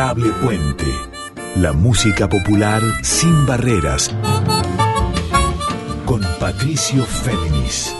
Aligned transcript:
Adorable 0.00 0.32
Puente. 0.40 0.86
La 1.56 1.74
música 1.74 2.26
popular 2.26 2.80
sin 3.02 3.44
barreras. 3.44 4.10
Con 6.06 6.22
Patricio 6.38 7.04
Féminis. 7.04 7.94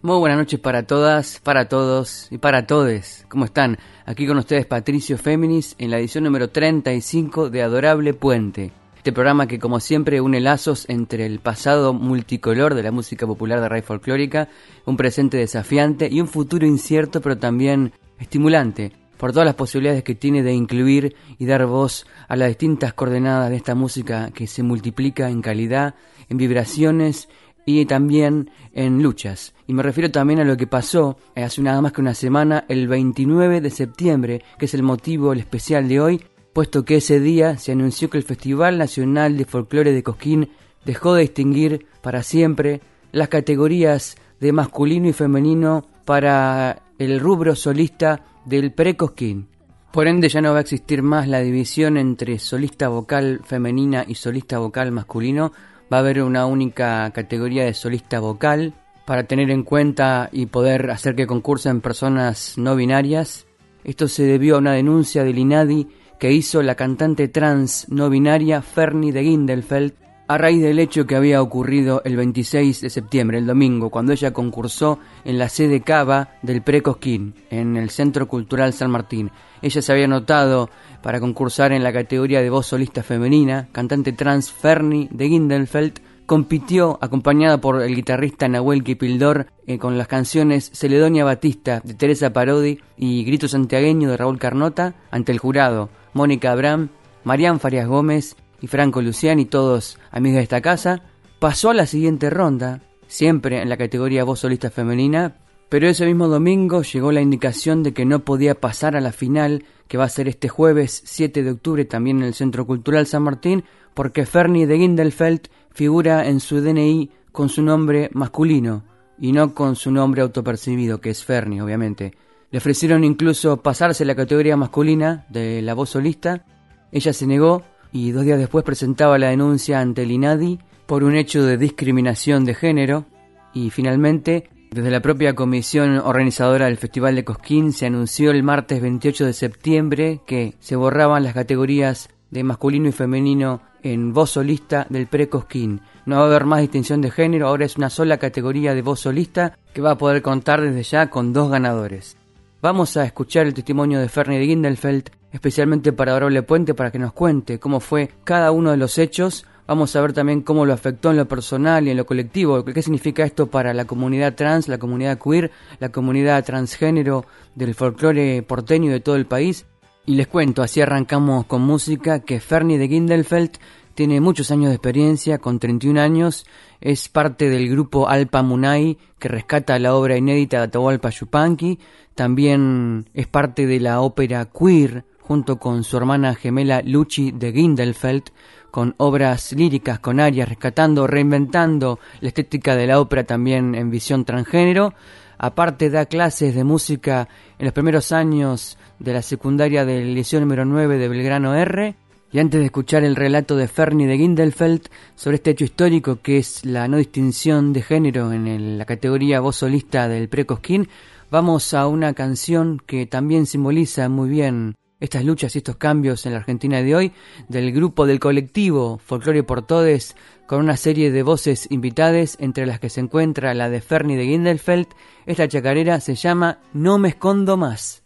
Muy 0.00 0.18
buenas 0.18 0.38
noches 0.38 0.58
para 0.58 0.84
todas, 0.84 1.38
para 1.40 1.68
todos 1.68 2.28
y 2.30 2.38
para 2.38 2.66
todes. 2.66 3.26
¿Cómo 3.28 3.44
están? 3.44 3.76
Aquí 4.06 4.26
con 4.26 4.38
ustedes 4.38 4.64
Patricio 4.64 5.18
Féminis 5.18 5.74
en 5.76 5.90
la 5.90 5.98
edición 5.98 6.24
número 6.24 6.48
35 6.48 7.50
de 7.50 7.62
Adorable 7.62 8.14
Puente. 8.14 8.85
Este 9.06 9.14
programa 9.14 9.46
que 9.46 9.60
como 9.60 9.78
siempre 9.78 10.20
une 10.20 10.40
lazos 10.40 10.84
entre 10.88 11.26
el 11.26 11.38
pasado 11.38 11.94
multicolor 11.94 12.74
de 12.74 12.82
la 12.82 12.90
música 12.90 13.24
popular 13.24 13.60
de 13.60 13.68
raíz 13.68 13.84
folclórica, 13.84 14.48
un 14.84 14.96
presente 14.96 15.36
desafiante 15.36 16.08
y 16.10 16.20
un 16.20 16.26
futuro 16.26 16.66
incierto 16.66 17.20
pero 17.20 17.38
también 17.38 17.92
estimulante 18.18 18.90
por 19.16 19.30
todas 19.30 19.46
las 19.46 19.54
posibilidades 19.54 20.02
que 20.02 20.16
tiene 20.16 20.42
de 20.42 20.54
incluir 20.54 21.14
y 21.38 21.46
dar 21.46 21.66
voz 21.66 22.04
a 22.26 22.34
las 22.34 22.48
distintas 22.48 22.94
coordenadas 22.94 23.48
de 23.48 23.54
esta 23.54 23.76
música 23.76 24.32
que 24.32 24.48
se 24.48 24.64
multiplica 24.64 25.30
en 25.30 25.40
calidad, 25.40 25.94
en 26.28 26.38
vibraciones 26.38 27.28
y 27.64 27.86
también 27.86 28.50
en 28.72 29.04
luchas. 29.04 29.54
Y 29.68 29.72
me 29.72 29.84
refiero 29.84 30.10
también 30.10 30.40
a 30.40 30.44
lo 30.44 30.56
que 30.56 30.66
pasó 30.66 31.16
hace 31.36 31.62
nada 31.62 31.80
más 31.80 31.92
que 31.92 32.00
una 32.00 32.14
semana, 32.14 32.64
el 32.68 32.88
29 32.88 33.60
de 33.60 33.70
septiembre, 33.70 34.42
que 34.58 34.64
es 34.64 34.74
el 34.74 34.82
motivo, 34.82 35.32
el 35.32 35.38
especial 35.38 35.86
de 35.86 36.00
hoy, 36.00 36.20
puesto 36.56 36.86
que 36.86 36.96
ese 36.96 37.20
día 37.20 37.58
se 37.58 37.72
anunció 37.72 38.08
que 38.08 38.16
el 38.16 38.24
Festival 38.24 38.78
Nacional 38.78 39.36
de 39.36 39.44
Folclore 39.44 39.92
de 39.92 40.02
Cosquín 40.02 40.48
dejó 40.86 41.12
de 41.12 41.20
distinguir 41.20 41.84
para 42.00 42.22
siempre 42.22 42.80
las 43.12 43.28
categorías 43.28 44.16
de 44.40 44.52
masculino 44.52 45.06
y 45.06 45.12
femenino 45.12 45.86
para 46.06 46.80
el 46.98 47.20
rubro 47.20 47.54
solista 47.56 48.24
del 48.46 48.72
pre-Cosquín. 48.72 49.48
Por 49.92 50.08
ende 50.08 50.30
ya 50.30 50.40
no 50.40 50.52
va 50.52 50.56
a 50.56 50.60
existir 50.62 51.02
más 51.02 51.28
la 51.28 51.40
división 51.40 51.98
entre 51.98 52.38
solista 52.38 52.88
vocal 52.88 53.42
femenina 53.44 54.06
y 54.08 54.14
solista 54.14 54.56
vocal 54.56 54.92
masculino, 54.92 55.52
va 55.92 55.98
a 55.98 56.00
haber 56.00 56.22
una 56.22 56.46
única 56.46 57.10
categoría 57.10 57.66
de 57.66 57.74
solista 57.74 58.18
vocal 58.18 58.72
para 59.04 59.24
tener 59.24 59.50
en 59.50 59.62
cuenta 59.62 60.30
y 60.32 60.46
poder 60.46 60.90
hacer 60.90 61.16
que 61.16 61.26
concursen 61.26 61.82
personas 61.82 62.56
no 62.56 62.76
binarias. 62.76 63.46
Esto 63.84 64.08
se 64.08 64.22
debió 64.22 64.54
a 64.54 64.60
una 64.60 64.72
denuncia 64.72 65.22
del 65.22 65.38
INADI 65.38 65.86
que 66.18 66.32
hizo 66.32 66.62
la 66.62 66.74
cantante 66.74 67.28
trans 67.28 67.86
no 67.88 68.08
binaria 68.10 68.62
Fernie 68.62 69.12
de 69.12 69.24
Gindelfeld 69.24 69.92
a 70.28 70.38
raíz 70.38 70.60
del 70.60 70.80
hecho 70.80 71.06
que 71.06 71.14
había 71.14 71.40
ocurrido 71.40 72.02
el 72.04 72.16
26 72.16 72.80
de 72.80 72.90
septiembre, 72.90 73.38
el 73.38 73.46
domingo, 73.46 73.90
cuando 73.90 74.12
ella 74.12 74.32
concursó 74.32 74.98
en 75.24 75.38
la 75.38 75.48
sede 75.48 75.82
Cava 75.82 76.30
del 76.42 76.62
Precosquín, 76.62 77.34
en 77.48 77.76
el 77.76 77.90
Centro 77.90 78.26
Cultural 78.26 78.72
San 78.72 78.90
Martín. 78.90 79.30
Ella 79.62 79.80
se 79.80 79.92
había 79.92 80.06
anotado 80.06 80.68
para 81.00 81.20
concursar 81.20 81.70
en 81.70 81.84
la 81.84 81.92
categoría 81.92 82.42
de 82.42 82.50
voz 82.50 82.66
solista 82.66 83.04
femenina, 83.04 83.68
cantante 83.70 84.12
trans 84.12 84.50
Fernie 84.50 85.08
de 85.12 85.28
Gindelfeld, 85.28 86.00
compitió 86.26 86.98
acompañada 87.00 87.60
por 87.60 87.80
el 87.80 87.94
guitarrista 87.94 88.48
Nahuel 88.48 88.82
Kipildor 88.82 89.46
eh, 89.68 89.78
con 89.78 89.96
las 89.96 90.08
canciones 90.08 90.70
Celedonia 90.74 91.24
Batista 91.24 91.80
de 91.84 91.94
Teresa 91.94 92.32
Parodi 92.32 92.80
y 92.96 93.24
Grito 93.24 93.46
Santiagueño 93.46 94.10
de 94.10 94.16
Raúl 94.16 94.40
Carnota 94.40 94.94
ante 95.12 95.30
el 95.30 95.38
jurado 95.38 95.88
Mónica 96.16 96.50
Abraham, 96.50 96.88
Marián 97.24 97.60
Farias 97.60 97.86
Gómez 97.86 98.36
y 98.62 98.68
Franco 98.68 99.02
Luciani, 99.02 99.44
todos 99.44 99.98
amigos 100.10 100.38
de 100.38 100.44
esta 100.44 100.62
casa, 100.62 101.02
pasó 101.38 101.68
a 101.68 101.74
la 101.74 101.84
siguiente 101.84 102.30
ronda, 102.30 102.80
siempre 103.06 103.60
en 103.60 103.68
la 103.68 103.76
categoría 103.76 104.24
voz 104.24 104.40
solista 104.40 104.70
femenina, 104.70 105.36
pero 105.68 105.86
ese 105.86 106.06
mismo 106.06 106.28
domingo 106.28 106.80
llegó 106.80 107.12
la 107.12 107.20
indicación 107.20 107.82
de 107.82 107.92
que 107.92 108.06
no 108.06 108.20
podía 108.20 108.58
pasar 108.58 108.96
a 108.96 109.02
la 109.02 109.12
final, 109.12 109.66
que 109.88 109.98
va 109.98 110.04
a 110.04 110.08
ser 110.08 110.26
este 110.26 110.48
jueves 110.48 111.02
7 111.04 111.42
de 111.42 111.50
octubre 111.50 111.84
también 111.84 112.20
en 112.20 112.24
el 112.24 112.34
Centro 112.34 112.66
Cultural 112.66 113.06
San 113.06 113.22
Martín, 113.22 113.64
porque 113.92 114.24
Fernie 114.24 114.66
de 114.66 114.78
Gindelfeld 114.78 115.48
figura 115.70 116.26
en 116.26 116.40
su 116.40 116.62
DNI 116.62 117.10
con 117.30 117.50
su 117.50 117.62
nombre 117.62 118.08
masculino 118.14 118.84
y 119.18 119.32
no 119.32 119.54
con 119.54 119.76
su 119.76 119.90
nombre 119.90 120.22
autopercibido, 120.22 120.98
que 120.98 121.10
es 121.10 121.22
Fernie, 121.26 121.60
obviamente. 121.60 122.14
Le 122.50 122.58
ofrecieron 122.58 123.04
incluso 123.04 123.58
pasarse 123.58 124.04
la 124.04 124.14
categoría 124.14 124.56
masculina 124.56 125.26
de 125.28 125.62
la 125.62 125.74
voz 125.74 125.90
solista. 125.90 126.44
Ella 126.92 127.12
se 127.12 127.26
negó 127.26 127.62
y 127.92 128.12
dos 128.12 128.24
días 128.24 128.38
después 128.38 128.64
presentaba 128.64 129.18
la 129.18 129.30
denuncia 129.30 129.80
ante 129.80 130.02
el 130.02 130.12
INADI 130.12 130.58
por 130.86 131.02
un 131.02 131.16
hecho 131.16 131.44
de 131.44 131.58
discriminación 131.58 132.44
de 132.44 132.54
género. 132.54 133.06
Y 133.52 133.70
finalmente, 133.70 134.48
desde 134.70 134.90
la 134.90 135.00
propia 135.00 135.34
comisión 135.34 135.98
organizadora 135.98 136.66
del 136.66 136.76
Festival 136.76 137.14
de 137.14 137.24
Cosquín 137.24 137.72
se 137.72 137.86
anunció 137.86 138.30
el 138.30 138.42
martes 138.42 138.80
28 138.80 139.26
de 139.26 139.32
septiembre 139.32 140.20
que 140.26 140.54
se 140.60 140.76
borraban 140.76 141.24
las 141.24 141.34
categorías 141.34 142.10
de 142.30 142.44
masculino 142.44 142.88
y 142.88 142.92
femenino 142.92 143.62
en 143.82 144.12
voz 144.12 144.30
solista 144.30 144.86
del 144.90 145.06
pre-Cosquín. 145.06 145.80
No 146.04 146.16
va 146.16 146.22
a 146.22 146.26
haber 146.26 146.44
más 146.44 146.60
distinción 146.60 147.00
de 147.00 147.10
género, 147.10 147.48
ahora 147.48 147.64
es 147.64 147.76
una 147.76 147.90
sola 147.90 148.18
categoría 148.18 148.74
de 148.74 148.82
voz 148.82 149.00
solista 149.00 149.56
que 149.72 149.80
va 149.80 149.92
a 149.92 149.98
poder 149.98 150.22
contar 150.22 150.60
desde 150.60 150.82
ya 150.82 151.08
con 151.08 151.32
dos 151.32 151.50
ganadores. 151.50 152.16
Vamos 152.62 152.96
a 152.96 153.04
escuchar 153.04 153.46
el 153.46 153.52
testimonio 153.52 154.00
de 154.00 154.08
Fernie 154.08 154.38
de 154.38 154.46
Gindelfeld, 154.46 155.10
especialmente 155.30 155.92
para 155.92 156.12
Adorable 156.12 156.42
Puente, 156.42 156.72
para 156.72 156.90
que 156.90 156.98
nos 156.98 157.12
cuente 157.12 157.58
cómo 157.58 157.80
fue 157.80 158.10
cada 158.24 158.50
uno 158.50 158.70
de 158.70 158.78
los 158.78 158.96
hechos. 158.96 159.44
Vamos 159.66 159.94
a 159.94 160.00
ver 160.00 160.14
también 160.14 160.40
cómo 160.40 160.64
lo 160.64 160.72
afectó 160.72 161.10
en 161.10 161.18
lo 161.18 161.28
personal 161.28 161.86
y 161.86 161.90
en 161.90 161.98
lo 161.98 162.06
colectivo, 162.06 162.64
qué 162.64 162.80
significa 162.80 163.24
esto 163.24 163.48
para 163.48 163.74
la 163.74 163.84
comunidad 163.84 164.36
trans, 164.36 164.68
la 164.68 164.78
comunidad 164.78 165.18
queer, 165.18 165.50
la 165.80 165.90
comunidad 165.90 166.42
transgénero 166.44 167.26
del 167.54 167.74
folclore 167.74 168.42
porteño 168.42 168.90
de 168.90 169.00
todo 169.00 169.16
el 169.16 169.26
país. 169.26 169.66
Y 170.06 170.14
les 170.14 170.26
cuento, 170.26 170.62
así 170.62 170.80
arrancamos 170.80 171.44
con 171.44 171.60
música, 171.60 172.20
que 172.20 172.40
Fernie 172.40 172.78
de 172.78 172.88
Gindelfeld 172.88 173.58
tiene 173.94 174.20
muchos 174.20 174.50
años 174.50 174.68
de 174.68 174.76
experiencia, 174.76 175.38
con 175.38 175.58
31 175.58 176.00
años, 176.00 176.46
es 176.80 177.08
parte 177.08 177.48
del 177.48 177.68
grupo 177.68 178.08
Alpa 178.08 178.42
Munay, 178.42 178.98
que 179.18 179.28
rescata 179.28 179.78
la 179.78 179.94
obra 179.94 180.16
inédita 180.16 180.58
de 180.58 180.64
Atahualpa 180.64 181.10
Yupanqui, 181.10 181.78
también 182.14 183.06
es 183.14 183.26
parte 183.26 183.66
de 183.66 183.80
la 183.80 184.00
ópera 184.00 184.46
Queer, 184.46 185.04
junto 185.20 185.58
con 185.58 185.82
su 185.84 185.96
hermana 185.96 186.34
gemela 186.34 186.82
Luchi 186.82 187.32
de 187.32 187.52
Gindelfeld, 187.52 188.30
con 188.70 188.94
obras 188.98 189.52
líricas, 189.52 189.98
con 189.98 190.20
arias, 190.20 190.48
rescatando, 190.48 191.06
reinventando 191.06 191.98
la 192.20 192.28
estética 192.28 192.76
de 192.76 192.86
la 192.86 193.00
ópera 193.00 193.24
también 193.24 193.74
en 193.74 193.90
visión 193.90 194.24
transgénero. 194.24 194.94
Aparte 195.38 195.90
da 195.90 196.06
clases 196.06 196.54
de 196.54 196.64
música 196.64 197.28
en 197.58 197.64
los 197.66 197.74
primeros 197.74 198.12
años 198.12 198.78
de 198.98 199.12
la 199.12 199.22
secundaria 199.22 199.84
del 199.84 200.14
liceo 200.14 200.40
número 200.40 200.64
9 200.64 200.98
de 200.98 201.08
Belgrano 201.08 201.54
R. 201.54 201.96
Y 202.32 202.38
antes 202.40 202.60
de 202.60 202.66
escuchar 202.66 203.04
el 203.04 203.16
relato 203.16 203.56
de 203.56 203.68
Fernie 203.68 204.06
de 204.06 204.18
Gindelfeld 204.18 204.88
sobre 205.14 205.36
este 205.36 205.50
hecho 205.50 205.64
histórico 205.64 206.20
que 206.22 206.38
es 206.38 206.64
la 206.64 206.88
no 206.88 206.96
distinción 206.96 207.72
de 207.72 207.82
género 207.82 208.32
en 208.32 208.78
la 208.78 208.84
categoría 208.84 209.40
voz 209.40 209.56
solista 209.56 210.08
del 210.08 210.28
Precosquín, 210.28 210.88
vamos 211.30 211.72
a 211.72 211.86
una 211.86 212.14
canción 212.14 212.82
que 212.84 213.06
también 213.06 213.46
simboliza 213.46 214.08
muy 214.08 214.28
bien 214.28 214.74
estas 214.98 215.24
luchas 215.24 215.54
y 215.54 215.58
estos 215.58 215.76
cambios 215.76 216.24
en 216.26 216.32
la 216.32 216.38
Argentina 216.38 216.82
de 216.82 216.94
hoy, 216.94 217.12
del 217.48 217.72
grupo 217.72 218.06
del 218.06 218.18
colectivo 218.18 218.98
Folklore 218.98 219.42
por 219.42 219.62
Todes, 219.62 220.16
con 220.46 220.60
una 220.60 220.76
serie 220.76 221.10
de 221.10 221.22
voces 221.22 221.66
invitadas, 221.70 222.36
entre 222.40 222.66
las 222.66 222.80
que 222.80 222.90
se 222.90 223.00
encuentra 223.00 223.54
la 223.54 223.68
de 223.68 223.80
Fernie 223.80 224.16
de 224.16 224.26
Gindelfeld. 224.26 224.88
Esta 225.26 225.48
chacarera 225.48 226.00
se 226.00 226.14
llama 226.14 226.60
No 226.72 226.98
me 226.98 227.08
escondo 227.08 227.56
más. 227.56 228.05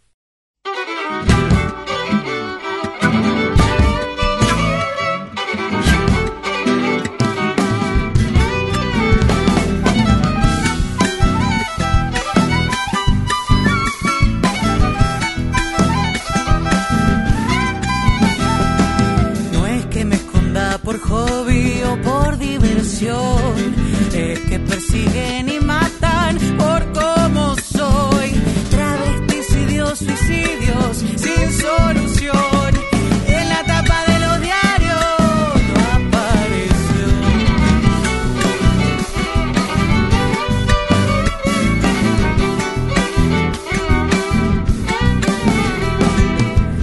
Es 23.03 24.39
que 24.41 24.59
persiguen 24.59 25.49
y 25.49 25.59
matan 25.59 26.37
por 26.59 26.85
cómo 26.93 27.55
soy. 27.55 28.29
Travestis 28.69 29.55
y 29.55 29.65
Dios, 29.65 29.97
suicidios 29.97 30.97
sin 31.15 31.51
solución. 31.51 32.71
En 33.25 33.49
la 33.49 33.63
tapa 33.63 34.03
de 34.05 34.19
los 34.19 34.41
diarios 34.41 34.99
no 35.73 35.81
apareció. 35.97 37.07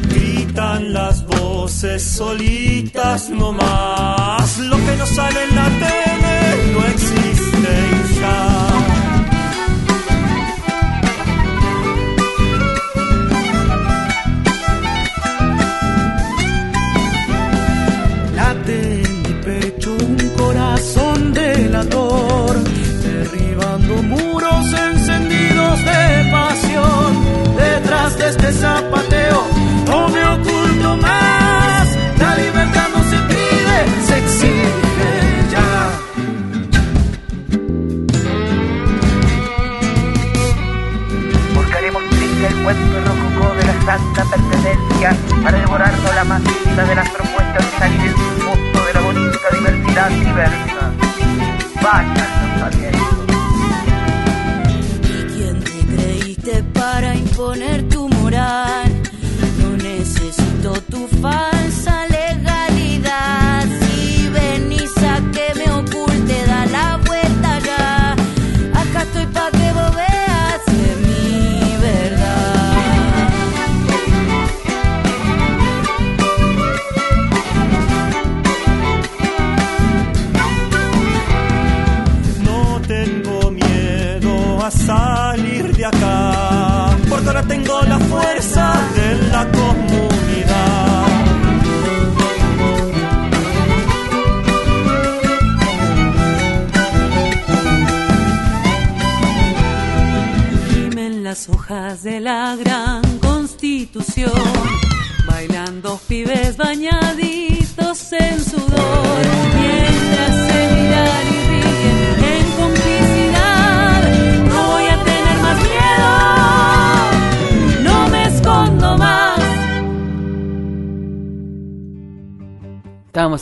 Gritan 0.09 0.93
las 0.93 1.25
voces 1.27 2.03
solitas 2.03 3.31
nomás, 3.31 4.59
lo 4.59 4.77
que 4.77 4.97
no 4.97 5.07
sale 5.07 5.45
en 5.45 5.55
la 5.55 5.69
tele 5.79 6.08
tristeza 28.37 28.88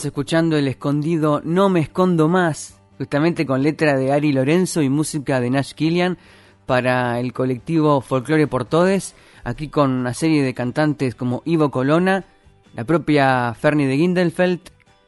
escuchando 0.07 0.57
El 0.57 0.67
Escondido 0.67 1.41
No 1.43 1.69
Me 1.69 1.81
Escondo 1.81 2.27
Más, 2.27 2.79
justamente 2.97 3.45
con 3.45 3.61
letra 3.61 3.97
de 3.97 4.11
Ari 4.11 4.31
Lorenzo 4.31 4.81
y 4.81 4.89
música 4.89 5.39
de 5.39 5.49
Nash 5.49 5.73
Killian 5.73 6.17
para 6.65 7.19
el 7.19 7.33
colectivo 7.33 8.01
Folklore 8.01 8.47
por 8.47 8.65
Todes, 8.65 9.15
aquí 9.43 9.67
con 9.67 9.91
una 9.91 10.13
serie 10.13 10.43
de 10.43 10.53
cantantes 10.53 11.13
como 11.13 11.41
Ivo 11.45 11.71
Colonna, 11.71 12.25
la 12.73 12.85
propia 12.85 13.53
Fernie 13.53 13.87
de 13.87 13.97
Gindelfeld, 13.97 14.61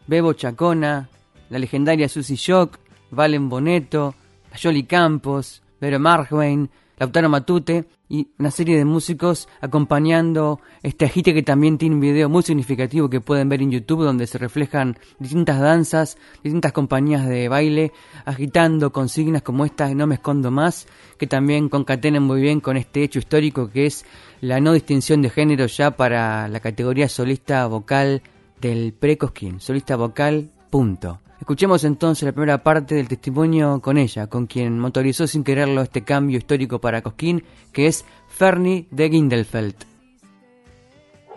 Bebo 0.06 0.34
Chacona, 0.34 1.10
la 1.50 1.60
legendaria 1.60 2.10
Susie 2.10 2.36
Shock, 2.36 2.78
Valen 3.10 3.48
Boneto, 3.50 4.16
Yoli 4.56 4.84
Campos, 4.84 5.64
Vero 5.80 6.00
Marjwein, 6.00 6.70
Lautaro 7.00 7.30
Matute 7.30 7.86
y 8.10 8.28
una 8.38 8.52
serie 8.52 8.78
de 8.78 8.84
músicos 8.84 9.48
acompañando 9.62 10.60
este 10.84 11.06
agite 11.06 11.34
que 11.34 11.44
también 11.44 11.78
tiene 11.78 11.96
un 11.96 12.02
video 12.02 12.28
muy 12.28 12.44
significativo 12.44 13.10
que 13.10 13.22
pueden 13.22 13.48
ver 13.48 13.62
en 13.62 13.72
YouTube 13.72 14.04
donde 14.04 14.28
se 14.28 14.38
reflejan 14.38 14.98
distintas 15.18 15.62
danzas, 15.62 16.18
distintas 16.44 16.74
compañías 16.74 17.26
de 17.26 17.48
baile 17.48 17.94
agitando 18.26 18.92
consignas 18.92 19.44
como 19.44 19.64
esta 19.64 19.94
No 19.94 20.08
me 20.08 20.16
escondo 20.16 20.52
más, 20.52 20.88
que 21.18 21.26
también 21.26 21.70
concatenan 21.70 22.24
muy 22.24 22.42
bien 22.42 22.60
con 22.60 22.76
este 22.76 23.04
hecho 23.04 23.20
histórico 23.20 23.70
que 23.70 23.86
es 23.86 24.06
la 24.42 24.60
no 24.60 24.74
distinción 24.74 25.22
de 25.22 25.30
género 25.30 25.68
ya 25.68 25.92
para 25.92 26.50
la 26.50 26.60
categoría 26.60 27.08
solista 27.08 27.66
vocal 27.68 28.22
del 28.60 28.92
pre-Cosquín, 28.92 29.62
solista 29.62 29.96
vocal 29.96 30.50
punto. 30.70 31.20
Escuchemos 31.40 31.86
entonces 31.86 32.24
la 32.26 32.34
primera 32.34 32.64
parte 32.64 32.96
del 32.96 33.08
testimonio 33.08 33.80
con 33.82 33.98
ella, 33.98 34.28
con 34.28 34.46
quien 34.46 34.78
motorizó 34.78 35.26
sin 35.26 35.44
quererlo 35.44 35.82
este 35.82 36.04
cambio 36.04 36.38
histórico 36.38 36.80
para 36.80 37.02
Cosquín, 37.02 37.46
que 37.72 37.88
es 37.88 38.06
Fernie 38.28 38.88
de 38.92 39.10
Gindelfeld. 39.10 39.76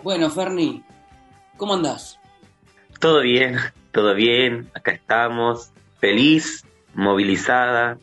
Bueno, 0.02 0.28
Fernie, 0.28 0.82
¿cómo 1.56 1.74
andás? 1.74 2.18
Todo 2.98 3.22
bien, 3.22 3.58
todo 3.92 4.14
bien, 4.14 4.68
acá 4.74 4.90
estamos, 4.90 5.72
feliz, 5.98 6.64
movilizada, 6.94 7.98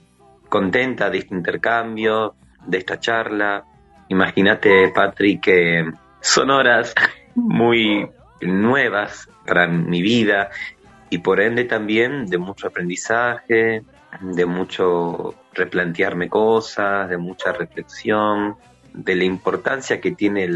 contenta 0.48 1.10
de 1.10 1.20
este 1.20 1.36
intercambio, 1.36 2.34
de 2.66 2.78
esta 2.78 3.00
charla. 3.00 3.66
Imagínate, 4.08 4.90
Patrick, 4.96 5.42
que 5.44 5.92
son 6.22 6.50
horas 6.50 6.96
muy 7.36 8.10
nuevas 8.42 9.30
para 9.46 9.68
mi 9.68 10.02
vida 10.02 10.50
y 11.10 11.20
por 11.20 11.42
ende 11.42 11.66
también 11.66 12.26
de 12.28 12.38
mucho 12.38 12.68
aprendizaje, 12.68 13.84
de 14.22 14.46
mucho 14.46 15.36
replantearme 15.54 16.30
cosas, 16.30 17.10
de 17.10 17.18
mucha 17.18 17.52
reflexión, 17.52 18.56
de 18.94 19.16
la 19.16 19.24
importancia 19.24 20.00
que 20.00 20.12
tiene 20.12 20.50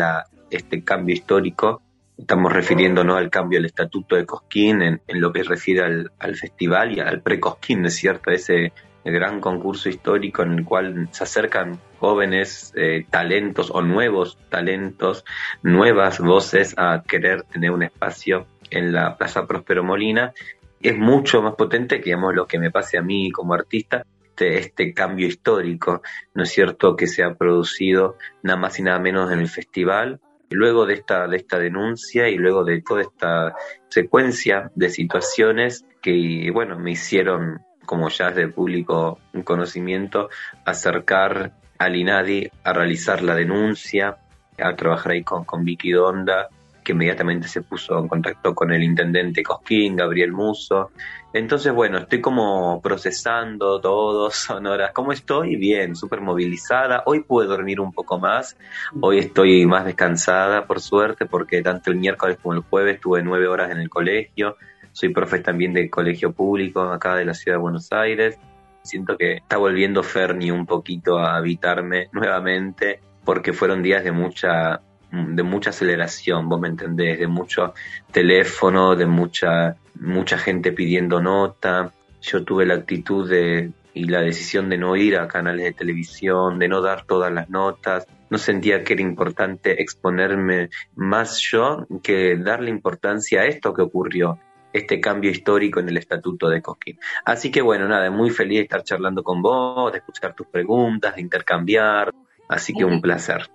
este 0.49 0.83
cambio 0.83 1.13
histórico. 1.13 1.81
Estamos 2.17 2.53
refiriéndonos 2.53 3.17
al 3.17 3.29
cambio 3.29 3.57
del 3.57 3.65
estatuto 3.65 4.15
de 4.15 4.25
Cosquín 4.25 4.81
en, 4.81 5.01
en 5.07 5.21
lo 5.21 5.33
que 5.33 5.43
refiere 5.43 5.83
al, 5.83 6.11
al 6.19 6.35
festival 6.35 6.95
y 6.95 6.99
al 6.99 7.21
pre-Cosquín, 7.21 7.81
¿no 7.81 7.87
es 7.87 7.95
cierto? 7.95 8.29
Ese 8.29 8.71
gran 9.11 9.41
concurso 9.41 9.89
histórico 9.89 10.43
en 10.43 10.53
el 10.53 10.63
cual 10.63 11.09
se 11.11 11.23
acercan 11.23 11.79
jóvenes 11.99 12.73
eh, 12.75 13.05
talentos 13.09 13.71
o 13.71 13.81
nuevos 13.81 14.37
talentos, 14.49 15.25
nuevas 15.61 16.19
voces 16.19 16.73
a 16.77 17.03
querer 17.05 17.43
tener 17.43 17.71
un 17.71 17.83
espacio 17.83 18.45
en 18.73 18.91
la 18.91 19.17
Plaza 19.17 19.45
Próspero 19.45 19.83
Molina. 19.83 20.33
Es 20.81 20.97
mucho 20.97 21.41
más 21.41 21.55
potente 21.55 22.01
que 22.01 22.15
lo 22.15 22.45
que 22.45 22.59
me 22.59 22.71
pase 22.71 22.97
a 22.97 23.01
mí 23.01 23.31
como 23.31 23.53
artista, 23.53 24.05
este, 24.23 24.57
este 24.57 24.93
cambio 24.93 25.27
histórico, 25.27 26.01
¿no 26.33 26.43
es 26.43 26.49
cierto?, 26.49 26.95
que 26.95 27.07
se 27.07 27.23
ha 27.23 27.35
producido 27.35 28.17
nada 28.41 28.59
más 28.59 28.79
y 28.79 28.83
nada 28.83 28.99
menos 28.99 29.31
en 29.31 29.39
el 29.39 29.47
festival, 29.47 30.19
luego 30.49 30.85
de 30.85 30.95
esta, 30.95 31.27
de 31.27 31.37
esta 31.37 31.59
denuncia 31.59 32.29
y 32.29 32.37
luego 32.37 32.63
de 32.63 32.81
toda 32.81 33.01
esta 33.01 33.55
secuencia 33.89 34.71
de 34.75 34.89
situaciones 34.89 35.85
que, 36.01 36.49
bueno, 36.51 36.79
me 36.79 36.91
hicieron, 36.91 37.61
como 37.85 38.09
ya 38.09 38.29
es 38.29 38.35
de 38.35 38.47
público 38.47 39.19
conocimiento, 39.43 40.29
acercar 40.65 41.53
al 41.77 41.95
INADI 41.95 42.49
a 42.63 42.73
realizar 42.73 43.21
la 43.21 43.35
denuncia, 43.35 44.17
a 44.57 44.75
trabajar 44.75 45.13
ahí 45.13 45.23
con, 45.23 45.43
con 45.43 45.63
Vicky 45.63 45.91
Donda, 45.91 46.49
que 46.83 46.91
inmediatamente 46.91 47.47
se 47.47 47.61
puso 47.61 47.97
en 47.97 48.07
contacto 48.07 48.53
con 48.53 48.71
el 48.71 48.83
intendente 48.83 49.41
Cosquín, 49.41 49.95
Gabriel 49.95 50.31
Muso. 50.31 50.91
Entonces, 51.33 51.73
bueno, 51.73 51.97
estoy 51.97 52.21
como 52.21 52.79
procesando 52.81 53.81
todo, 53.81 54.29
son 54.31 54.67
horas. 54.67 54.91
¿Cómo 54.93 55.11
estoy? 55.11 55.55
Bien, 55.55 55.95
súper 55.95 56.21
movilizada. 56.21 57.03
Hoy 57.05 57.21
pude 57.21 57.47
dormir 57.47 57.79
un 57.79 57.91
poco 57.91 58.19
más. 58.19 58.55
Hoy 59.01 59.19
estoy 59.19 59.65
más 59.65 59.85
descansada, 59.85 60.67
por 60.67 60.79
suerte, 60.79 61.25
porque 61.25 61.61
tanto 61.61 61.89
el 61.89 61.97
miércoles 61.97 62.37
como 62.41 62.53
el 62.53 62.61
jueves 62.61 62.95
estuve 62.95 63.23
nueve 63.23 63.47
horas 63.47 63.71
en 63.71 63.79
el 63.79 63.89
colegio. 63.89 64.57
Soy 64.91 65.09
profe 65.09 65.39
también 65.39 65.73
del 65.73 65.89
colegio 65.89 66.33
público 66.33 66.81
acá 66.81 67.15
de 67.15 67.25
la 67.25 67.33
ciudad 67.33 67.57
de 67.57 67.61
Buenos 67.61 67.91
Aires. 67.91 68.37
Siento 68.83 69.17
que 69.17 69.37
está 69.37 69.57
volviendo 69.57 70.03
Ferni 70.03 70.51
un 70.51 70.67
poquito 70.67 71.17
a 71.17 71.37
habitarme 71.37 72.09
nuevamente, 72.11 72.99
porque 73.25 73.53
fueron 73.53 73.81
días 73.81 74.03
de 74.03 74.11
mucha 74.11 74.81
de 75.13 75.43
mucha 75.43 75.69
aceleración, 75.69 76.49
vos 76.49 76.59
me 76.59 76.67
entendés, 76.67 77.19
de 77.19 77.27
mucho 77.27 77.73
teléfono, 78.11 78.95
de 78.95 79.05
mucha, 79.05 79.77
mucha 79.99 80.39
gente 80.39 80.71
pidiendo 80.71 81.21
nota. 81.21 81.91
Yo 82.21 82.43
tuve 82.43 82.65
la 82.65 82.75
actitud 82.75 83.29
de, 83.29 83.71
y 83.93 84.05
la 84.05 84.21
decisión 84.21 84.69
de 84.69 84.79
no 84.79 84.95
ir 84.95 85.17
a 85.17 85.27
canales 85.27 85.65
de 85.65 85.73
televisión, 85.73 86.57
de 86.57 86.67
no 86.67 86.81
dar 86.81 87.05
todas 87.05 87.31
las 87.31 87.47
notas. 87.49 88.07
No 88.31 88.39
sentía 88.39 88.83
que 88.83 88.93
era 88.93 89.03
importante 89.03 89.83
exponerme 89.83 90.69
más 90.95 91.39
yo 91.39 91.85
que 92.01 92.35
darle 92.35 92.71
importancia 92.71 93.41
a 93.41 93.45
esto 93.45 93.71
que 93.71 93.83
ocurrió, 93.83 94.39
este 94.71 94.99
cambio 94.99 95.29
histórico 95.29 95.79
en 95.79 95.89
el 95.89 95.97
estatuto 95.97 96.49
de 96.49 96.63
Cosquín. 96.63 96.97
Así 97.23 97.51
que 97.51 97.61
bueno, 97.61 97.87
nada, 97.87 98.09
muy 98.09 98.31
feliz 98.31 98.57
de 98.57 98.63
estar 98.63 98.83
charlando 98.83 99.21
con 99.21 99.43
vos, 99.43 99.91
de 99.91 99.99
escuchar 99.99 100.33
tus 100.33 100.47
preguntas, 100.47 101.15
de 101.15 101.21
intercambiar. 101.21 102.11
Así 102.49 102.73
que 102.73 102.83
un 102.83 102.99
placer. 102.99 103.47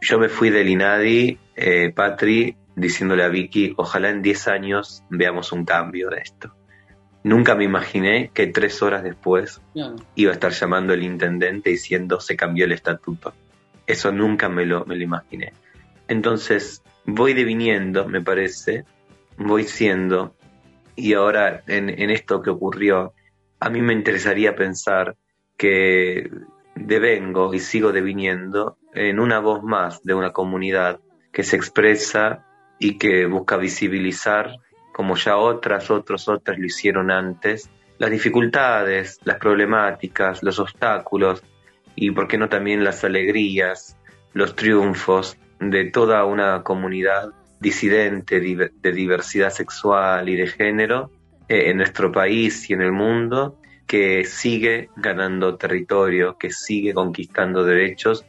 Yo 0.00 0.18
me 0.18 0.28
fui 0.28 0.50
del 0.50 0.68
INADI, 0.68 1.38
eh, 1.56 1.92
Patri, 1.94 2.56
diciéndole 2.74 3.24
a 3.24 3.28
Vicky, 3.28 3.74
ojalá 3.76 4.10
en 4.10 4.22
10 4.22 4.48
años 4.48 5.02
veamos 5.08 5.52
un 5.52 5.64
cambio 5.64 6.10
de 6.10 6.18
esto. 6.18 6.54
Nunca 7.24 7.54
me 7.56 7.64
imaginé 7.64 8.30
que 8.32 8.46
tres 8.46 8.82
horas 8.82 9.02
después 9.02 9.60
iba 10.14 10.30
a 10.30 10.34
estar 10.34 10.52
llamando 10.52 10.92
el 10.92 11.02
intendente 11.02 11.70
diciendo 11.70 12.20
se 12.20 12.36
cambió 12.36 12.66
el 12.66 12.72
estatuto. 12.72 13.34
Eso 13.86 14.12
nunca 14.12 14.48
me 14.48 14.64
lo, 14.64 14.84
me 14.84 14.96
lo 14.96 15.02
imaginé. 15.02 15.52
Entonces, 16.06 16.82
voy 17.04 17.32
deviniendo, 17.32 18.06
me 18.06 18.20
parece, 18.20 18.84
voy 19.38 19.64
siendo, 19.64 20.36
y 20.94 21.14
ahora 21.14 21.64
en, 21.66 21.88
en 21.88 22.10
esto 22.10 22.42
que 22.42 22.50
ocurrió, 22.50 23.12
a 23.58 23.70
mí 23.70 23.82
me 23.82 23.92
interesaría 23.92 24.54
pensar 24.54 25.16
que 25.56 26.30
devengo 26.76 27.54
y 27.54 27.58
sigo 27.58 27.90
deviniendo 27.90 28.76
en 28.96 29.20
una 29.20 29.38
voz 29.40 29.62
más 29.62 30.02
de 30.02 30.14
una 30.14 30.32
comunidad 30.32 31.00
que 31.32 31.42
se 31.42 31.56
expresa 31.56 32.46
y 32.78 32.98
que 32.98 33.26
busca 33.26 33.56
visibilizar 33.56 34.56
como 34.92 35.16
ya 35.16 35.36
otras, 35.36 35.90
otros, 35.90 36.26
otras 36.28 36.58
lo 36.58 36.64
hicieron 36.64 37.10
antes, 37.10 37.70
las 37.98 38.10
dificultades, 38.10 39.20
las 39.24 39.38
problemáticas, 39.38 40.42
los 40.42 40.58
obstáculos 40.58 41.42
y, 41.94 42.10
por 42.10 42.28
qué 42.28 42.38
no, 42.38 42.48
también 42.48 42.82
las 42.82 43.04
alegrías, 43.04 43.98
los 44.32 44.56
triunfos 44.56 45.36
de 45.60 45.90
toda 45.90 46.24
una 46.24 46.62
comunidad 46.62 47.30
disidente 47.60 48.40
de 48.40 48.92
diversidad 48.92 49.50
sexual 49.50 50.28
y 50.28 50.36
de 50.36 50.46
género 50.46 51.10
eh, 51.48 51.70
en 51.70 51.78
nuestro 51.78 52.12
país 52.12 52.68
y 52.70 52.72
en 52.72 52.82
el 52.82 52.92
mundo 52.92 53.58
que 53.86 54.24
sigue 54.24 54.88
ganando 54.96 55.56
territorio, 55.56 56.36
que 56.38 56.50
sigue 56.50 56.92
conquistando 56.92 57.64
derechos 57.64 58.24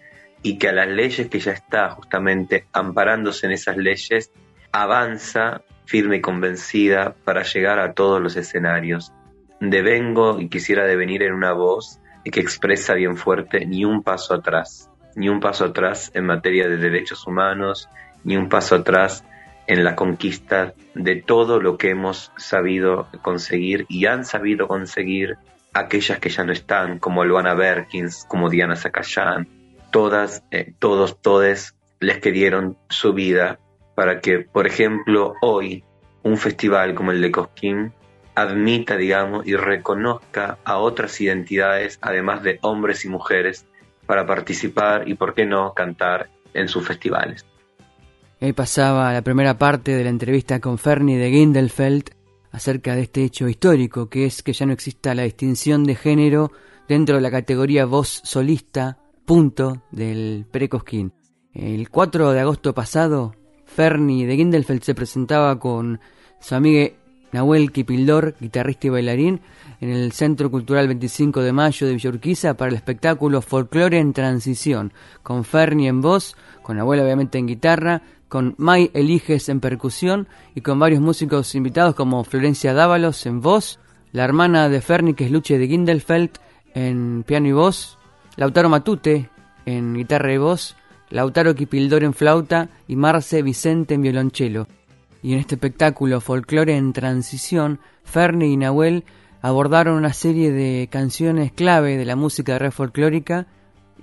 y 0.48 0.58
que 0.58 0.70
a 0.70 0.72
las 0.72 0.88
leyes 0.88 1.28
que 1.28 1.40
ya 1.40 1.52
está 1.52 1.90
justamente 1.90 2.68
amparándose 2.72 3.48
en 3.48 3.52
esas 3.52 3.76
leyes 3.76 4.32
avanza 4.72 5.62
firme 5.84 6.18
y 6.18 6.22
convencida 6.22 7.16
para 7.26 7.44
llegar 7.44 7.80
a 7.80 7.92
todos 7.92 8.22
los 8.22 8.38
escenarios. 8.38 9.12
Devengo 9.60 10.40
y 10.40 10.48
quisiera 10.48 10.86
devenir 10.86 11.24
en 11.24 11.34
una 11.34 11.52
voz 11.52 12.00
que 12.24 12.40
expresa 12.40 12.94
bien 12.94 13.18
fuerte 13.18 13.66
ni 13.66 13.84
un 13.84 14.04
paso 14.04 14.34
atrás, 14.34 14.90
ni 15.18 15.28
un 15.28 15.42
paso 15.42 15.66
atrás 15.66 16.12
en 16.14 16.26
materia 16.26 16.70
de 16.70 16.78
derechos 16.78 17.28
humanos, 17.28 17.90
ni 18.24 18.38
un 18.38 18.48
paso 18.48 18.76
atrás 18.76 19.26
en 19.66 19.84
la 19.84 19.98
conquista 19.98 20.74
de 20.96 21.22
todo 21.22 21.60
lo 21.60 21.78
que 21.78 21.90
hemos 21.90 22.32
sabido 22.38 23.10
conseguir 23.22 23.86
y 23.90 24.06
han 24.06 24.24
sabido 24.24 24.70
conseguir 24.70 25.36
aquellas 25.74 26.20
que 26.20 26.30
ya 26.30 26.46
no 26.46 26.54
están, 26.54 27.00
como 27.00 27.26
Luana 27.26 27.54
Berkins, 27.54 28.26
como 28.30 28.50
Diana 28.50 28.78
Zacayán, 28.78 29.57
todas, 29.92 30.44
eh, 30.52 30.74
todos, 30.80 31.22
todes 31.22 31.76
les 32.00 32.20
que 32.20 32.32
dieron 32.32 32.78
su 32.90 33.14
vida 33.14 33.60
para 33.96 34.20
que, 34.20 34.40
por 34.40 34.68
ejemplo, 34.68 35.34
hoy 35.42 35.84
un 36.24 36.38
festival 36.38 36.94
como 36.94 37.12
el 37.12 37.22
de 37.22 37.32
Cosquín 37.32 37.94
admita, 38.36 38.96
digamos, 38.96 39.48
y 39.48 39.56
reconozca 39.56 40.60
a 40.64 40.78
otras 40.78 41.20
identidades, 41.20 41.98
además 42.02 42.44
de 42.44 42.60
hombres 42.62 43.04
y 43.06 43.10
mujeres, 43.10 43.66
para 44.06 44.28
participar 44.28 45.08
y, 45.08 45.16
por 45.16 45.34
qué 45.34 45.46
no, 45.46 45.74
cantar 45.74 46.30
en 46.54 46.68
sus 46.68 46.86
festivales. 46.86 47.46
Ahí 48.40 48.54
pasaba 48.54 49.12
la 49.12 49.24
primera 49.24 49.58
parte 49.58 49.96
de 49.96 50.04
la 50.04 50.12
entrevista 50.12 50.60
con 50.60 50.78
Fernie 50.78 51.18
de 51.18 51.32
Gindelfeld 51.32 52.12
acerca 52.52 52.96
de 52.96 53.02
este 53.02 53.24
hecho 53.24 53.48
histórico, 53.48 54.10
que 54.10 54.26
es 54.26 54.44
que 54.44 54.54
ya 54.54 54.68
no 54.68 54.74
exista 54.74 55.16
la 55.16 55.24
distinción 55.24 55.84
de 55.84 55.96
género 55.96 56.52
dentro 56.88 57.16
de 57.16 57.22
la 57.22 57.32
categoría 57.32 57.86
voz 57.86 58.22
solista, 58.24 59.00
punto, 59.28 59.84
del 59.92 60.46
Precosquín. 60.50 61.12
El 61.54 61.90
4 61.90 62.32
de 62.32 62.40
agosto 62.40 62.74
pasado, 62.74 63.36
Fernie 63.66 64.26
de 64.26 64.38
Gindelfeld 64.38 64.82
se 64.82 64.96
presentaba 64.96 65.60
con 65.60 66.00
su 66.40 66.56
amiga 66.56 66.94
Nahuel 67.34 67.74
Kipildor, 67.74 68.36
guitarrista 68.40 68.88
y 68.88 68.90
bailarín, 68.90 69.42
en 69.82 69.90
el 69.90 70.14
Centro 70.14 70.50
Cultural 70.50 70.88
25 70.88 71.42
de 71.42 71.52
Mayo 71.52 71.88
de 71.88 71.94
Villorquiza 71.94 72.54
para 72.56 72.70
el 72.70 72.78
espectáculo 72.78 73.42
Folklore 73.42 74.00
en 74.00 74.14
Transición, 74.14 74.94
con 75.24 75.44
Fernie 75.44 75.90
en 75.90 76.00
voz, 76.00 76.38
con 76.64 76.78
Nahuel 76.78 77.02
obviamente 77.02 77.38
en 77.38 77.48
guitarra, 77.48 78.04
con 78.30 78.56
Mai 78.58 78.92
Eliges 78.94 79.50
en 79.50 79.60
percusión 79.60 80.30
y 80.56 80.62
con 80.62 80.80
varios 80.80 81.02
músicos 81.02 81.54
invitados 81.54 81.96
como 81.96 82.24
Florencia 82.24 82.74
Dávalos 82.74 83.26
en 83.26 83.42
voz, 83.42 83.82
la 84.14 84.24
hermana 84.24 84.70
de 84.70 84.80
Fernie 84.80 85.16
que 85.16 85.26
es 85.26 85.32
Luche 85.32 85.58
de 85.58 85.68
Gindelfeld 85.68 86.30
en 86.74 87.26
piano 87.28 87.48
y 87.50 87.52
voz, 87.52 87.97
Lautaro 88.38 88.70
Matute 88.70 89.32
en 89.66 89.96
guitarra 89.96 90.32
y 90.32 90.38
voz, 90.38 90.76
Lautaro 91.10 91.56
Kipildor 91.56 92.04
en 92.04 92.14
flauta 92.14 92.70
y 92.88 92.96
Marce 92.96 93.42
Vicente 93.42 93.96
en 93.96 94.04
violonchelo. 94.04 94.68
Y 95.24 95.34
en 95.34 95.40
este 95.40 95.56
espectáculo 95.56 96.22
Folclore 96.22 96.78
en 96.78 96.94
Transición, 96.94 97.80
Fernie 98.04 98.50
y 98.50 98.58
Nahuel 98.58 99.06
abordaron 99.42 99.98
una 99.98 100.14
serie 100.14 100.52
de 100.52 100.88
canciones 100.92 101.52
clave 101.52 101.98
de 101.98 102.06
la 102.06 102.16
música 102.16 102.54
de 102.54 102.60
red 102.60 102.72
folclórica 102.72 103.48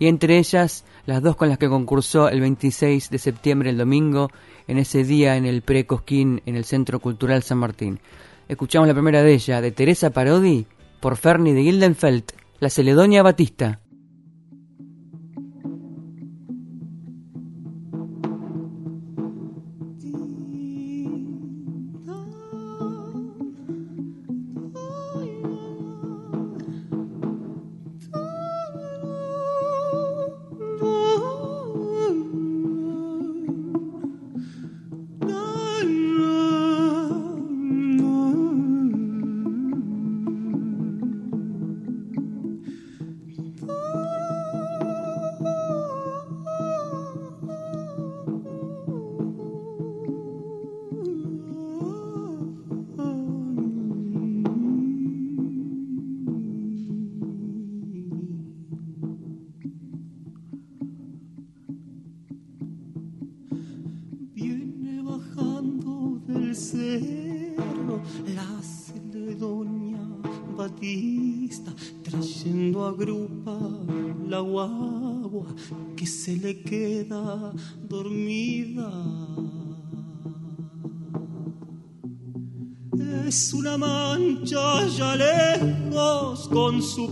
y 0.01 0.09
entre 0.09 0.39
ellas 0.39 0.85
las 1.07 1.23
dos 1.23 1.37
con 1.37 1.49
las 1.49 1.59
que 1.59 1.69
concursó 1.69 2.29
el 2.29 2.41
26 2.41 3.11
de 3.11 3.19
septiembre, 3.19 3.71
el 3.71 3.79
domingo, 3.79 4.31
en 4.67 4.79
ese 4.79 5.05
día 5.05 5.37
en 5.37 5.47
el 5.47 5.63
Pre-Cosquín 5.63 6.43
en 6.45 6.57
el 6.57 6.65
Centro 6.65 6.99
Cultural 6.99 7.45
San 7.45 7.59
Martín. 7.59 8.01
Escuchamos 8.49 8.89
la 8.89 8.95
primera 8.95 9.23
de 9.23 9.33
ellas, 9.33 9.63
de 9.63 9.71
Teresa 9.71 10.11
Parodi, 10.11 10.67
por 10.99 11.17
Fernie 11.17 11.55
de 11.55 11.63
Gildenfeld, 11.63 12.25
La 12.59 12.69
Celedonia 12.69 13.23
Batista. 13.23 13.81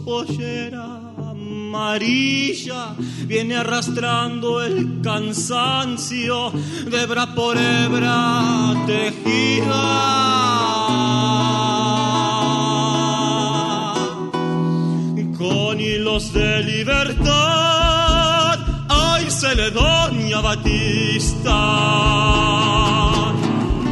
Pollera 0.05 0.85
amarilla, 1.31 2.95
viene 3.27 3.57
arrastrando 3.57 4.63
el 4.63 5.01
cansancio 5.03 6.53
de 6.91 7.03
hebra 7.03 7.35
por 7.35 7.57
hebra 7.57 8.75
tejida. 8.87 9.83
Con 15.39 15.81
hilos 15.81 16.33
de 16.33 16.63
libertad 16.63 17.53
Doña 19.71 20.41
Batista. 20.41 21.53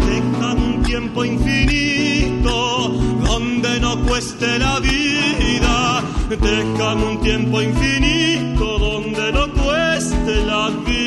Deja 0.07 0.55
un 0.55 0.83
tiempo 0.83 1.25
infinito 1.25 2.88
donde 3.25 3.81
no 3.81 3.99
cueste 4.07 4.59
la 4.59 4.81
vida. 4.81 4.89
Deja 6.37 6.94
un 6.94 7.20
tiempo 7.22 7.60
infinito 7.60 8.78
donde 8.78 9.32
no 9.32 9.52
cueste 9.52 10.44
la 10.46 10.70
vida. 10.87 11.00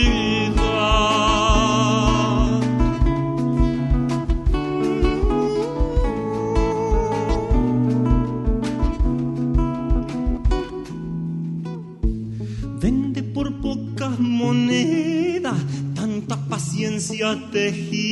moneda, 14.20 15.56
tanta 15.96 16.36
paciencia 16.48 17.40
tejida, 17.52 18.03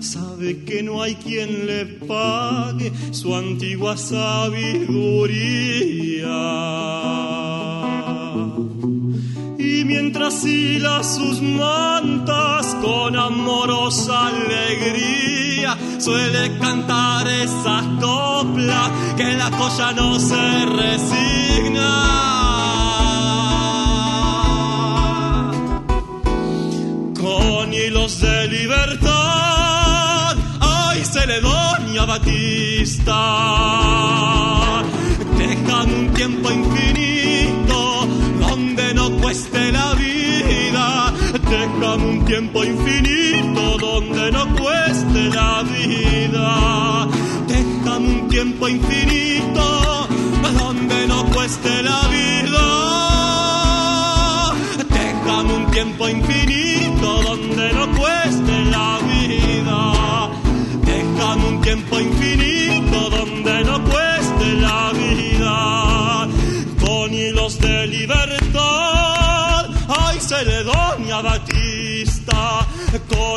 sabe 0.00 0.64
que 0.64 0.82
no 0.82 1.02
hay 1.02 1.14
quien 1.16 1.66
le 1.66 1.86
pague 1.86 2.92
su 3.10 3.34
antigua 3.34 3.96
sabiduría. 3.96 4.86
Y 9.58 9.84
mientras 9.84 10.44
hila 10.44 11.02
sus 11.02 11.40
mantas 11.42 12.74
con 12.82 13.16
amorosa 13.16 14.28
alegría, 14.28 15.76
suele 15.98 16.58
cantar 16.58 17.26
esa 17.28 17.82
copla 18.00 18.90
que 19.16 19.34
la 19.34 19.50
joya 19.50 19.92
no 19.92 20.18
se 20.18 20.66
resigna. 20.66 22.35
Batista. 32.06 33.20
Déjame 35.36 35.94
un 35.94 36.14
tiempo 36.14 36.50
infinito 36.52 38.06
donde 38.38 38.94
no 38.94 39.10
cueste 39.20 39.72
la 39.72 39.94
vida. 39.94 41.12
Déjame 41.50 42.04
un 42.04 42.24
tiempo 42.24 42.64
infinito 42.64 43.76
donde 43.78 44.30
no 44.30 44.46
cueste 44.54 45.30
la 45.30 45.64
vida. 45.64 47.08
Déjame 47.48 48.08
un 48.08 48.28
tiempo 48.28 48.68
infinito 48.68 50.08
donde 50.58 51.08
no 51.08 51.24
cueste 51.26 51.82
la 51.82 52.00
vida. 52.08 52.66
Déjame 54.88 55.52
un 55.54 55.70
tiempo 55.72 56.08
infinito 56.08 56.55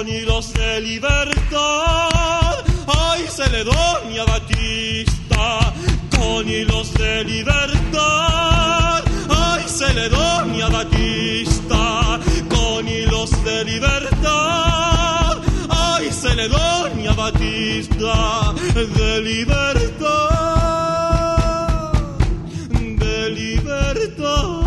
Hilos 0.08 0.54
de 0.54 0.82
libertad, 0.82 2.56
ay 2.88 3.26
Celedonia 3.28 4.24
Batista. 4.26 5.74
Con 6.18 6.48
hilos 6.50 6.94
de 6.94 7.24
libertad, 7.26 9.04
ay 9.30 9.64
Celedonia 9.68 10.70
Batista. 10.70 12.20
Con 12.50 12.88
hilos 12.88 13.32
de 13.44 13.66
libertad, 13.66 15.38
ay 15.70 16.12
Celedonia 16.12 17.12
Batista. 17.14 18.54
De 18.74 19.22
libertad, 19.22 20.32
de 22.72 23.30
libertad, 23.30 24.60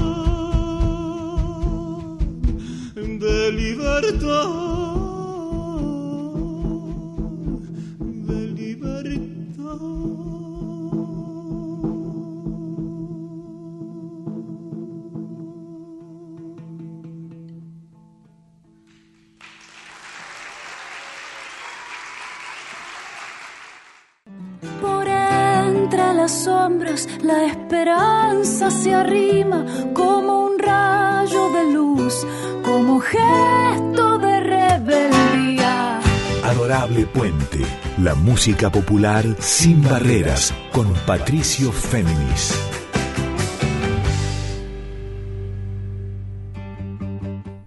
de 3.18 3.52
libertad, 3.52 4.91
entre 25.92 26.14
las 26.14 26.44
sombras 26.44 27.07
la 27.22 27.46
esperanza 27.46 28.70
se 28.70 28.94
arrima 28.94 29.66
como 29.92 30.46
un 30.46 30.59
rayo 30.59 31.50
de 31.50 31.72
luz, 31.72 32.26
como 32.64 32.98
gesto 33.00 34.18
de 34.18 34.40
rebeldía. 34.40 36.00
Adorable 36.44 37.05
Puente, 37.07 37.61
la 37.98 38.14
música 38.14 38.72
popular 38.72 39.24
sin 39.38 39.83
barreras, 39.83 40.55
con 40.72 40.90
Patricio 41.07 41.70
Féminis. 41.70 42.59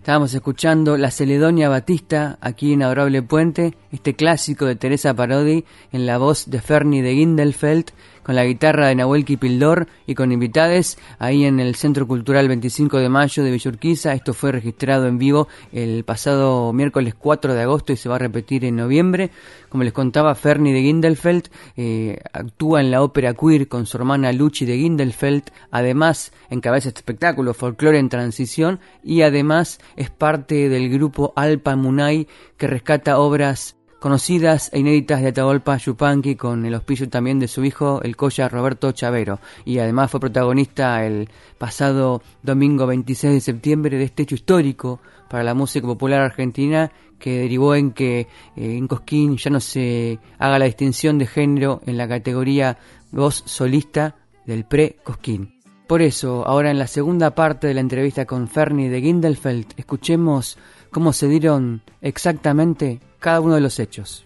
Estábamos 0.06 0.36
escuchando 0.36 0.98
La 0.98 1.10
Celedonia 1.10 1.68
Batista 1.68 2.38
aquí 2.40 2.74
en 2.74 2.84
Adorable 2.84 3.24
Puente, 3.24 3.74
este 3.92 4.16
clásico 4.16 4.68
de 4.68 4.76
Teresa 4.76 5.16
Parodi 5.16 5.66
en 5.92 6.06
la 6.06 6.20
voz 6.20 6.48
de 6.48 6.62
Fernie 6.62 7.02
de 7.02 7.16
Gindelfeld, 7.16 7.86
con 8.26 8.34
la 8.34 8.44
guitarra 8.44 8.88
de 8.88 8.96
Nahuel 8.96 9.24
Kipildor 9.24 9.88
y 10.08 10.16
con 10.16 10.32
invitades 10.32 10.98
ahí 11.20 11.46
en 11.46 11.60
el 11.60 11.76
Centro 11.76 12.08
Cultural 12.08 12.48
25 12.48 12.98
de 12.98 13.08
Mayo 13.08 13.44
de 13.44 13.52
Villurquiza. 13.52 14.14
Esto 14.14 14.34
fue 14.34 14.52
registrado 14.52 15.06
en 15.06 15.20
vivo 15.20 15.48
el 15.72 16.04
pasado 16.04 16.74
miércoles 16.74 17.14
4 17.14 17.54
de 17.54 17.62
agosto 17.62 17.94
y 17.94 17.98
se 17.98 18.10
va 18.10 18.16
a 18.16 18.20
repetir 18.20 18.66
en 18.66 18.78
noviembre. 18.78 19.30
Como 19.70 19.84
les 19.84 19.94
contaba, 19.94 20.34
Fernie 20.34 20.74
de 20.74 20.82
Gindelfeld 20.82 21.50
eh, 21.78 22.20
actúa 22.34 22.82
en 22.82 22.90
la 22.90 23.04
ópera 23.04 23.36
queer 23.36 23.68
con 23.68 23.86
su 23.86 23.98
hermana 23.98 24.34
Luchi 24.34 24.66
de 24.66 24.80
Gindelfeld. 24.80 25.44
Además, 25.70 26.32
encabeza 26.50 26.88
este 26.88 27.02
espectáculo 27.02 27.54
Folklore 27.54 28.00
en 28.00 28.10
Transición 28.10 28.80
y 29.04 29.22
además 29.22 29.80
es 29.98 30.10
parte 30.10 30.68
del 30.68 30.90
grupo 30.90 31.32
Alpa 31.36 31.76
Munay 31.76 32.28
que 32.58 32.66
rescata 32.66 33.20
obras 33.20 33.75
conocidas 34.00 34.70
e 34.74 34.80
inéditas 34.80 35.22
de 35.22 35.30
Atahualpa 35.30 35.78
Yupanqui 35.78 36.36
con 36.36 36.66
el 36.66 36.74
auspicio 36.74 37.10
también 37.10 37.40
de 37.40 37.48
su 37.48 37.64
hijo, 37.64 38.02
el 38.04 38.16
Coya 38.16 38.48
Roberto 38.50 38.92
Chavero. 38.92 39.40
Y 39.66 39.80
además 39.80 40.12
fue 40.12 40.20
protagonista 40.20 41.06
el 41.06 41.30
pasado 41.58 42.22
domingo 42.44 42.86
26 42.88 43.34
de 43.34 43.42
septiembre 43.42 43.98
de 43.98 44.04
este 44.04 44.24
hecho 44.24 44.36
histórico 44.36 45.00
para 45.30 45.44
la 45.44 45.54
música 45.54 45.88
popular 45.88 46.22
argentina 46.22 46.92
que 47.20 47.40
derivó 47.40 47.76
en 47.76 47.92
que 47.92 48.20
eh, 48.20 48.28
en 48.56 48.88
Cosquín 48.88 49.38
ya 49.38 49.50
no 49.50 49.60
se 49.60 50.20
haga 50.38 50.60
la 50.60 50.66
distinción 50.66 51.18
de 51.18 51.28
género 51.28 51.82
en 51.86 51.98
la 51.98 52.08
categoría 52.08 52.78
voz 53.12 53.44
solista 53.46 54.16
del 54.46 54.66
pre-Cosquín. 54.66 55.56
Por 55.88 56.02
eso, 56.02 56.46
ahora 56.48 56.72
en 56.72 56.80
la 56.80 56.88
segunda 56.88 57.36
parte 57.36 57.68
de 57.68 57.76
la 57.76 57.82
entrevista 57.82 58.26
con 58.26 58.48
Fernie 58.48 58.90
de 58.90 59.02
Gindelfeld, 59.02 59.68
escuchemos 59.78 60.58
cómo 60.90 61.14
se 61.14 61.28
dieron 61.28 61.84
exactamente 62.02 63.00
cada 63.26 63.42
uno 63.42 63.56
de 63.56 63.62
los 63.62 63.80
hechos. 63.80 64.24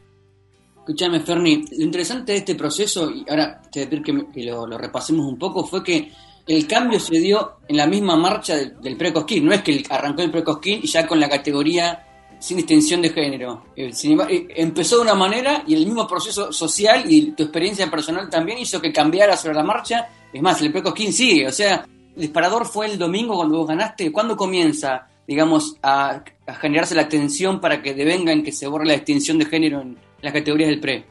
Escúchame, 0.80 1.22
Fernie, 1.22 1.64
lo 1.72 1.86
interesante 1.86 2.34
de 2.34 2.40
este 2.40 2.56
proceso, 2.56 3.10
y 3.10 3.24
ahora 3.30 3.62
te 3.72 3.80
voy 3.80 3.88
a 3.88 3.90
pedir 3.90 4.30
que, 4.34 4.44
lo, 4.44 4.78
repasemos 4.78 5.26
un 5.26 5.40
poco, 5.40 5.66
fue 5.66 5.82
que 5.82 6.12
el 6.46 6.68
cambio 6.68 7.00
se 7.00 7.18
dio 7.18 7.60
en 7.70 7.78
la 7.78 7.88
misma 7.88 8.18
marcha 8.18 8.58
del, 8.58 8.82
del 8.82 8.98
pre-Cosquín. 8.98 9.46
No 9.46 9.54
es 9.54 9.62
que 9.62 9.86
arrancó 9.90 10.22
el 10.22 10.32
pre-Cosquín 10.32 10.82
y 10.84 10.88
ya 10.88 11.08
con 11.08 11.18
la 11.18 11.30
categoría 11.30 12.08
sin 12.40 12.58
distinción 12.58 13.02
de 13.02 13.12
género. 13.12 13.68
Sin 13.94 14.20
eh, 14.20 14.48
empezó 14.58 14.98
de 14.98 15.04
una 15.04 15.16
manera 15.16 15.64
y 15.66 15.76
el 15.76 15.86
mismo 15.86 16.06
proceso 16.06 16.52
social 16.52 17.06
y 17.08 17.32
tu 17.32 17.44
experiencia 17.44 17.90
personal 17.90 18.30
también 18.30 18.58
hizo 18.58 18.82
que 18.82 18.92
cambiara 18.92 19.38
sobre 19.38 19.56
la 19.56 19.64
marcha. 19.64 20.10
Es 20.34 20.42
más, 20.42 20.62
el 20.62 20.74
pre-Cosquín 20.74 21.14
sigue. 21.14 21.48
O 21.48 21.54
sea, 21.54 21.86
el 22.16 22.22
disparador 22.22 22.66
fue 22.66 22.88
el 22.88 22.98
domingo 22.98 23.38
cuando 23.38 23.60
vos 23.60 23.68
ganaste. 23.70 24.12
¿Cuándo 24.12 24.36
comienza, 24.36 25.08
digamos, 25.30 25.78
a, 25.84 26.24
a 26.48 26.54
generarse 26.56 26.96
la 26.96 27.08
tensión 27.08 27.62
para 27.62 27.84
que 27.84 27.94
devenga 27.94 28.32
en 28.32 28.44
que 28.44 28.52
se 28.52 28.66
borre 28.68 28.88
la 28.88 28.94
distinción 28.94 29.38
de 29.38 29.46
género 29.46 29.80
en 29.80 29.96
las 30.24 30.34
categorías 30.34 30.72
del 30.72 30.80
pre? 30.80 31.06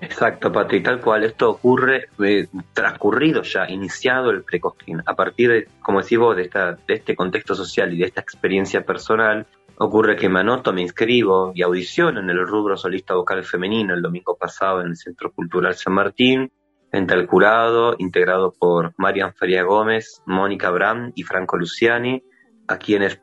Exacto, 0.00 0.50
Pati, 0.50 0.82
tal 0.82 0.98
cual. 0.98 1.24
Esto 1.24 1.50
ocurre 1.50 2.08
eh, 2.24 2.46
transcurrido 2.72 3.42
ya, 3.42 3.68
iniciado 3.68 4.30
el 4.30 4.44
precosquín. 4.44 5.02
A 5.04 5.14
partir 5.14 5.50
de, 5.50 5.68
como 5.82 6.00
decís 6.00 6.18
vos, 6.18 6.34
de, 6.34 6.44
esta, 6.44 6.72
de 6.72 6.94
este 6.94 7.14
contexto 7.14 7.54
social 7.54 7.92
y 7.92 7.98
de 7.98 8.06
esta 8.06 8.22
experiencia 8.22 8.80
personal, 8.82 9.46
ocurre 9.76 10.16
que 10.16 10.30
me 10.30 10.40
anoto, 10.40 10.72
me 10.72 10.80
inscribo 10.80 11.52
y 11.54 11.60
audiciono 11.60 12.20
en 12.20 12.30
el 12.30 12.46
rubro 12.46 12.78
solista 12.78 13.14
vocal 13.14 13.44
femenino 13.44 13.92
el 13.92 14.00
domingo 14.00 14.38
pasado 14.38 14.80
en 14.80 14.86
el 14.86 14.96
Centro 14.96 15.30
Cultural 15.32 15.74
San 15.74 15.92
Martín, 15.92 16.50
frente 16.90 17.12
al 17.12 17.26
jurado, 17.26 17.94
integrado 17.98 18.54
por 18.58 18.94
Marian 18.96 19.34
Feria 19.34 19.64
Gómez, 19.64 20.22
Mónica 20.24 20.70
Bram 20.70 21.12
y 21.14 21.24
Franco 21.24 21.58
Luciani, 21.58 22.22
a 22.68 22.78
quienes, 22.78 23.20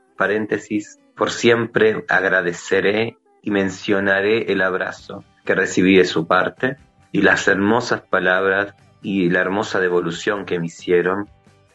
por 1.16 1.32
siempre 1.32 2.06
agradeceré 2.08 3.18
y 3.42 3.52
mencionaré 3.52 4.52
el 4.52 4.62
abrazo 4.62 5.24
que 5.46 5.56
recibí 5.56 5.98
de 5.98 6.06
su 6.06 6.28
parte 6.28 6.78
y 7.12 7.22
las 7.22 7.48
hermosas 7.48 8.02
palabras 8.02 8.76
y 9.02 9.30
la 9.30 9.42
hermosa 9.42 9.80
devolución 9.80 10.46
que 10.46 10.60
me 10.60 10.68
hicieron. 10.68 11.30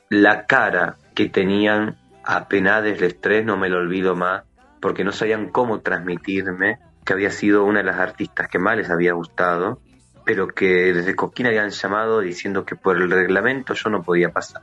La 0.09 0.47
cara 0.47 0.97
que 1.15 1.29
tenían 1.29 1.97
apenades 2.25 2.99
el 2.99 3.05
estrés 3.05 3.45
no 3.45 3.57
me 3.57 3.69
lo 3.69 3.79
olvido 3.79 4.15
más 4.15 4.45
porque 4.81 5.05
no 5.05 5.13
sabían 5.13 5.49
cómo 5.49 5.81
transmitirme 5.81 6.79
que 7.05 7.13
había 7.13 7.31
sido 7.31 7.65
una 7.65 7.81
de 7.81 7.87
las 7.87 7.99
artistas 7.99 8.49
que 8.49 8.59
más 8.59 8.77
les 8.77 8.91
había 8.91 9.13
gustado, 9.13 9.81
pero 10.25 10.49
que 10.49 10.93
desde 10.93 11.15
Coquín 11.15 11.47
habían 11.47 11.71
llamado 11.71 12.21
diciendo 12.21 12.65
que 12.65 12.77
por 12.77 12.97
el 12.97 13.11
reglamento 13.11 13.75
yo 13.75 13.91
no 13.91 14.03
podía 14.03 14.31
pasar. 14.31 14.63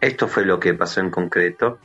Esto 0.00 0.28
fue 0.28 0.44
lo 0.44 0.60
que 0.60 0.74
pasó 0.74 1.00
en 1.00 1.10
concreto. 1.10 1.78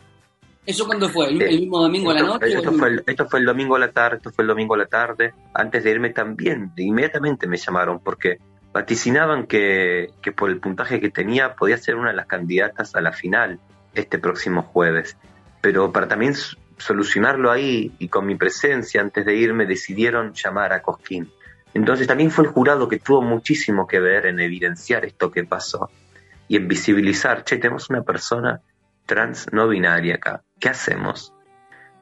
¿Eso 0.66 0.86
cuándo 0.86 1.10
fue? 1.10 1.30
¿El, 1.30 1.42
el 1.42 1.60
mismo 1.62 1.82
domingo 1.82 2.12
a 2.12 2.14
la 2.14 2.22
noche? 2.22 2.54
Esto 2.54 2.72
fue, 2.72 2.90
el, 2.90 3.04
esto 3.06 3.28
fue 3.28 3.40
el 3.40 3.46
domingo 3.46 3.76
a 3.76 3.80
la 3.80 3.92
tarde, 3.92 4.18
esto 4.18 4.32
fue 4.32 4.44
el 4.44 4.48
domingo 4.48 4.76
a 4.76 4.78
la 4.78 4.86
tarde. 4.86 5.34
Antes 5.54 5.84
de 5.84 5.92
irme 5.92 6.12
también, 6.12 6.72
inmediatamente 6.78 7.48
me 7.48 7.58
llamaron 7.58 8.00
porque 8.00 8.38
vaticinaban 8.72 9.48
que, 9.48 10.10
que 10.22 10.32
por 10.32 10.50
el 10.50 10.60
puntaje 10.60 11.00
que 11.00 11.10
tenía 11.10 11.56
podía 11.56 11.78
ser 11.78 11.96
una 11.96 12.12
de 12.12 12.16
las 12.16 12.28
candidatas 12.28 12.96
a 12.96 13.02
la 13.02 13.12
final 13.12 13.60
este 13.94 14.20
próximo 14.20 14.62
jueves. 14.62 15.18
Pero 15.62 15.92
para 15.92 16.08
también 16.08 16.36
solucionarlo 16.78 17.52
ahí 17.52 17.92
y 18.00 18.08
con 18.08 18.26
mi 18.26 18.36
presencia 18.36 19.02
antes 19.02 19.26
de 19.26 19.36
irme 19.36 19.66
decidieron 19.66 20.34
llamar 20.34 20.74
a 20.74 20.82
Cosquín. 20.82 21.32
Entonces 21.74 22.08
también 22.08 22.32
fue 22.32 22.46
el 22.46 22.52
jurado 22.52 22.88
que 22.88 23.00
tuvo 23.00 23.22
muchísimo 23.22 23.88
que 23.88 24.00
ver 24.00 24.26
en 24.26 24.40
evidenciar 24.40 25.06
esto 25.06 25.32
que 25.32 25.44
pasó 25.44 25.90
y 26.48 26.58
en 26.58 26.68
visibilizar, 26.68 27.44
che, 27.46 27.58
tenemos 27.58 27.90
una 27.90 28.04
persona 28.04 28.62
trans 29.06 29.52
no 29.52 29.68
binaria 29.68 30.16
acá. 30.16 30.44
¿Qué 30.60 30.70
hacemos? 30.70 31.34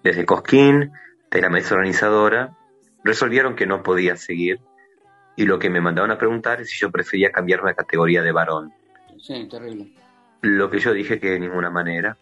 Desde 0.04 0.26
Cosquín, 0.26 0.92
de 1.32 1.42
la 1.42 1.50
mesa 1.50 1.76
organizadora, 1.76 2.58
resolvieron 3.04 3.56
que 3.56 3.66
no 3.66 3.84
podía 3.84 4.16
seguir 4.16 4.60
y 5.36 5.46
lo 5.46 5.60
que 5.60 5.70
me 5.70 5.82
mandaron 5.82 6.12
a 6.12 6.18
preguntar 6.18 6.62
es 6.62 6.70
si 6.70 6.80
yo 6.80 6.92
prefería 6.92 7.32
cambiarme 7.32 7.72
a 7.72 7.74
categoría 7.74 8.22
de 8.22 8.32
varón. 8.32 8.74
Sí, 9.18 9.48
terrible. 9.50 9.94
Lo 10.42 10.70
que 10.70 10.80
yo 10.80 10.94
dije 10.94 11.20
que 11.20 11.32
de 11.32 11.40
ninguna 11.40 11.70
manera. 11.70 12.18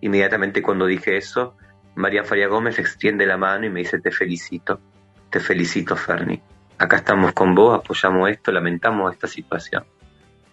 Inmediatamente 0.00 0.62
cuando 0.62 0.86
dije 0.86 1.16
eso, 1.16 1.56
María 1.94 2.24
Faria 2.24 2.48
Gómez 2.48 2.78
extiende 2.78 3.26
la 3.26 3.36
mano 3.36 3.66
y 3.66 3.70
me 3.70 3.80
dice 3.80 4.00
te 4.00 4.10
felicito, 4.10 4.80
te 5.30 5.40
felicito 5.40 5.96
Ferni. 5.96 6.40
Acá 6.78 6.96
estamos 6.96 7.32
con 7.32 7.54
vos, 7.54 7.78
apoyamos 7.78 8.30
esto, 8.30 8.52
lamentamos 8.52 9.12
esta 9.12 9.26
situación. 9.26 9.84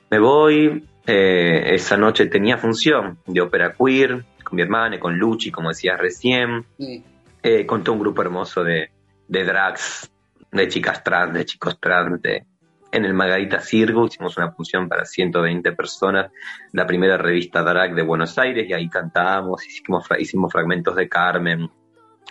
Me 0.10 0.19
voy, 0.19 0.88
eh, 1.08 1.74
esa 1.74 1.96
noche 1.96 2.28
tenía 2.28 2.58
función 2.58 3.17
de 3.26 3.41
ópera 3.41 3.74
queer, 3.74 4.26
con 4.43 4.56
mi 4.58 4.62
hermana, 4.62 5.00
con 5.00 5.17
Luchi, 5.17 5.52
como 5.52 5.70
decías 5.70 5.98
recién. 5.98 6.65
Sí. 6.78 7.04
Eh, 7.41 7.65
conté 7.65 7.91
un 7.91 8.00
grupo 8.00 8.22
hermoso 8.22 8.63
de, 8.63 8.91
de 9.28 9.43
drags, 9.46 10.12
de 10.52 10.67
chicas 10.67 11.04
trans, 11.04 11.34
de 11.34 11.46
chicos 11.46 11.80
trans, 11.80 12.22
de, 12.22 12.46
en 12.91 13.06
el 13.06 13.13
Margarita 13.13 13.60
Circo, 13.60 14.06
hicimos 14.06 14.38
una 14.38 14.52
función 14.52 14.89
para 14.89 15.06
120 15.06 15.72
personas, 15.74 16.32
la 16.74 16.86
primera 16.86 17.17
revista 17.17 17.62
drag 17.62 17.96
de 17.96 18.04
Buenos 18.04 18.38
Aires, 18.38 18.67
y 18.67 18.74
ahí 18.74 18.89
cantábamos, 18.89 19.65
hicimos, 19.65 20.06
hicimos 20.20 20.52
fragmentos 20.52 20.96
de 20.96 21.08
Carmen, 21.08 21.70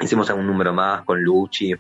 hicimos 0.00 0.28
algún 0.30 0.46
número 0.46 0.72
más 0.72 1.02
con 1.02 1.22
Luchi, 1.22 1.74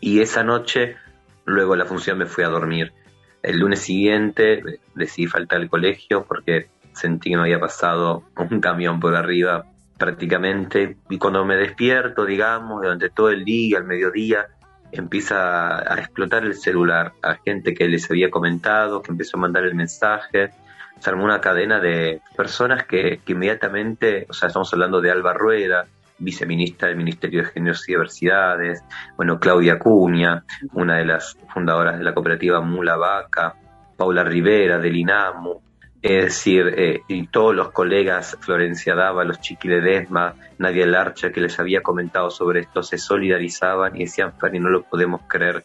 y 0.00 0.20
esa 0.20 0.42
noche, 0.44 0.96
luego 1.44 1.72
de 1.72 1.78
la 1.78 1.86
función 1.86 2.18
me 2.18 2.26
fui 2.26 2.44
a 2.44 2.48
dormir. 2.48 2.92
El 3.42 3.58
lunes 3.58 3.80
siguiente 3.80 4.62
decidí 4.94 5.26
faltar 5.26 5.60
al 5.60 5.68
colegio 5.68 6.24
porque 6.26 6.68
sentí 6.92 7.30
que 7.30 7.36
me 7.36 7.42
había 7.42 7.60
pasado 7.60 8.24
un 8.36 8.60
camión 8.60 9.00
por 9.00 9.14
arriba 9.14 9.64
prácticamente, 10.00 10.96
y 11.10 11.18
cuando 11.18 11.44
me 11.44 11.56
despierto, 11.56 12.24
digamos, 12.24 12.80
durante 12.80 13.10
todo 13.10 13.28
el 13.28 13.44
día, 13.44 13.76
al 13.76 13.84
mediodía, 13.84 14.46
empieza 14.92 15.76
a 15.76 15.98
explotar 15.98 16.42
el 16.44 16.54
celular 16.54 17.12
a 17.22 17.34
gente 17.34 17.74
que 17.74 17.86
les 17.86 18.10
había 18.10 18.30
comentado, 18.30 19.02
que 19.02 19.12
empezó 19.12 19.36
a 19.36 19.40
mandar 19.40 19.64
el 19.64 19.74
mensaje. 19.74 20.52
Se 20.98 21.10
armó 21.10 21.24
una 21.24 21.42
cadena 21.42 21.80
de 21.80 22.22
personas 22.34 22.86
que, 22.86 23.20
que 23.24 23.32
inmediatamente, 23.32 24.26
o 24.28 24.32
sea, 24.32 24.48
estamos 24.48 24.72
hablando 24.72 25.02
de 25.02 25.10
Alba 25.10 25.34
Rueda, 25.34 25.86
viceministra 26.20 26.88
del 26.88 26.96
Ministerio 26.96 27.42
de 27.42 27.48
Géneros 27.48 27.88
y 27.88 27.92
Diversidades, 27.92 28.84
bueno, 29.16 29.40
Claudia 29.40 29.78
Cuña, 29.78 30.44
una 30.74 30.98
de 30.98 31.06
las 31.06 31.36
fundadoras 31.52 31.98
de 31.98 32.04
la 32.04 32.14
cooperativa 32.14 32.60
Mula 32.60 32.96
Vaca, 32.96 33.54
Paula 33.96 34.22
Rivera 34.22 34.78
del 34.78 34.96
INAMU, 34.96 35.60
es 36.02 36.24
decir, 36.24 36.72
eh, 36.76 37.02
y 37.08 37.26
todos 37.26 37.54
los 37.54 37.72
colegas, 37.72 38.36
Florencia 38.40 38.94
Dávalos, 38.94 39.40
Chiqui 39.40 39.68
Ledesma, 39.68 40.34
Nadia 40.58 40.86
Larcha, 40.86 41.30
que 41.30 41.42
les 41.42 41.58
había 41.60 41.82
comentado 41.82 42.30
sobre 42.30 42.60
esto, 42.60 42.82
se 42.82 42.96
solidarizaban 42.96 43.96
y 43.96 44.00
decían, 44.00 44.32
Fanny, 44.38 44.60
no 44.60 44.70
lo 44.70 44.82
podemos 44.82 45.22
creer. 45.28 45.62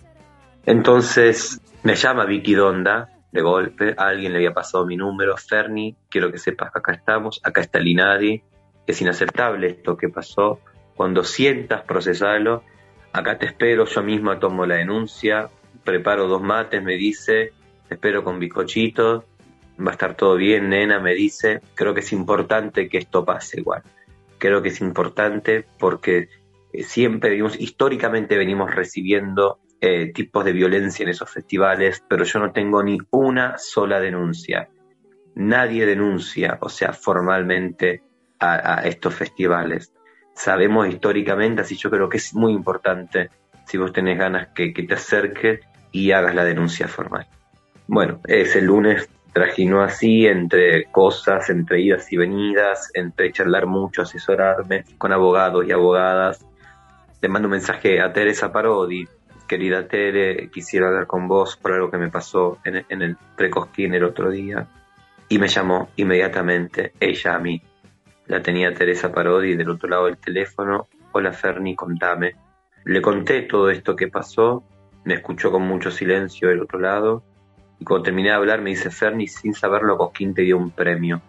Entonces 0.66 1.62
me 1.84 1.96
llama 1.96 2.26
Vicky 2.26 2.54
Donda, 2.54 3.10
de 3.32 3.42
golpe, 3.42 3.94
alguien 3.98 4.32
le 4.32 4.40
había 4.40 4.54
pasado 4.54 4.86
mi 4.86 4.98
número, 4.98 5.36
Ferni, 5.38 5.96
quiero 6.10 6.32
que 6.32 6.38
sepas 6.38 6.72
que 6.72 6.80
acá 6.80 6.94
estamos, 6.94 7.40
acá 7.44 7.62
está 7.62 7.80
el 7.80 7.88
INADI, 7.88 8.44
es 8.88 9.02
inaceptable 9.02 9.68
esto 9.68 9.98
que 9.98 10.10
pasó, 10.10 10.60
cuando 10.96 11.24
sientas, 11.24 11.84
procesalo, 11.84 12.64
acá 13.12 13.38
te 13.38 13.48
espero, 13.48 13.86
yo 13.86 14.04
misma 14.04 14.40
tomo 14.40 14.66
la 14.66 14.76
denuncia, 14.76 15.50
preparo 15.84 16.28
dos 16.28 16.42
mates, 16.42 16.84
me 16.84 16.96
dice, 16.96 17.54
te 17.88 17.96
espero 17.96 18.24
con 18.24 18.40
bizcochitos, 18.40 19.24
va 19.80 19.92
a 19.92 19.94
estar 19.94 20.16
todo 20.16 20.36
bien, 20.36 20.70
nena, 20.70 21.00
me 21.00 21.14
dice, 21.14 21.62
creo 21.74 21.94
que 21.94 22.00
es 22.00 22.14
importante 22.14 22.88
que 22.88 22.98
esto 22.98 23.26
pase 23.26 23.60
igual. 23.60 23.84
Creo 24.38 24.62
que 24.62 24.70
es 24.70 24.82
importante 24.82 25.66
porque 25.80 26.30
eh, 26.72 26.84
siempre, 26.84 27.32
digamos, 27.32 27.60
históricamente 27.60 28.38
venimos 28.38 28.74
recibiendo 28.74 29.60
eh, 29.82 30.12
tipos 30.14 30.46
de 30.46 30.54
violencia 30.54 31.04
en 31.04 31.10
esos 31.10 31.30
festivales, 31.30 32.04
pero 32.08 32.24
yo 32.24 32.40
no 32.40 32.52
tengo 32.52 32.82
ni 32.84 32.98
una 33.12 33.58
sola 33.58 34.00
denuncia. 34.00 34.70
Nadie 35.36 35.86
denuncia, 35.86 36.58
o 36.62 36.70
sea, 36.70 36.94
formalmente 36.94 38.02
a, 38.40 38.82
estos 38.86 39.14
festivales. 39.14 39.94
Sabemos 40.34 40.88
históricamente, 40.88 41.62
así 41.62 41.76
yo 41.76 41.90
creo 41.90 42.10
que 42.10 42.18
es 42.18 42.34
muy 42.34 42.52
importante, 42.52 43.30
si 43.66 43.78
vos 43.78 43.94
tenés 43.94 44.18
ganas, 44.18 44.50
que, 44.54 44.74
que 44.74 44.84
te 44.84 44.96
acerques 44.96 45.62
y 45.92 46.12
hagas 46.12 46.36
la 46.36 46.44
denuncia 46.44 46.88
formal. 46.88 47.28
Bueno, 47.88 48.20
ese 48.28 48.62
lunes 48.62 49.10
trajinó 49.36 49.82
así 49.82 50.26
entre 50.26 50.86
cosas, 50.86 51.50
entre 51.50 51.82
idas 51.82 52.12
y 52.12 52.18
venidas, 52.18 52.90
entre 52.94 53.32
charlar 53.32 53.66
mucho, 53.66 54.02
asesorarme 54.02 54.86
con 54.98 55.12
abogados 55.12 55.66
y 55.68 55.72
abogadas. 55.72 56.46
Le 57.22 57.30
mando 57.30 57.48
un 57.48 57.52
mensaje 57.52 58.02
a 58.02 58.12
Teresa 58.14 58.52
Parodi, 58.52 59.06
querida 59.48 59.88
Tere, 59.88 60.50
quisiera 60.50 60.88
hablar 60.88 61.08
con 61.08 61.28
vos 61.28 61.58
por 61.58 61.74
algo 61.74 61.92
que 61.92 61.98
me 61.98 62.10
pasó 62.10 62.60
en, 62.64 62.86
en 62.90 63.02
el 63.02 63.18
precosquín 63.36 63.94
el 63.94 64.04
otro 64.04 64.30
día. 64.30 64.68
Y 65.28 65.38
me 65.38 65.48
llamó 65.48 65.90
inmediatamente 65.96 66.94
ella 67.00 67.36
a 67.36 67.40
mí. 67.40 67.62
La 68.28 68.42
tenía 68.42 68.74
Teresa 68.74 69.12
Parodi 69.12 69.56
del 69.56 69.70
otro 69.70 69.88
lado 69.88 70.06
del 70.06 70.18
teléfono. 70.18 70.88
Hola 71.12 71.32
Ferni, 71.32 71.76
contame. 71.76 72.36
Le 72.84 73.02
conté 73.02 73.44
todo 73.44 73.70
esto 73.70 73.96
que 73.96 74.08
pasó, 74.08 74.64
me 75.04 75.16
escuchó 75.16 75.52
con 75.52 75.62
mucho 75.62 75.92
silencio 75.92 76.50
del 76.50 76.62
otro 76.62 76.80
lado 76.80 77.24
y 77.80 77.86
cuando 77.86 78.06
terminé 78.06 78.30
de 78.30 78.36
hablar 78.36 78.62
me 78.62 78.72
dice, 78.72 78.90
Ferni, 78.90 79.28
sin 79.28 79.54
saberlo, 79.54 79.98
Cosquín 79.98 80.34
te 80.34 80.42
dio 80.42 80.58
un 80.58 80.72
premio. 80.72 81.22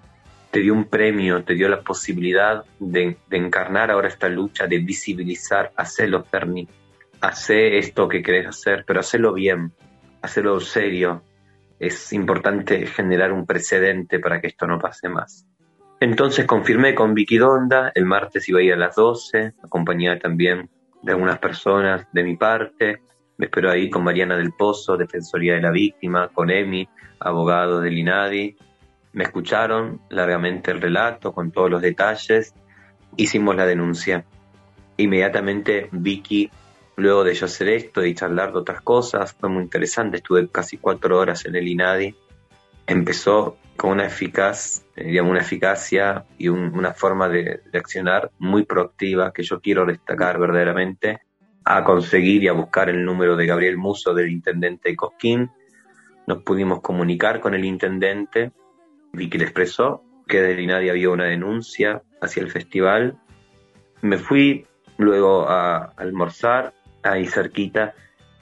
Te 0.51 0.61
dio 0.61 0.73
un 0.73 0.85
premio, 0.85 1.45
te 1.45 1.55
dio 1.55 1.69
la 1.69 1.81
posibilidad 1.81 2.65
de, 2.79 3.19
encarnar 3.31 3.91
ahora 3.91 4.09
esta 4.09 4.29
lucha, 4.29 4.67
de 4.67 4.79
visibilizar, 4.79 5.73
hacelo, 5.77 6.25
Ferni. 6.25 6.67
Hacé 7.21 7.79
esto 7.79 8.09
que 8.09 8.23
querés 8.23 8.47
hacer, 8.47 8.85
pero 8.87 9.01
hacelo 9.01 9.35
bien, 9.35 9.73
hacelo 10.23 10.61
serio. 10.61 11.23
Es 11.79 12.13
importante 12.13 12.87
generar 12.87 13.33
un 13.33 13.45
precedente 13.45 14.19
para 14.19 14.41
que 14.41 14.47
esto 14.47 14.67
no 14.67 14.79
pase 14.79 15.09
más. 15.09 15.47
Entonces 16.01 16.47
confirmé 16.47 16.95
con 16.95 17.15
Vicky 17.15 17.39
Donda, 17.39 17.91
el 17.95 18.05
martes 18.05 18.49
iba 18.49 18.61
a 18.61 18.63
ir 18.63 18.73
a 18.75 18.77
las 18.77 18.97
12, 18.97 19.55
acompañada 19.63 20.19
también 20.19 20.69
de 21.03 21.13
algunas 21.13 21.39
personas 21.39 22.07
de 22.13 22.23
mi 22.23 22.37
parte, 22.37 23.01
me 23.39 23.47
espero 23.47 23.71
ahí 23.71 23.91
con 23.91 24.03
Mariana 24.03 24.37
del 24.37 24.53
Pozo, 24.53 24.97
Defensoría 24.97 25.55
de 25.55 25.61
la 25.61 25.71
Víctima, 25.71 26.29
con 26.29 26.51
Emi, 26.51 26.89
abogado 27.21 27.81
del 27.81 27.99
INADI. 27.99 28.57
Me 29.13 29.25
escucharon 29.25 30.01
largamente 30.09 30.71
el 30.71 30.81
relato 30.81 31.33
con 31.33 31.51
todos 31.51 31.71
los 31.71 31.83
detalles. 31.83 32.55
Hicimos 33.17 33.55
la 33.55 33.67
denuncia. 33.67 34.25
Inmediatamente 34.97 35.91
Vicky, 35.93 36.51
luego 36.97 37.25
de 37.25 37.35
yo 37.35 37.45
hacer 37.45 37.69
esto 37.69 38.07
y 38.07 38.15
charlar 38.15 38.53
de 38.53 38.61
otras 38.61 38.81
cosas, 38.81 39.35
fue 39.35 39.51
muy 39.51 39.65
interesante. 39.65 40.17
Estuve 40.17 40.49
casi 40.49 40.79
cuatro 40.79 41.19
horas 41.19 41.45
en 41.45 41.57
el 41.57 41.69
INADI. 41.69 42.15
Empezó 42.87 43.57
con 43.77 43.91
una 43.93 44.07
eficaz, 44.07 44.85
digamos, 44.97 45.31
una 45.33 45.41
eficacia 45.41 46.25
y 46.39 46.49
un- 46.49 46.73
una 46.77 46.95
forma 46.95 47.29
de, 47.29 47.61
de 47.71 47.79
accionar 47.79 48.31
muy 48.39 48.65
proactiva 48.65 49.33
que 49.33 49.43
yo 49.43 49.61
quiero 49.61 49.85
destacar 49.85 50.39
verdaderamente 50.39 51.21
a 51.65 51.83
conseguir 51.85 52.45
y 52.45 52.49
a 52.49 52.53
buscar 52.53 52.89
el 52.89 53.05
número 53.05 53.37
de 53.37 53.47
Gabriel 53.47 53.77
Muso, 53.77 54.15
del 54.15 54.31
intendente 54.31 54.91
de 54.91 54.97
Cosquín. 54.97 55.51
Nos 56.27 56.43
pudimos 56.43 56.81
comunicar 56.81 57.41
con 57.41 57.55
el 57.55 57.65
intendente. 57.65 58.53
Vicky 59.13 59.39
le 59.39 59.45
expresó 59.45 60.03
que 60.29 60.41
del 60.41 60.61
INADI 60.61 60.89
había 60.91 61.11
una 61.11 61.25
denuncia 61.25 62.03
hacia 62.21 62.43
el 62.43 62.51
festival. 62.51 63.19
Me 64.01 64.17
fui 64.19 64.65
luego 64.97 65.49
a 65.49 65.93
almorzar 65.97 66.73
ahí 67.03 67.27
cerquita, 67.27 67.95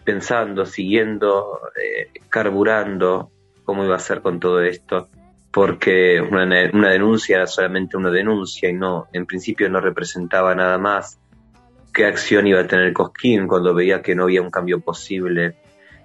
pensando, 0.05 0.67
siguiendo, 0.67 1.61
eh, 1.83 2.11
carburando 2.29 3.31
cómo 3.65 3.85
iba 3.85 3.97
a 3.97 4.01
ser 4.01 4.21
con 4.21 4.39
todo 4.41 4.61
esto, 4.63 5.09
porque 5.51 6.21
una, 6.21 6.45
una 6.73 6.91
denuncia 6.91 7.37
era 7.37 7.47
solamente 7.47 7.97
una 7.97 8.11
denuncia 8.11 8.69
y 8.69 8.75
no, 8.75 9.07
en 9.13 9.27
principio 9.27 9.69
no 9.69 9.81
representaba 9.81 10.55
nada 10.55 10.79
más 10.79 11.19
qué 11.95 12.07
acción 12.07 12.47
iba 12.47 12.61
a 12.61 12.67
tener 12.67 12.93
Cosquín 12.93 13.47
cuando 13.47 13.73
veía 13.73 14.03
que 14.03 14.15
no 14.15 14.25
había 14.25 14.43
un 14.43 14.51
cambio 14.51 14.81
posible 14.81 15.55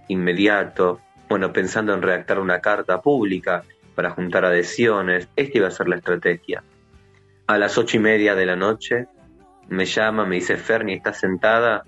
inmediato. 0.07 1.01
Bueno, 1.27 1.51
pensando 1.51 1.93
en 1.93 2.01
redactar 2.01 2.39
una 2.39 2.61
carta 2.61 3.01
pública 3.01 3.63
para 3.95 4.11
juntar 4.11 4.45
adhesiones, 4.45 5.27
esta 5.35 5.57
iba 5.57 5.67
a 5.67 5.71
ser 5.71 5.89
la 5.89 5.97
estrategia. 5.97 6.63
A 7.47 7.57
las 7.57 7.77
ocho 7.77 7.97
y 7.97 7.99
media 7.99 8.35
de 8.35 8.45
la 8.45 8.55
noche 8.55 9.07
me 9.67 9.85
llama, 9.85 10.25
me 10.25 10.35
dice, 10.35 10.57
Ferni, 10.57 10.93
¿estás 10.93 11.19
sentada? 11.19 11.83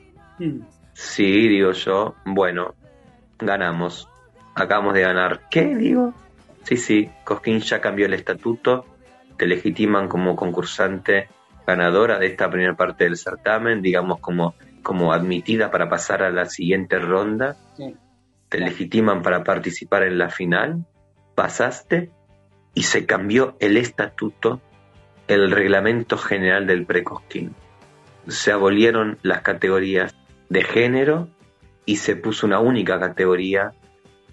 Sí, 0.93 1.47
digo 1.47 1.71
yo, 1.71 2.15
bueno, 2.25 2.73
ganamos, 3.37 4.09
acabamos 4.61 4.93
de 4.93 5.01
ganar. 5.01 5.41
¿Qué? 5.49 5.75
Digo, 5.75 6.13
sí, 6.63 6.77
sí, 6.77 7.09
Cosquín 7.23 7.59
ya 7.59 7.81
cambió 7.81 8.05
el 8.05 8.13
estatuto, 8.13 8.85
te 9.37 9.47
legitiman 9.47 10.07
como 10.07 10.35
concursante 10.35 11.27
ganadora 11.65 12.19
de 12.19 12.27
esta 12.27 12.49
primera 12.49 12.75
parte 12.75 13.03
del 13.05 13.17
certamen, 13.17 13.81
digamos 13.81 14.19
como, 14.19 14.55
como 14.83 15.13
admitida 15.13 15.71
para 15.71 15.89
pasar 15.89 16.23
a 16.23 16.29
la 16.31 16.45
siguiente 16.45 16.99
ronda, 16.99 17.55
Sí. 17.77 17.95
te 18.49 18.59
legitiman 18.59 19.21
para 19.21 19.43
participar 19.43 20.03
en 20.03 20.17
la 20.17 20.29
final, 20.29 20.85
pasaste 21.35 22.11
y 22.73 22.83
se 22.83 23.05
cambió 23.05 23.55
el 23.59 23.77
estatuto, 23.77 24.61
el 25.27 25.51
reglamento 25.51 26.17
general 26.17 26.67
del 26.67 26.85
precosquín. 26.85 27.55
Se 28.27 28.51
abolieron 28.51 29.17
las 29.23 29.41
categorías 29.41 30.15
de 30.49 30.63
género 30.63 31.29
y 31.85 31.97
se 31.97 32.15
puso 32.15 32.45
una 32.45 32.59
única 32.59 32.99
categoría 32.99 33.73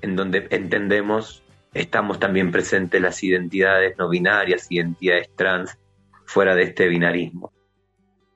en 0.03 0.17
donde 0.17 0.47
entendemos, 0.51 1.43
estamos 1.75 2.19
también 2.19 2.51
presentes 2.51 3.01
las 3.01 3.23
identidades 3.23 3.97
no 3.99 4.09
binarias, 4.09 4.67
identidades 4.71 5.31
trans, 5.37 5.79
fuera 6.25 6.55
de 6.55 6.63
este 6.63 6.89
binarismo. 6.89 7.53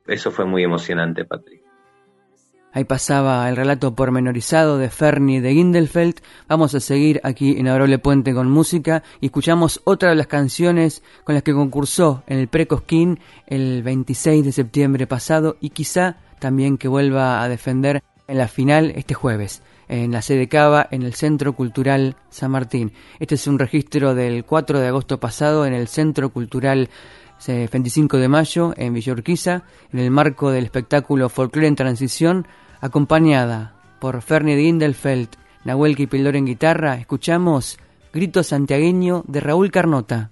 Eso 0.07 0.31
fue 0.31 0.45
muy 0.45 0.65
emocionante, 0.65 1.25
Patrick. 1.25 1.63
Ahí 2.75 2.85
pasaba 2.85 3.47
el 3.51 3.57
relato 3.57 3.95
pormenorizado 3.95 4.79
de 4.79 4.89
Fernie 4.89 5.43
de 5.43 5.53
Gindelfeld. 5.53 6.23
Vamos 6.49 6.75
a 6.75 6.81
seguir 6.81 7.21
aquí 7.23 7.59
en 7.59 7.69
Adorable 7.69 7.99
Puente 7.99 8.33
con 8.33 8.51
música 8.51 9.03
y 9.21 9.27
escuchamos 9.27 9.83
otra 9.85 10.09
de 10.09 10.15
las 10.15 10.27
canciones 10.27 11.03
con 11.25 11.35
las 11.35 11.43
que 11.43 11.53
concursó 11.53 12.23
en 12.27 12.39
el 12.39 12.49
Precosquín 12.49 13.21
el 13.47 13.83
26 13.83 14.47
de 14.47 14.53
septiembre 14.53 15.07
pasado 15.07 15.59
y 15.61 15.71
quizá 15.71 16.17
también 16.39 16.79
que 16.79 16.89
vuelva 16.89 17.43
a 17.43 17.49
defender 17.51 18.03
en 18.27 18.39
la 18.39 18.49
final 18.49 18.91
este 18.97 19.13
jueves 19.13 19.63
en 19.93 20.11
la 20.11 20.23
sede 20.23 20.49
Cava 20.49 20.89
en 20.91 21.03
el 21.03 21.13
Centro 21.13 21.53
Cultural 21.53 22.17
San 22.31 22.51
Martín. 22.51 22.93
Este 23.21 23.35
es 23.35 23.47
un 23.47 23.59
registro 23.59 24.15
del 24.15 24.43
4 24.47 24.81
de 24.81 24.89
agosto 24.89 25.21
pasado 25.21 25.67
en 25.67 25.75
el 25.75 25.87
Centro 25.87 26.31
Cultural 26.31 26.89
25 27.47 28.17
de 28.17 28.29
mayo 28.29 28.73
en 28.77 28.95
Villorquiza, 28.95 29.65
en 29.93 29.99
el 29.99 30.11
marco 30.11 30.51
del 30.51 30.65
espectáculo 30.65 31.29
Folklore 31.29 31.69
en 31.69 31.77
Transición, 31.77 32.47
acompañada 32.81 33.75
por 34.01 34.23
Fernie 34.23 34.57
Gindelfeld, 34.57 35.29
Nahuel 35.65 35.95
Kipildor 35.95 36.37
en 36.37 36.47
guitarra, 36.47 36.95
escuchamos 36.95 37.79
Grito 38.15 38.43
Santiagueño 38.43 39.25
de 39.27 39.41
Raúl 39.41 39.71
Carnota. 39.71 40.32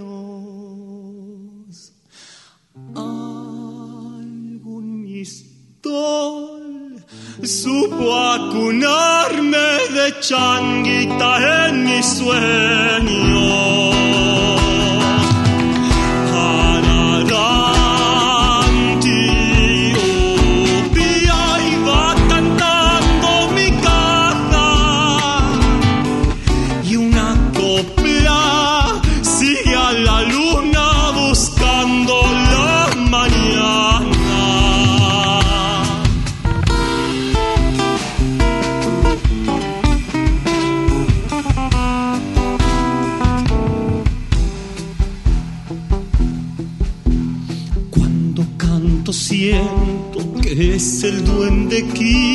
supo 7.91 8.15
acunarme 8.15 9.67
de 9.93 10.19
changuita 10.19 11.67
en 11.67 11.83
mi 11.83 12.01
sueño. 12.03 13.40
Tierra. 52.03 52.30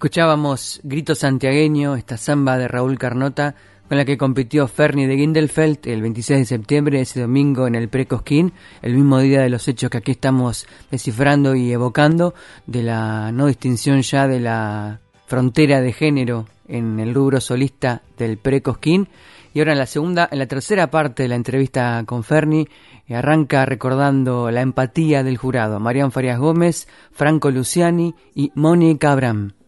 Escuchábamos 0.00 0.80
Grito 0.82 1.14
Santiagueño, 1.14 1.94
esta 1.94 2.16
samba 2.16 2.56
de 2.56 2.68
Raúl 2.68 2.98
Carnota, 2.98 3.54
con 3.86 3.98
la 3.98 4.06
que 4.06 4.16
compitió 4.16 4.66
Fernie 4.66 5.06
de 5.06 5.18
Gindelfeld 5.18 5.80
el 5.82 6.00
26 6.00 6.38
de 6.38 6.44
septiembre, 6.46 7.00
ese 7.02 7.20
domingo 7.20 7.66
en 7.66 7.74
el 7.74 7.90
Precosquín, 7.90 8.54
el 8.80 8.94
mismo 8.94 9.18
día 9.18 9.42
de 9.42 9.50
los 9.50 9.68
hechos 9.68 9.90
que 9.90 9.98
aquí 9.98 10.12
estamos 10.12 10.66
descifrando 10.90 11.54
y 11.54 11.70
evocando, 11.70 12.32
de 12.66 12.82
la 12.82 13.30
no 13.30 13.48
distinción 13.48 14.00
ya 14.00 14.26
de 14.26 14.40
la 14.40 15.00
frontera 15.26 15.82
de 15.82 15.92
género 15.92 16.46
en 16.66 16.98
el 16.98 17.12
rubro 17.12 17.38
solista 17.38 18.00
del 18.16 18.38
Precosquín. 18.38 19.06
Y 19.52 19.58
ahora 19.58 19.72
en 19.72 19.78
la 19.80 19.86
segunda, 19.86 20.30
en 20.32 20.38
la 20.38 20.46
tercera 20.46 20.90
parte 20.90 21.24
de 21.24 21.28
la 21.28 21.34
entrevista 21.34 22.02
con 22.06 22.24
Ferni, 22.24 22.66
eh, 23.06 23.14
arranca 23.14 23.66
recordando 23.66 24.50
la 24.50 24.62
empatía 24.62 25.22
del 25.22 25.36
jurado, 25.36 25.78
Marián 25.78 26.10
Farias 26.10 26.38
Gómez, 26.38 26.88
Franco 27.12 27.50
Luciani 27.50 28.14
y 28.34 28.50
Mónica 28.54 29.12
Abram. 29.12 29.59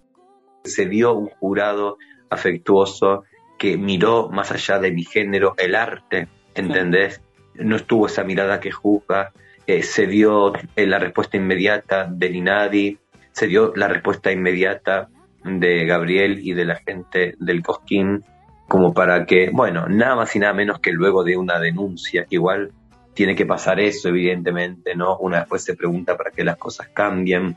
Se 0.64 0.84
vio 0.86 1.14
un 1.14 1.28
jurado 1.28 1.98
afectuoso 2.30 3.24
que 3.58 3.76
miró 3.76 4.28
más 4.28 4.50
allá 4.50 4.78
de 4.78 4.90
mi 4.92 5.04
género 5.04 5.54
el 5.58 5.74
arte, 5.74 6.28
¿entendés? 6.54 7.20
No 7.54 7.76
estuvo 7.76 8.06
esa 8.06 8.24
mirada 8.24 8.60
que 8.60 8.72
juzga, 8.72 9.32
eh, 9.66 9.82
se 9.82 10.06
dio 10.06 10.52
eh, 10.74 10.86
la 10.86 10.98
respuesta 10.98 11.36
inmediata 11.36 12.08
de 12.10 12.30
Ninadi, 12.30 12.98
se 13.30 13.46
dio 13.46 13.72
la 13.76 13.88
respuesta 13.88 14.32
inmediata 14.32 15.08
de 15.44 15.86
Gabriel 15.86 16.40
y 16.42 16.54
de 16.54 16.64
la 16.64 16.76
gente 16.76 17.34
del 17.38 17.62
Cosquín, 17.62 18.24
como 18.68 18.92
para 18.92 19.26
que, 19.26 19.50
bueno, 19.52 19.86
nada 19.88 20.16
más 20.16 20.34
y 20.34 20.38
nada 20.38 20.54
menos 20.54 20.80
que 20.80 20.92
luego 20.92 21.24
de 21.24 21.36
una 21.36 21.60
denuncia, 21.60 22.26
igual 22.30 22.72
tiene 23.14 23.34
que 23.34 23.46
pasar 23.46 23.78
eso, 23.80 24.08
evidentemente, 24.08 24.94
¿no? 24.94 25.18
Una 25.18 25.40
después 25.40 25.62
se 25.62 25.76
pregunta 25.76 26.16
para 26.16 26.30
que 26.30 26.44
las 26.44 26.56
cosas 26.56 26.88
cambien, 26.88 27.56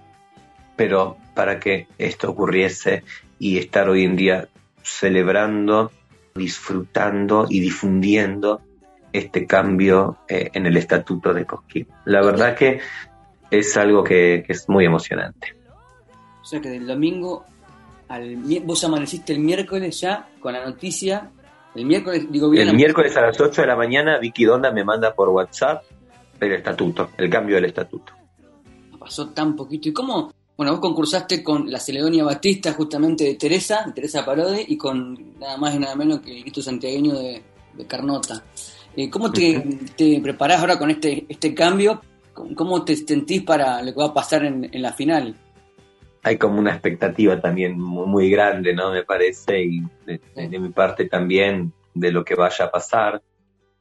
pero 0.76 1.18
para 1.34 1.60
que 1.60 1.88
esto 1.98 2.30
ocurriese 2.30 3.04
y 3.40 3.58
estar 3.58 3.90
hoy 3.90 4.04
en 4.04 4.16
día 4.16 4.48
celebrando, 4.84 5.92
disfrutando 6.34 7.48
y 7.50 7.60
difundiendo 7.60 8.62
este 9.12 9.46
cambio 9.46 10.18
eh, 10.28 10.50
en 10.54 10.66
el 10.66 10.78
estatuto 10.78 11.34
de 11.34 11.46
Cosquín. 11.46 11.88
La 12.06 12.22
verdad 12.22 12.56
que 12.56 12.80
es 13.50 13.78
algo 13.78 14.04
que, 14.04 14.46
es 14.48 14.68
muy 14.70 14.86
emocionante. 14.86 15.56
O 16.42 16.46
sea 16.46 16.62
que 16.62 16.70
del 16.70 16.86
domingo 16.86 17.46
al 18.08 18.38
vos 18.64 18.84
amaneciste 18.84 19.34
el 19.34 19.40
miércoles 19.40 20.00
ya 20.00 20.30
con 20.40 20.54
la 20.54 20.64
noticia. 20.64 21.32
El 21.74 21.86
miércoles, 21.86 22.28
digo 22.30 22.50
bien. 22.50 22.68
El 22.68 22.76
miércoles 22.76 23.16
a 23.18 23.22
las 23.22 23.40
8 23.40 23.62
de 23.62 23.68
la 23.68 23.76
mañana, 23.76 24.20
Vicky 24.20 24.46
Donda 24.46 24.72
me 24.72 24.84
manda 24.84 25.14
por 25.14 25.30
WhatsApp 25.30 25.84
el 26.40 26.52
estatuto, 26.54 27.10
el 27.18 27.30
cambio 27.30 27.56
del 27.56 27.66
estatuto. 27.66 28.14
Pasó 29.00 29.30
tan 29.30 29.56
poquito. 29.56 29.90
¿Y 29.90 29.94
cómo, 29.94 30.32
bueno, 30.58 30.72
vos 30.72 30.80
concursaste 30.80 31.44
con 31.44 31.70
la 31.70 31.80
Celedonia 31.80 32.24
Batista, 32.24 32.72
justamente 32.72 33.26
de 33.26 33.36
Teresa, 33.36 33.92
Teresa 33.94 34.24
Parodi, 34.24 34.64
y 34.68 34.78
con 34.78 35.38
nada 35.38 35.58
más 35.58 35.76
y 35.76 35.80
nada 35.80 35.96
menos 35.96 36.22
que 36.22 36.38
el 36.38 36.42
Cristo 36.44 36.62
Santiagueño 36.62 37.16
de, 37.16 37.42
Carnota. 37.88 38.42
Eh, 38.96 39.10
¿Cómo 39.10 39.32
te, 39.34 39.62
preparás 40.24 40.62
ahora 40.62 40.80
con 40.80 40.90
este, 40.90 41.26
este 41.28 41.54
cambio? 41.54 42.02
¿Cómo 42.56 42.86
te 42.86 42.96
sentís 42.96 43.44
para 43.44 43.82
lo 43.82 43.94
que 43.94 44.00
va 44.00 44.08
a 44.08 44.14
pasar 44.14 44.46
en, 44.46 44.70
la 44.82 44.94
final? 44.94 45.36
Hay 46.24 46.38
como 46.38 46.58
una 46.58 46.72
expectativa 46.72 47.42
también 47.42 47.78
muy, 47.78 48.30
grande, 48.30 48.74
¿no? 48.74 48.92
Me 48.92 49.04
parece, 49.04 49.62
y 49.62 49.84
de, 50.06 50.60
mi 50.60 50.70
parte 50.70 51.06
también 51.10 51.74
de 51.94 52.14
lo 52.14 52.24
que 52.24 52.36
vaya 52.36 52.66
a 52.66 52.72
pasar. 52.72 53.22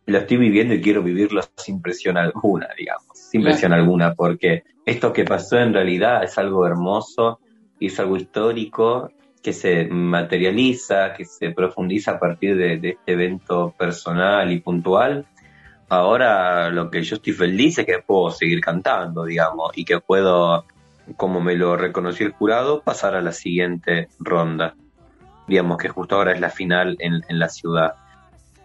Lo 0.06 0.18
estoy 0.18 0.38
viviendo 0.38 0.74
y 0.74 0.82
quiero 0.82 1.04
vivirlo 1.04 1.40
sin 1.56 1.80
presión 1.80 2.16
alguna, 2.16 2.68
digamos, 2.76 3.16
sin 3.16 3.44
presión 3.44 3.72
alguna, 3.72 4.14
porque 4.14 4.64
esto 4.86 5.12
que 5.12 5.24
pasó 5.24 5.58
en 5.58 5.72
realidad 5.72 6.24
es 6.24 6.36
algo 6.38 6.66
hermoso 6.66 7.40
y 7.78 7.86
es 7.86 7.98
algo 8.00 8.16
histórico 8.16 9.10
que 9.42 9.52
se 9.52 9.84
materializa, 9.86 11.12
que 11.12 11.24
se 11.26 11.50
profundiza 11.50 12.12
a 12.12 12.18
partir 12.18 12.56
de, 12.56 12.74
este 12.74 13.12
evento 13.12 13.74
personal 13.76 14.50
y 14.50 14.60
puntual. 14.60 15.26
Ahora 15.88 16.70
lo 16.70 16.90
que 16.90 17.02
yo 17.02 17.16
estoy 17.16 17.34
feliz 17.34 17.78
es 17.78 17.84
que 17.84 17.98
puedo 17.98 18.30
seguir 18.30 18.60
cantando, 18.60 19.24
digamos, 19.24 19.70
y 19.76 19.84
que 19.84 20.00
puedo, 20.00 20.64
como 21.16 21.42
me 21.42 21.56
lo 21.56 21.76
reconoció 21.76 22.26
el 22.26 22.32
jurado, 22.32 22.80
pasar 22.80 23.14
a 23.14 23.20
la 23.20 23.32
siguiente 23.32 24.08
ronda. 24.18 24.76
Digamos 25.46 25.76
que 25.76 25.90
justo 25.90 26.16
ahora 26.16 26.32
es 26.32 26.40
la 26.40 26.48
final 26.48 26.96
en, 26.98 27.20
en 27.28 27.38
la 27.38 27.50
ciudad. 27.50 27.96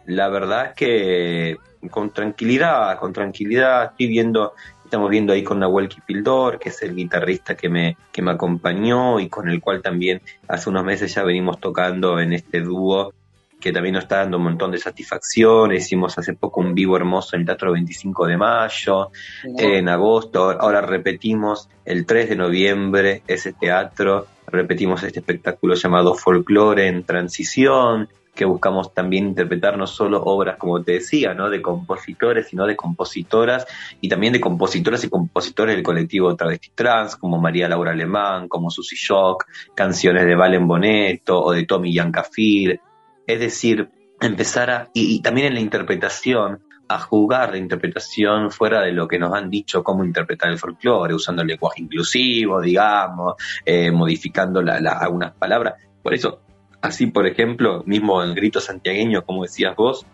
La 0.05 0.29
verdad 0.29 0.67
es 0.67 0.73
que 0.75 1.57
con 1.91 2.11
tranquilidad, 2.11 2.97
con 2.99 3.13
tranquilidad 3.13 3.91
estoy 3.91 4.07
viendo 4.07 4.53
Estamos 4.89 5.11
viendo 5.11 5.33
ahí 5.33 5.43
con 5.43 5.59
Nahuel 5.59 5.87
Kipildor, 5.87 6.57
que 6.57 6.69
es 6.69 6.81
el 6.81 6.95
guitarrista 6.95 7.53
que 7.53 7.69
me, 7.69 7.95
que 8.11 8.23
me 8.23 8.31
acompañó 8.31 9.19
y 9.19 9.29
con 9.29 9.47
el 9.47 9.61
cual 9.61 9.83
también 9.83 10.19
hace 10.47 10.67
unos 10.67 10.83
meses 10.83 11.13
ya 11.13 11.21
venimos 11.21 11.59
tocando 11.59 12.19
en 12.19 12.33
este 12.33 12.61
dúo 12.61 13.13
que 13.61 13.71
también 13.71 13.93
nos 13.93 14.05
está 14.05 14.17
dando 14.17 14.37
un 14.37 14.45
montón 14.45 14.71
de 14.71 14.79
satisfacción. 14.79 15.73
Hicimos 15.73 16.17
hace 16.17 16.33
poco 16.33 16.61
un 16.61 16.73
vivo 16.73 16.97
hermoso 16.97 17.35
en 17.35 17.41
el 17.41 17.45
Teatro 17.45 17.71
25 17.71 18.25
de 18.25 18.37
Mayo, 18.37 19.11
en 19.43 19.89
agosto. 19.89 20.59
Ahora 20.59 20.81
repetimos 20.81 21.69
el 21.85 22.07
3 22.07 22.29
de 22.29 22.35
noviembre 22.35 23.21
ese 23.27 23.53
teatro, 23.53 24.25
repetimos 24.47 25.03
este 25.03 25.19
espectáculo 25.19 25.75
llamado 25.75 26.15
Folklore 26.15 26.87
en 26.87 27.03
Transición 27.03 28.09
que 28.33 28.45
buscamos 28.45 28.93
también 28.93 29.27
interpretar 29.27 29.77
no 29.77 29.85
solo 29.85 30.21
obras, 30.23 30.57
como 30.57 30.81
te 30.81 30.93
decía, 30.93 31.33
¿no? 31.33 31.49
de 31.49 31.61
compositores, 31.61 32.47
sino 32.47 32.65
de 32.65 32.75
compositoras 32.75 33.67
y 33.99 34.07
también 34.07 34.33
de 34.33 34.39
compositoras 34.39 35.03
y 35.03 35.09
compositores 35.09 35.75
del 35.75 35.83
colectivo 35.83 36.35
Travesti 36.35 36.71
Trans, 36.73 37.15
como 37.15 37.39
María 37.39 37.67
Laura 37.67 37.91
Alemán, 37.91 38.47
como 38.47 38.69
Susy 38.69 38.95
Shock, 38.95 39.45
canciones 39.75 40.25
de 40.25 40.35
Valen 40.35 40.67
Boneto 40.67 41.41
o 41.43 41.51
de 41.51 41.65
Tommy 41.65 41.93
Yancafir. 41.93 42.79
Es 43.27 43.39
decir, 43.39 43.89
empezar 44.21 44.71
a, 44.71 44.89
y, 44.93 45.21
también 45.21 45.47
en 45.47 45.53
la 45.55 45.59
interpretación, 45.59 46.61
a 46.87 46.99
jugar 46.99 47.51
la 47.51 47.57
interpretación 47.57 48.49
fuera 48.51 48.81
de 48.81 48.91
lo 48.91 49.07
que 49.07 49.19
nos 49.19 49.33
han 49.33 49.49
dicho 49.49 49.83
cómo 49.83 50.03
interpretar 50.03 50.49
el 50.49 50.57
folclore, 50.57 51.13
usando 51.13 51.43
el 51.43 51.49
lenguaje 51.49 51.83
inclusivo, 51.83 52.61
digamos, 52.61 53.35
eh, 53.63 53.91
modificando 53.91 54.59
algunas 54.59 55.33
palabras. 55.33 55.75
Por 56.01 56.13
eso 56.13 56.41
Así, 56.81 57.07
por 57.07 57.27
ejemplo, 57.27 57.83
mismo 57.85 58.23
el 58.23 58.33
grito 58.35 58.61
santiagueño, 58.61 59.25
como 59.25 59.43
decías 59.43 59.75
vos, 59.75 60.05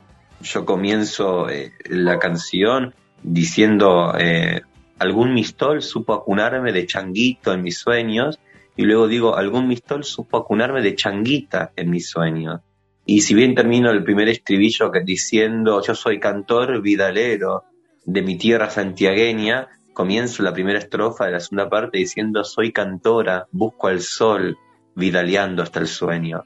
yo 0.42 0.66
comienzo 0.66 1.50
eh, 1.50 1.74
la 1.86 2.20
canción 2.20 2.94
diciendo, 3.22 4.14
eh, 4.18 4.62
algún 5.00 5.34
mistol 5.34 5.82
supo 5.82 6.14
acunarme 6.14 6.72
de 6.72 6.86
changuito 6.86 7.54
en 7.54 7.62
mis 7.62 7.78
sueños, 7.78 8.40
y 8.76 8.84
luego 8.84 9.08
digo, 9.08 9.36
algún 9.36 9.68
mistol 9.68 10.04
supo 10.04 10.38
acunarme 10.38 10.82
de 10.82 10.96
changuita 10.96 11.72
en 11.76 11.90
mis 11.90 12.10
sueños. 12.10 12.62
Y 13.06 13.22
si 13.22 13.36
bien 13.36 13.54
termino 13.54 13.92
el 13.92 14.04
primer 14.04 14.28
estribillo 14.30 14.92
diciendo, 15.04 15.82
yo 15.82 15.94
soy 15.94 16.20
cantor 16.20 16.82
vidalero 16.82 17.64
de 18.04 18.22
mi 18.22 18.38
tierra 18.38 18.70
santiagueña, 18.70 19.68
comienzo 19.94 20.44
la 20.44 20.54
primera 20.54 20.80
estrofa 20.80 21.26
de 21.26 21.34
la 21.34 21.40
segunda 21.40 21.70
parte 21.70 22.00
diciendo, 22.00 22.44
soy 22.44 22.72
cantora, 22.72 23.48
busco 23.52 23.88
al 23.88 24.02
sol, 24.02 24.58
vidaleando 24.96 25.62
hasta 25.62 25.80
el 25.80 25.88
sueño. 25.88 26.44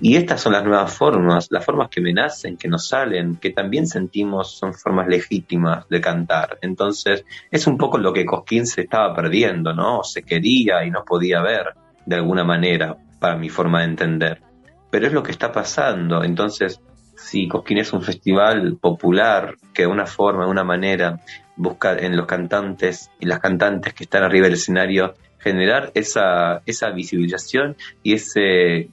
Y 0.00 0.16
estas 0.16 0.40
son 0.40 0.54
las 0.54 0.64
nuevas 0.64 0.92
formas, 0.92 1.48
las 1.50 1.64
formas 1.64 1.88
que 1.88 2.00
me 2.00 2.12
nacen, 2.12 2.56
que 2.56 2.68
nos 2.68 2.88
salen, 2.88 3.36
que 3.36 3.50
también 3.50 3.86
sentimos 3.86 4.56
son 4.56 4.74
formas 4.74 5.06
legítimas 5.06 5.88
de 5.88 6.00
cantar. 6.00 6.58
Entonces, 6.62 7.24
es 7.50 7.66
un 7.66 7.78
poco 7.78 7.98
lo 7.98 8.12
que 8.12 8.24
Cosquín 8.24 8.66
se 8.66 8.82
estaba 8.82 9.14
perdiendo, 9.14 9.72
¿no? 9.72 10.02
Se 10.02 10.22
quería 10.22 10.84
y 10.84 10.90
no 10.90 11.04
podía 11.04 11.40
ver 11.42 11.74
de 12.06 12.16
alguna 12.16 12.44
manera, 12.44 12.96
para 13.18 13.36
mi 13.36 13.48
forma 13.48 13.80
de 13.80 13.86
entender. 13.86 14.42
Pero 14.90 15.06
es 15.06 15.12
lo 15.12 15.22
que 15.22 15.30
está 15.30 15.52
pasando. 15.52 16.24
Entonces, 16.24 16.80
si 17.16 17.48
Cosquín 17.48 17.78
es 17.78 17.92
un 17.92 18.02
festival 18.02 18.76
popular 18.80 19.54
que 19.72 19.82
de 19.82 19.88
una 19.88 20.06
forma, 20.06 20.44
de 20.44 20.50
una 20.50 20.64
manera, 20.64 21.20
busca 21.56 21.96
en 21.96 22.16
los 22.16 22.26
cantantes 22.26 23.10
y 23.20 23.26
las 23.26 23.38
cantantes 23.38 23.94
que 23.94 24.04
están 24.04 24.24
arriba 24.24 24.46
del 24.46 24.54
escenario 24.54 25.14
generar 25.44 25.92
esa, 25.94 26.62
esa 26.64 26.90
visibilización 26.90 27.76
y, 28.02 28.14
ese, 28.14 28.88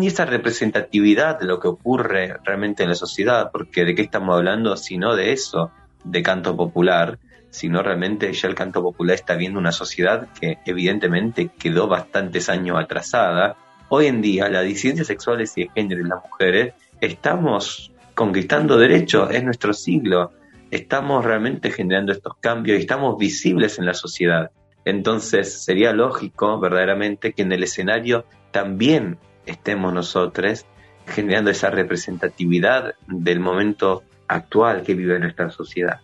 y 0.00 0.06
esa 0.06 0.24
representatividad 0.24 1.38
de 1.38 1.46
lo 1.46 1.60
que 1.60 1.68
ocurre 1.68 2.34
realmente 2.44 2.82
en 2.82 2.88
la 2.88 2.96
sociedad, 2.96 3.50
porque 3.52 3.84
de 3.84 3.94
qué 3.94 4.02
estamos 4.02 4.36
hablando 4.36 4.76
si 4.76 4.98
no 4.98 5.14
de 5.14 5.32
eso, 5.32 5.70
de 6.02 6.20
canto 6.22 6.56
popular, 6.56 7.20
sino 7.50 7.82
realmente 7.84 8.32
ya 8.32 8.48
el 8.48 8.56
canto 8.56 8.82
popular 8.82 9.14
está 9.14 9.36
viendo 9.36 9.60
una 9.60 9.70
sociedad 9.70 10.26
que 10.40 10.58
evidentemente 10.66 11.50
quedó 11.56 11.86
bastantes 11.86 12.48
años 12.48 12.78
atrasada. 12.80 13.56
Hoy 13.88 14.06
en 14.06 14.20
día 14.20 14.48
las 14.48 14.64
disidencias 14.64 15.06
sexuales 15.06 15.52
y 15.56 15.64
de 15.64 15.70
género 15.72 16.00
y 16.00 16.08
las 16.08 16.20
mujeres 16.24 16.74
estamos 17.00 17.92
conquistando 18.14 18.76
derechos, 18.76 19.30
es 19.30 19.44
nuestro 19.44 19.72
siglo, 19.72 20.32
estamos 20.68 21.24
realmente 21.24 21.70
generando 21.70 22.10
estos 22.10 22.34
cambios 22.40 22.78
y 22.78 22.80
estamos 22.80 23.16
visibles 23.18 23.78
en 23.78 23.86
la 23.86 23.94
sociedad. 23.94 24.50
Entonces 24.84 25.64
sería 25.64 25.92
lógico 25.92 26.58
verdaderamente 26.58 27.32
que 27.32 27.42
en 27.42 27.52
el 27.52 27.62
escenario 27.62 28.24
también 28.50 29.18
estemos 29.46 29.92
nosotros 29.92 30.66
generando 31.06 31.50
esa 31.50 31.70
representatividad 31.70 32.94
del 33.06 33.40
momento 33.40 34.02
actual 34.28 34.82
que 34.82 34.94
vive 34.94 35.18
nuestra 35.18 35.50
sociedad. 35.50 36.00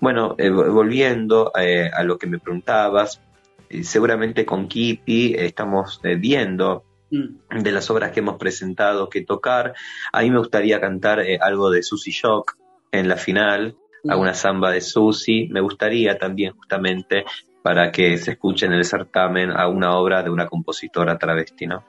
Bueno, 0.00 0.34
eh, 0.38 0.50
volviendo 0.50 1.52
eh, 1.58 1.90
a 1.92 2.02
lo 2.02 2.18
que 2.18 2.26
me 2.26 2.38
preguntabas, 2.38 3.20
eh, 3.68 3.82
seguramente 3.82 4.44
con 4.44 4.68
Kipi 4.68 5.34
estamos 5.36 6.00
viendo 6.18 6.84
mm. 7.10 7.60
de 7.62 7.72
las 7.72 7.90
obras 7.90 8.12
que 8.12 8.20
hemos 8.20 8.36
presentado 8.36 9.08
que 9.08 9.22
tocar. 9.22 9.74
A 10.12 10.22
mí 10.22 10.30
me 10.30 10.38
gustaría 10.38 10.80
cantar 10.80 11.24
algo 11.40 11.70
de 11.70 11.82
Susie 11.82 12.12
Shock 12.12 12.56
en 12.92 13.08
la 13.08 13.16
final, 13.16 13.76
mm. 14.04 14.10
alguna 14.10 14.34
samba 14.34 14.70
de 14.70 14.82
Susie. 14.82 15.48
Me 15.50 15.60
gustaría 15.60 16.18
también 16.18 16.52
justamente 16.52 17.24
para 17.66 17.90
que 17.90 18.16
se 18.16 18.30
escuche 18.30 18.64
en 18.66 18.74
el 18.74 18.84
certamen 18.84 19.50
a 19.50 19.66
una 19.66 19.96
obra 19.96 20.22
de 20.22 20.30
una 20.30 20.46
compositora 20.46 21.18
travesti, 21.18 21.66
¿no? 21.66 21.82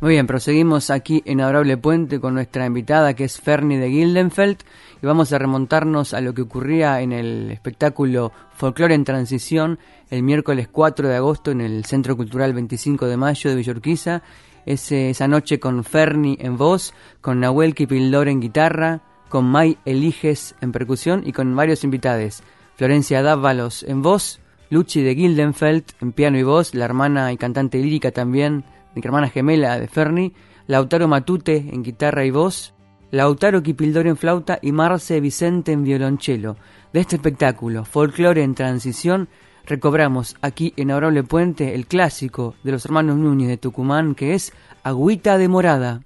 Muy 0.00 0.12
bien, 0.12 0.28
proseguimos 0.28 0.90
aquí 0.90 1.24
en 1.26 1.40
Adorable 1.40 1.76
Puente 1.76 2.20
con 2.20 2.34
nuestra 2.34 2.66
invitada 2.66 3.14
que 3.14 3.24
es 3.24 3.40
Fernie 3.40 3.80
de 3.80 3.90
Gildenfeld 3.90 4.58
y 5.02 5.06
vamos 5.06 5.32
a 5.32 5.40
remontarnos 5.40 6.14
a 6.14 6.20
lo 6.20 6.34
que 6.34 6.42
ocurría 6.42 7.00
en 7.00 7.10
el 7.10 7.50
espectáculo 7.50 8.30
Folklore 8.52 8.94
en 8.94 9.02
Transición 9.02 9.80
el 10.08 10.22
miércoles 10.22 10.68
4 10.70 11.08
de 11.08 11.16
agosto 11.16 11.50
en 11.50 11.62
el 11.62 11.84
Centro 11.84 12.16
Cultural 12.16 12.54
25 12.54 13.08
de 13.08 13.16
Mayo 13.16 13.50
de 13.50 13.56
Villorquiza. 13.56 14.22
esa 14.66 15.26
noche 15.26 15.58
con 15.58 15.82
Fernie 15.82 16.38
en 16.38 16.56
voz, 16.56 16.94
con 17.20 17.40
Nahuel 17.40 17.74
Kipildor 17.74 18.28
en 18.28 18.38
guitarra, 18.38 19.00
con 19.28 19.46
May 19.46 19.78
Eliges 19.84 20.54
en 20.60 20.70
percusión 20.70 21.24
y 21.26 21.32
con 21.32 21.56
varios 21.56 21.82
invitados. 21.82 22.44
Florencia 22.76 23.20
Dávalos 23.20 23.82
en 23.82 24.00
voz, 24.00 24.39
Luchi 24.70 25.02
de 25.02 25.16
Gildenfeld 25.16 25.84
en 26.00 26.12
piano 26.12 26.38
y 26.38 26.44
voz, 26.44 26.74
la 26.74 26.84
hermana 26.84 27.32
y 27.32 27.36
cantante 27.36 27.78
lírica 27.78 28.12
también 28.12 28.64
mi 28.94 29.02
hermana 29.04 29.28
gemela 29.28 29.78
de 29.78 29.88
Ferni, 29.88 30.32
Lautaro 30.66 31.08
Matute 31.08 31.56
en 31.56 31.82
guitarra 31.82 32.24
y 32.24 32.30
voz, 32.30 32.74
Lautaro 33.10 33.62
Kipildor 33.62 34.06
en 34.06 34.16
flauta 34.16 34.58
y 34.62 34.72
Marce 34.72 35.20
Vicente 35.20 35.72
en 35.72 35.82
violonchelo. 35.82 36.56
De 36.92 37.00
este 37.00 37.16
espectáculo, 37.16 37.84
Folklore 37.84 38.42
en 38.42 38.54
Transición, 38.54 39.28
recobramos 39.66 40.36
aquí 40.40 40.72
en 40.76 40.90
Aurable 40.90 41.24
Puente 41.24 41.74
el 41.74 41.86
clásico 41.86 42.54
de 42.62 42.72
los 42.72 42.84
hermanos 42.84 43.16
Núñez 43.16 43.48
de 43.48 43.56
Tucumán 43.56 44.14
que 44.14 44.34
es 44.34 44.52
Agüita 44.84 45.38
de 45.38 45.48
Morada. 45.48 46.02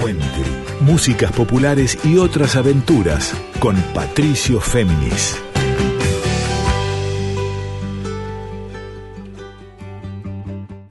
Puente. 0.00 0.24
Músicas 0.80 1.32
populares 1.32 1.98
y 2.04 2.18
otras 2.18 2.56
aventuras 2.56 3.34
con 3.58 3.76
Patricio 3.94 4.60
Féminis. 4.60 5.40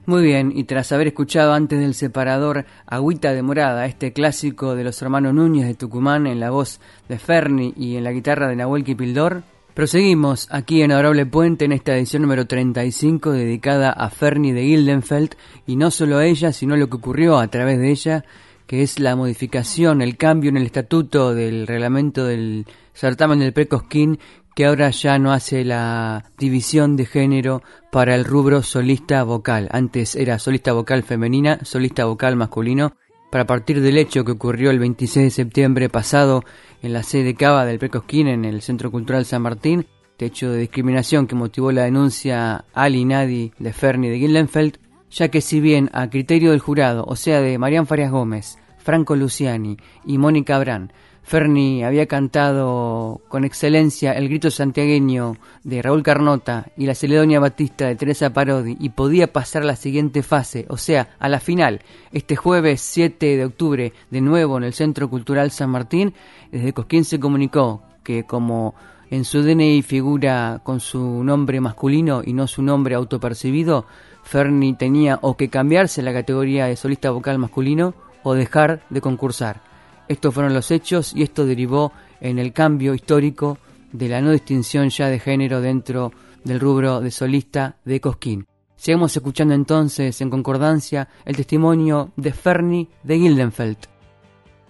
Muy 0.06 0.22
bien, 0.22 0.52
y 0.54 0.64
tras 0.64 0.92
haber 0.92 1.08
escuchado 1.08 1.52
antes 1.52 1.80
del 1.80 1.94
separador 1.94 2.64
Agüita 2.86 3.32
de 3.32 3.42
Morada, 3.42 3.86
este 3.86 4.12
clásico 4.12 4.76
de 4.76 4.84
los 4.84 5.00
hermanos 5.02 5.34
Núñez 5.34 5.66
de 5.66 5.74
Tucumán 5.74 6.26
en 6.26 6.38
la 6.38 6.50
voz 6.50 6.80
de 7.08 7.18
Ferni 7.18 7.74
y 7.76 7.96
en 7.96 8.04
la 8.04 8.12
guitarra 8.12 8.48
de 8.48 8.54
Nahuel 8.54 8.84
Kipildor, 8.84 9.42
proseguimos 9.74 10.46
aquí 10.52 10.82
en 10.82 10.92
Adorable 10.92 11.26
Puente 11.26 11.64
en 11.64 11.72
esta 11.72 11.96
edición 11.96 12.22
número 12.22 12.46
35 12.46 13.32
dedicada 13.32 13.90
a 13.90 14.08
Ferni 14.10 14.52
de 14.52 14.62
Gildenfeld 14.62 15.34
y 15.66 15.74
no 15.74 15.90
solo 15.90 16.18
a 16.18 16.24
ella, 16.24 16.52
sino 16.52 16.76
lo 16.76 16.88
que 16.88 16.96
ocurrió 16.96 17.38
a 17.38 17.48
través 17.48 17.78
de 17.78 17.90
ella, 17.90 18.24
que 18.66 18.82
es 18.82 18.98
la 18.98 19.16
modificación, 19.16 20.02
el 20.02 20.16
cambio 20.16 20.50
en 20.50 20.56
el 20.56 20.66
estatuto 20.66 21.34
del 21.34 21.66
reglamento 21.66 22.24
del 22.24 22.66
certamen 22.92 23.38
del 23.38 23.52
Precosquín 23.52 24.18
que 24.56 24.64
ahora 24.64 24.88
ya 24.88 25.18
no 25.18 25.32
hace 25.32 25.66
la 25.66 26.24
división 26.38 26.96
de 26.96 27.04
género 27.04 27.62
para 27.92 28.14
el 28.14 28.24
rubro 28.24 28.62
solista 28.62 29.22
vocal. 29.22 29.68
Antes 29.70 30.16
era 30.16 30.38
solista 30.38 30.72
vocal 30.72 31.02
femenina, 31.02 31.58
solista 31.62 32.06
vocal 32.06 32.36
masculino. 32.36 32.94
Para 33.30 33.44
partir 33.44 33.82
del 33.82 33.98
hecho 33.98 34.24
que 34.24 34.32
ocurrió 34.32 34.70
el 34.70 34.78
26 34.78 35.26
de 35.26 35.30
septiembre 35.30 35.90
pasado 35.90 36.42
en 36.80 36.94
la 36.94 37.02
sede 37.02 37.34
Cava 37.34 37.66
del 37.66 37.78
Precosquín 37.78 38.28
en 38.28 38.46
el 38.46 38.62
Centro 38.62 38.90
Cultural 38.90 39.26
San 39.26 39.42
Martín, 39.42 39.84
de 40.18 40.24
hecho 40.24 40.50
de 40.50 40.60
discriminación 40.60 41.26
que 41.26 41.34
motivó 41.34 41.70
la 41.70 41.84
denuncia 41.84 42.64
Ali 42.72 43.04
Nadi 43.04 43.52
de 43.58 43.72
Ferni 43.74 44.08
de 44.08 44.18
Gildenfeld, 44.18 44.78
ya 45.16 45.28
que 45.28 45.40
si 45.40 45.60
bien 45.60 45.88
a 45.94 46.10
criterio 46.10 46.50
del 46.50 46.60
jurado, 46.60 47.04
o 47.08 47.16
sea 47.16 47.40
de 47.40 47.56
Marián 47.56 47.86
Farias 47.86 48.10
Gómez, 48.10 48.58
Franco 48.76 49.16
Luciani 49.16 49.78
y 50.04 50.18
Mónica 50.18 50.58
Brán, 50.58 50.92
Ferni 51.22 51.82
había 51.82 52.06
cantado 52.06 53.22
con 53.28 53.44
excelencia 53.44 54.12
el 54.12 54.28
grito 54.28 54.50
santiagueño 54.50 55.38
de 55.64 55.80
Raúl 55.80 56.02
Carnota 56.02 56.66
y 56.76 56.84
la 56.84 56.94
Celedonia 56.94 57.40
Batista 57.40 57.86
de 57.86 57.96
Teresa 57.96 58.32
Parodi 58.32 58.76
y 58.78 58.90
podía 58.90 59.32
pasar 59.32 59.62
a 59.62 59.66
la 59.66 59.76
siguiente 59.76 60.22
fase, 60.22 60.66
o 60.68 60.76
sea, 60.76 61.16
a 61.18 61.30
la 61.30 61.40
final, 61.40 61.80
este 62.12 62.36
jueves 62.36 62.82
7 62.82 63.38
de 63.38 63.44
octubre, 63.44 63.92
de 64.10 64.20
nuevo 64.20 64.58
en 64.58 64.64
el 64.64 64.74
Centro 64.74 65.08
Cultural 65.08 65.50
San 65.50 65.70
Martín, 65.70 66.12
desde 66.52 66.74
Cosquín 66.74 67.04
se 67.04 67.18
comunicó 67.18 67.82
que 68.04 68.24
como 68.24 68.74
en 69.10 69.24
su 69.24 69.42
DNI 69.42 69.82
figura 69.82 70.60
con 70.62 70.78
su 70.80 71.24
nombre 71.24 71.60
masculino 71.60 72.22
y 72.24 72.34
no 72.34 72.46
su 72.46 72.62
nombre 72.62 72.94
autopercibido, 72.94 73.86
Ferni 74.26 74.74
tenía 74.74 75.20
o 75.22 75.36
que 75.36 75.48
cambiarse 75.48 76.02
la 76.02 76.12
categoría 76.12 76.66
de 76.66 76.74
solista 76.74 77.12
vocal 77.12 77.38
masculino 77.38 77.94
o 78.24 78.34
dejar 78.34 78.84
de 78.90 79.00
concursar. 79.00 79.62
Estos 80.08 80.34
fueron 80.34 80.52
los 80.52 80.72
hechos 80.72 81.12
y 81.14 81.22
esto 81.22 81.46
derivó 81.46 81.92
en 82.20 82.40
el 82.40 82.52
cambio 82.52 82.92
histórico 82.92 83.58
de 83.92 84.08
la 84.08 84.20
no 84.20 84.32
distinción 84.32 84.88
ya 84.90 85.08
de 85.08 85.20
género 85.20 85.60
dentro 85.60 86.12
del 86.42 86.58
rubro 86.58 87.00
de 87.00 87.12
solista 87.12 87.76
de 87.84 88.00
Cosquín. 88.00 88.46
Seguimos 88.74 89.16
escuchando 89.16 89.54
entonces 89.54 90.20
en 90.20 90.28
concordancia 90.28 91.08
el 91.24 91.36
testimonio 91.36 92.12
de 92.16 92.32
Ferni 92.32 92.88
de 93.04 93.18
Gildenfeld. 93.18 93.78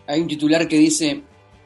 Hay 0.07 0.21
un 0.21 0.29
titular 0.29 0.69
que 0.69 0.79
dice, 0.79 1.23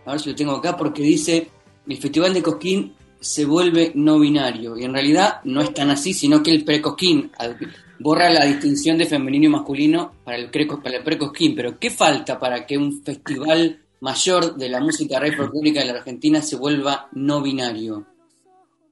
a 0.06 0.12
ver 0.12 0.20
si 0.20 0.30
lo 0.30 0.36
tengo 0.36 0.52
acá, 0.52 0.76
porque 0.76 1.02
dice, 1.02 1.50
el 1.88 1.96
Festival 1.96 2.34
de 2.34 2.42
Cosquín 2.42 2.94
se 3.20 3.44
vuelve 3.44 3.92
no 3.94 4.18
binario. 4.18 4.76
Y 4.76 4.84
en 4.84 4.94
realidad 4.94 5.40
no 5.44 5.60
es 5.60 5.72
tan 5.72 5.90
así, 5.90 6.14
sino 6.14 6.42
que 6.42 6.50
el 6.50 6.64
precosquín 6.64 7.30
borra 7.98 8.30
la 8.30 8.46
distinción 8.46 8.98
de 8.98 9.06
femenino 9.06 9.46
y 9.46 9.48
masculino 9.50 10.12
para 10.24 10.38
el, 10.38 10.50
para 10.50 10.96
el 10.96 11.04
precosquín. 11.04 11.54
Pero 11.54 11.78
¿qué 11.78 11.90
falta 11.90 12.38
para 12.38 12.66
que 12.66 12.78
un 12.78 13.02
festival 13.02 13.78
mayor 14.00 14.56
de 14.56 14.68
la 14.68 14.80
música 14.80 15.20
rey 15.20 15.32
folclórica 15.32 15.80
de 15.80 15.86
la 15.86 15.98
Argentina 15.98 16.40
se 16.40 16.56
vuelva 16.56 17.08
no 17.12 17.42
binario? 17.42 18.06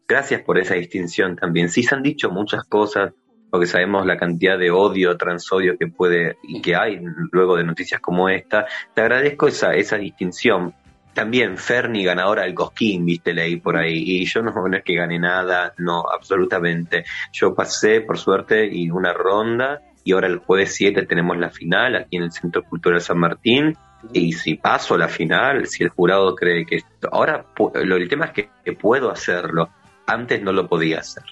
Gracias 0.07 0.43
por 0.43 0.59
esa 0.59 0.75
distinción 0.75 1.37
también. 1.37 1.69
Sí 1.71 1.83
se 1.83 1.95
han 1.95 2.03
dicho 2.03 2.31
muchas 2.31 2.65
cosas, 2.65 3.13
porque 3.51 3.67
sabemos 3.67 4.07
la 4.07 4.19
cantidad 4.19 4.59
de 4.59 4.71
odio, 4.71 5.17
transodio 5.17 5.77
que 5.79 5.87
puede 5.87 6.37
y 6.43 6.61
que 6.61 6.77
hay 6.77 7.01
luego 7.33 7.57
de 7.57 7.65
noticias 7.65 8.01
como 8.01 8.29
esta. 8.29 8.67
Te 8.95 9.01
agradezco 9.01 9.49
esa, 9.49 9.75
esa 9.75 9.97
distinción 9.97 10.75
también 11.19 11.59
Ferni 11.59 12.05
ganadora 12.05 12.43
del 12.43 12.55
Cosquín, 12.55 13.05
viste, 13.05 13.35
leí 13.35 13.57
por 13.57 13.77
ahí, 13.77 14.05
y 14.07 14.25
yo 14.25 14.41
no, 14.41 14.53
no 14.53 14.77
es 14.77 14.85
que 14.85 14.95
gane 14.95 15.19
nada, 15.19 15.75
no, 15.79 16.05
absolutamente. 16.09 17.05
Yo 17.33 17.57
pasé, 17.57 18.03
por 18.03 18.19
suerte, 18.19 18.69
y 18.73 18.89
una 18.89 19.13
ronda, 19.13 19.81
y 20.05 20.13
ahora 20.13 20.29
el 20.29 20.39
jueves 20.39 20.77
7 20.77 21.07
tenemos 21.07 21.37
la 21.37 21.51
final 21.51 21.97
aquí 21.97 22.19
en 22.19 22.23
el 22.23 22.31
Centro 22.31 22.63
Cultural 22.63 23.01
San 23.01 23.19
Martín, 23.19 23.77
y 24.13 24.33
si 24.33 24.55
paso 24.55 24.97
la 24.97 25.09
final, 25.09 25.67
si 25.67 25.83
el 25.83 25.89
jurado 25.89 26.37
cree 26.37 26.65
que... 26.65 26.83
Ahora, 27.11 27.45
lo, 27.75 27.97
el 27.97 28.09
tema 28.09 28.27
es 28.27 28.47
que, 28.65 28.73
puedo 28.75 29.11
hacerlo, 29.11 29.71
antes 30.07 30.41
no 30.41 30.53
lo 30.53 30.69
podía 30.69 31.01
hacer, 31.01 31.25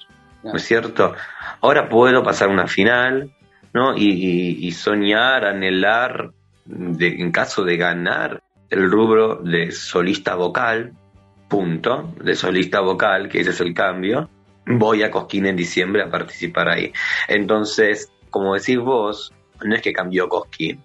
¿no 0.43 0.57
es 0.57 0.65
cierto? 0.65 1.15
Ahora 1.61 1.89
puedo 1.89 2.25
pasar 2.25 2.49
una 2.49 2.67
final, 2.67 3.31
¿no? 3.73 3.97
Y, 3.97 4.69
soñar, 4.73 5.45
anhelar, 5.45 6.33
en 6.69 7.31
caso 7.31 7.63
de 7.63 7.77
ganar, 7.77 8.43
el 8.71 8.91
rubro 8.91 9.37
de 9.37 9.71
solista 9.71 10.35
vocal, 10.35 10.93
punto, 11.49 12.13
de 12.23 12.35
solista 12.35 12.81
vocal, 12.81 13.29
que 13.29 13.41
ese 13.41 13.51
es 13.51 13.61
el 13.61 13.75
cambio, 13.75 14.29
voy 14.67 15.03
a 15.03 15.11
Cosquín 15.11 15.47
en 15.47 15.57
diciembre 15.57 16.03
a 16.03 16.11
participar 16.11 16.69
ahí. 16.69 16.93
Entonces, 17.29 18.11
como 18.31 18.55
decís 18.55 18.79
vos, 18.79 19.33
no 19.65 19.75
es 19.75 19.83
que 19.83 19.93
cambió 19.93 20.29
Cosquín, 20.29 20.83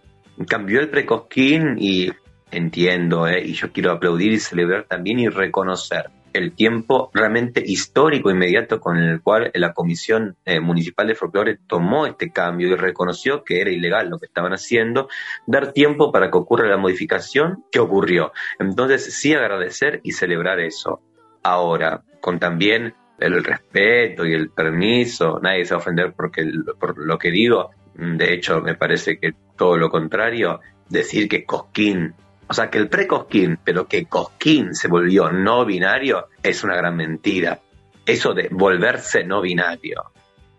cambió 0.47 0.79
el 0.79 0.89
pre-Cosquín 0.89 1.77
y 1.79 2.11
entiendo, 2.51 3.27
¿eh? 3.27 3.43
y 3.45 3.53
yo 3.53 3.71
quiero 3.71 3.91
aplaudir 3.91 4.33
y 4.33 4.39
celebrar 4.39 4.85
también 4.85 5.19
y 5.19 5.29
reconocer 5.29 6.09
el 6.33 6.53
tiempo 6.53 7.09
realmente 7.13 7.63
histórico 7.65 8.29
inmediato 8.29 8.79
con 8.79 8.97
el 8.97 9.21
cual 9.21 9.51
la 9.53 9.73
Comisión 9.73 10.35
eh, 10.45 10.59
Municipal 10.59 11.07
de 11.07 11.15
Folclore 11.15 11.59
tomó 11.67 12.05
este 12.05 12.31
cambio 12.31 12.69
y 12.69 12.75
reconoció 12.75 13.43
que 13.43 13.61
era 13.61 13.71
ilegal 13.71 14.09
lo 14.09 14.19
que 14.19 14.25
estaban 14.25 14.53
haciendo, 14.53 15.09
dar 15.45 15.73
tiempo 15.73 16.11
para 16.11 16.31
que 16.31 16.37
ocurra 16.37 16.67
la 16.67 16.77
modificación 16.77 17.63
que 17.71 17.79
ocurrió. 17.79 18.31
Entonces 18.59 19.13
sí 19.13 19.33
agradecer 19.33 20.01
y 20.03 20.13
celebrar 20.13 20.59
eso. 20.59 21.01
Ahora, 21.43 22.03
con 22.19 22.39
también 22.39 22.93
el 23.19 23.43
respeto 23.43 24.25
y 24.25 24.33
el 24.33 24.49
permiso, 24.49 25.39
nadie 25.41 25.65
se 25.65 25.73
va 25.73 25.79
a 25.79 25.81
ofender 25.81 26.13
porque, 26.13 26.49
por 26.79 26.97
lo 26.97 27.17
que 27.17 27.31
digo, 27.31 27.71
de 27.93 28.33
hecho 28.33 28.61
me 28.61 28.75
parece 28.75 29.19
que 29.19 29.33
todo 29.55 29.77
lo 29.77 29.89
contrario, 29.89 30.59
decir 30.89 31.29
que 31.29 31.45
Cosquín 31.45 32.13
o 32.51 32.53
sea, 32.53 32.69
que 32.69 32.79
el 32.79 32.89
pre-Cosquín, 32.89 33.59
pero 33.63 33.87
que 33.87 34.07
Cosquín 34.07 34.75
se 34.75 34.89
volvió 34.89 35.31
no 35.31 35.63
binario, 35.63 36.27
es 36.43 36.65
una 36.65 36.75
gran 36.75 36.97
mentira. 36.97 37.59
Eso 38.05 38.33
de 38.33 38.49
volverse 38.51 39.23
no 39.23 39.39
binario. 39.39 40.11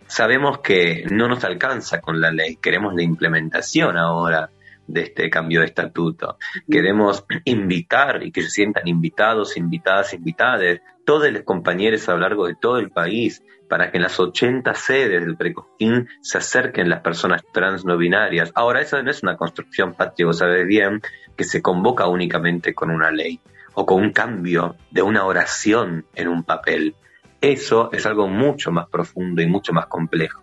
Sabemos 0.07 0.61
que 0.61 1.05
no 1.11 1.28
nos 1.28 1.45
alcanza 1.45 2.01
con 2.01 2.18
la 2.18 2.30
ley, 2.30 2.57
queremos 2.57 2.95
la 2.95 3.03
implementación 3.03 3.99
ahora 3.99 4.49
de 4.93 5.03
este 5.03 5.30
cambio 5.30 5.61
de 5.61 5.66
estatuto. 5.66 6.36
Queremos 6.70 7.24
invitar 7.45 8.22
y 8.22 8.30
que 8.30 8.43
se 8.43 8.51
sientan 8.51 8.86
invitados, 8.86 9.57
invitadas, 9.57 10.12
invitadas, 10.12 10.80
todos 11.07 11.32
los 11.32 11.43
compañeros 11.43 12.09
a 12.09 12.12
lo 12.12 12.18
largo 12.18 12.47
de 12.47 12.55
todo 12.55 12.78
el 12.78 12.90
país, 12.90 13.43
para 13.68 13.90
que 13.90 13.97
en 13.97 14.03
las 14.03 14.20
80 14.20 14.74
sedes 14.74 15.24
del 15.24 15.36
Precosquín 15.36 16.07
se 16.20 16.38
acerquen 16.38 16.90
las 16.90 17.01
personas 17.01 17.43
trans 17.53 17.86
no 17.86 17.97
binarias. 17.97 18.53
Ahora, 18.55 18.82
eso 18.82 19.03
no 19.03 19.11
es 19.11 19.22
una 19.22 19.36
construcción 19.36 19.95
patria, 19.95 20.26
vos 20.26 20.38
sabés 20.38 20.66
bien, 20.66 21.01
que 21.36 21.45
se 21.45 21.62
convoca 21.62 22.07
únicamente 22.07 22.74
con 22.74 22.90
una 22.90 23.11
ley 23.11 23.40
o 23.72 23.86
con 23.86 24.03
un 24.03 24.12
cambio 24.12 24.76
de 24.90 25.01
una 25.01 25.24
oración 25.24 26.05
en 26.14 26.28
un 26.28 26.45
papel. 26.45 26.95
Eso 27.40 27.90
es 27.93 28.05
algo 28.05 28.28
mucho 28.28 28.70
más 28.70 28.88
profundo 28.90 29.40
y 29.40 29.47
mucho 29.47 29.72
más 29.72 29.86
complejo. 29.86 30.43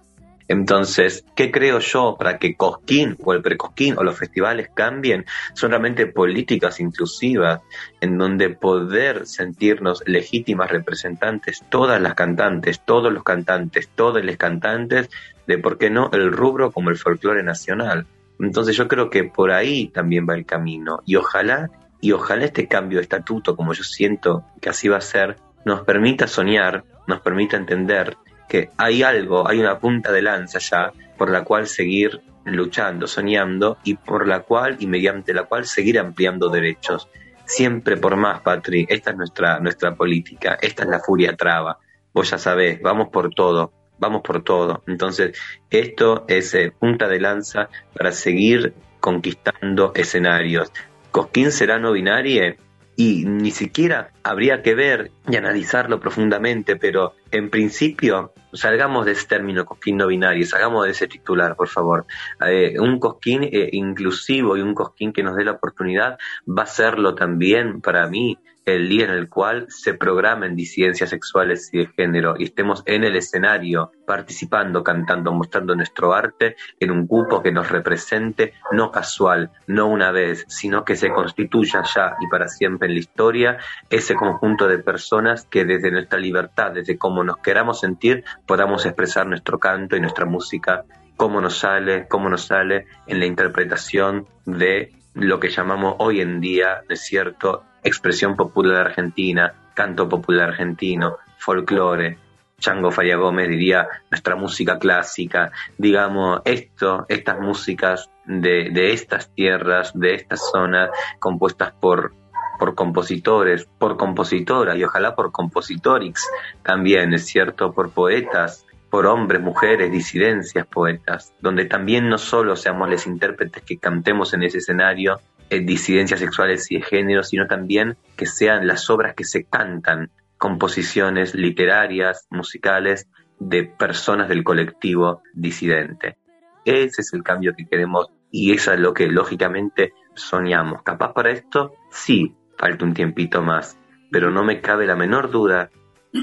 Entonces, 0.49 1.23
¿qué 1.35 1.51
creo 1.51 1.77
yo 1.77 2.15
para 2.17 2.39
que 2.39 2.55
Cosquín 2.55 3.15
o 3.23 3.33
el 3.33 3.43
Precosquín 3.43 3.95
o 3.99 4.03
los 4.03 4.17
festivales 4.17 4.69
cambien? 4.73 5.25
Son 5.53 5.69
realmente 5.69 6.07
políticas 6.07 6.79
inclusivas 6.79 7.61
en 8.01 8.17
donde 8.17 8.49
poder 8.49 9.27
sentirnos 9.27 10.01
legítimas 10.07 10.71
representantes, 10.71 11.63
todas 11.69 12.01
las 12.01 12.15
cantantes, 12.15 12.81
todos 12.83 13.13
los 13.13 13.23
cantantes, 13.23 13.89
todos 13.93 14.25
los 14.25 14.37
cantantes, 14.37 15.11
de 15.45 15.59
por 15.59 15.77
qué 15.77 15.91
no 15.91 16.09
el 16.13 16.31
rubro 16.31 16.71
como 16.71 16.89
el 16.89 16.97
folclore 16.97 17.43
nacional. 17.43 18.07
Entonces 18.39 18.75
yo 18.75 18.87
creo 18.87 19.11
que 19.11 19.25
por 19.25 19.51
ahí 19.51 19.89
también 19.89 20.25
va 20.27 20.33
el 20.33 20.47
camino. 20.47 21.01
Y 21.05 21.15
ojalá 21.15 21.69
y 22.01 22.11
ojalá 22.11 22.45
este 22.45 22.67
cambio 22.67 22.97
de 22.97 23.03
estatuto, 23.03 23.55
como 23.55 23.73
yo 23.73 23.83
siento 23.83 24.45
que 24.61 24.69
así 24.69 24.87
va 24.87 24.97
a 24.97 25.01
ser, 25.01 25.35
nos 25.63 25.81
permita 25.81 26.25
soñar, 26.25 26.85
nos 27.07 27.21
permita 27.21 27.55
entender 27.55 28.17
que 28.49 28.71
hay 28.77 29.03
algo, 29.03 29.47
hay 29.47 29.59
una 29.59 29.79
punta 29.79 30.11
de 30.11 30.21
lanza 30.21 30.59
ya 30.59 30.91
por 31.17 31.29
la 31.29 31.43
cual 31.43 31.67
seguir 31.67 32.21
luchando, 32.45 33.07
soñando 33.07 33.77
y 33.83 33.93
por 33.93 34.27
la 34.27 34.41
cual 34.41 34.77
y 34.79 34.87
mediante 34.87 35.33
la 35.33 35.43
cual 35.43 35.65
seguir 35.65 35.99
ampliando 35.99 36.49
derechos. 36.49 37.07
Siempre 37.45 37.95
por 37.97 38.15
más, 38.15 38.41
Patri, 38.41 38.85
esta 38.89 39.11
es 39.11 39.17
nuestra, 39.17 39.59
nuestra 39.59 39.95
política, 39.95 40.57
esta 40.61 40.83
es 40.83 40.89
la 40.89 40.99
furia 40.99 41.35
traba. 41.35 41.77
Vos 42.13 42.31
ya 42.31 42.37
sabés, 42.37 42.81
vamos 42.81 43.09
por 43.09 43.33
todo, 43.33 43.71
vamos 43.99 44.21
por 44.23 44.43
todo. 44.43 44.83
Entonces, 44.87 45.37
esto 45.69 46.25
es 46.27 46.53
eh, 46.55 46.71
punta 46.77 47.07
de 47.07 47.19
lanza 47.19 47.69
para 47.95 48.11
seguir 48.11 48.73
conquistando 48.99 49.93
escenarios. 49.95 50.71
Cosquín 51.11 51.51
será 51.51 51.79
no 51.79 51.91
binario 51.91 52.55
y 52.99 53.23
ni 53.23 53.51
siquiera 53.51 54.11
habría 54.23 54.61
que 54.61 54.75
ver 54.75 55.11
y 55.25 55.37
analizarlo 55.37 56.01
profundamente, 56.01 56.75
pero 56.75 57.13
en 57.31 57.49
principio 57.49 58.33
salgamos 58.51 59.05
de 59.05 59.13
ese 59.13 59.25
término 59.25 59.63
cosquín 59.63 59.95
no 59.95 60.07
binario, 60.07 60.45
salgamos 60.45 60.83
de 60.83 60.91
ese 60.91 61.07
titular, 61.07 61.55
por 61.55 61.69
favor. 61.69 62.05
Eh, 62.45 62.77
un 62.77 62.99
cosquín 62.99 63.43
eh, 63.43 63.69
inclusivo 63.71 64.57
y 64.57 64.61
un 64.61 64.73
cosquín 64.73 65.13
que 65.13 65.23
nos 65.23 65.37
dé 65.37 65.45
la 65.45 65.51
oportunidad 65.51 66.17
va 66.45 66.63
a 66.63 66.65
serlo 66.65 67.15
también 67.15 67.79
para 67.79 68.05
mí 68.09 68.37
el 68.75 68.89
día 68.89 69.05
en 69.05 69.11
el 69.11 69.29
cual 69.29 69.65
se 69.69 69.93
programen 69.93 70.55
disidencias 70.55 71.09
sexuales 71.09 71.69
y 71.73 71.79
de 71.79 71.87
género 71.87 72.35
y 72.37 72.45
estemos 72.45 72.83
en 72.85 73.03
el 73.03 73.15
escenario 73.15 73.91
participando, 74.05 74.83
cantando, 74.83 75.31
mostrando 75.31 75.75
nuestro 75.75 76.13
arte 76.13 76.55
en 76.79 76.91
un 76.91 77.07
grupo 77.07 77.41
que 77.41 77.51
nos 77.51 77.69
represente, 77.69 78.53
no 78.71 78.91
casual, 78.91 79.51
no 79.67 79.87
una 79.87 80.11
vez, 80.11 80.45
sino 80.47 80.83
que 80.83 80.95
se 80.95 81.09
constituya 81.09 81.83
ya 81.83 82.15
y 82.19 82.27
para 82.27 82.47
siempre 82.47 82.87
en 82.87 82.93
la 82.95 82.99
historia 82.99 83.57
ese 83.89 84.15
conjunto 84.15 84.67
de 84.67 84.79
personas 84.79 85.45
que 85.45 85.65
desde 85.65 85.91
nuestra 85.91 86.19
libertad, 86.19 86.71
desde 86.71 86.97
cómo 86.97 87.23
nos 87.23 87.37
queramos 87.37 87.79
sentir, 87.79 88.23
podamos 88.45 88.85
expresar 88.85 89.27
nuestro 89.27 89.59
canto 89.59 89.95
y 89.95 90.01
nuestra 90.01 90.25
música, 90.25 90.85
cómo 91.17 91.41
nos 91.41 91.57
sale, 91.57 92.07
cómo 92.07 92.29
nos 92.29 92.45
sale 92.45 92.85
en 93.07 93.19
la 93.19 93.25
interpretación 93.25 94.27
de 94.45 94.98
lo 95.19 95.39
que 95.39 95.49
llamamos 95.49 95.95
hoy 95.99 96.21
en 96.21 96.39
día, 96.39 96.81
¿no 96.87 96.93
es 96.93 97.01
cierto?, 97.01 97.63
expresión 97.83 98.35
popular 98.35 98.87
argentina, 98.87 99.53
canto 99.73 100.09
popular 100.09 100.49
argentino, 100.49 101.17
folclore, 101.37 102.17
Chango 102.59 102.91
Faria 102.91 103.15
Gómez 103.15 103.47
diría 103.47 103.87
nuestra 104.11 104.35
música 104.35 104.77
clásica, 104.77 105.51
digamos, 105.77 106.41
esto, 106.43 107.05
estas 107.07 107.39
músicas 107.39 108.09
de, 108.25 108.69
de 108.71 108.91
estas 108.91 109.33
tierras, 109.33 109.97
de 109.97 110.15
estas 110.15 110.51
zonas, 110.51 110.89
compuestas 111.19 111.71
por, 111.79 112.13
por 112.59 112.75
compositores, 112.75 113.67
por 113.77 113.97
compositoras 113.97 114.75
y 114.75 114.83
ojalá 114.83 115.15
por 115.15 115.31
compositorix 115.31 116.29
también, 116.61 117.13
es 117.13 117.25
cierto, 117.25 117.71
por 117.71 117.91
poetas, 117.91 118.65
por 118.89 119.05
hombres, 119.05 119.41
mujeres, 119.41 119.91
disidencias, 119.91 120.65
poetas, 120.67 121.33
donde 121.41 121.65
también 121.65 122.09
no 122.09 122.17
solo 122.17 122.55
seamos 122.55 122.89
los 122.89 123.05
intérpretes 123.07 123.63
que 123.63 123.77
cantemos 123.77 124.33
en 124.33 124.43
ese 124.43 124.59
escenario, 124.59 125.19
en 125.49 125.65
disidencias 125.65 126.19
sexuales 126.19 126.69
y 126.71 126.75
de 126.75 126.81
género, 126.81 127.23
sino 127.23 127.47
también 127.47 127.97
que 128.15 128.25
sean 128.25 128.67
las 128.67 128.89
obras 128.89 129.15
que 129.15 129.23
se 129.23 129.43
cantan, 129.43 130.11
composiciones 130.37 131.35
literarias, 131.35 132.27
musicales, 132.29 133.07
de 133.39 133.63
personas 133.63 134.27
del 134.27 134.43
colectivo 134.43 135.21
disidente. 135.33 136.17
Ese 136.65 137.01
es 137.01 137.13
el 137.13 137.23
cambio 137.23 137.55
que 137.55 137.65
queremos 137.65 138.07
y 138.31 138.53
eso 138.53 138.73
es 138.73 138.79
lo 138.79 138.93
que 138.93 139.07
lógicamente 139.07 139.93
soñamos. 140.13 140.83
Capaz 140.83 141.13
para 141.13 141.31
esto 141.31 141.73
sí 141.89 142.35
falta 142.57 142.85
un 142.85 142.93
tiempito 142.93 143.41
más, 143.41 143.79
pero 144.11 144.29
no 144.29 144.43
me 144.43 144.61
cabe 144.61 144.85
la 144.85 144.95
menor 144.95 145.31
duda 145.31 145.69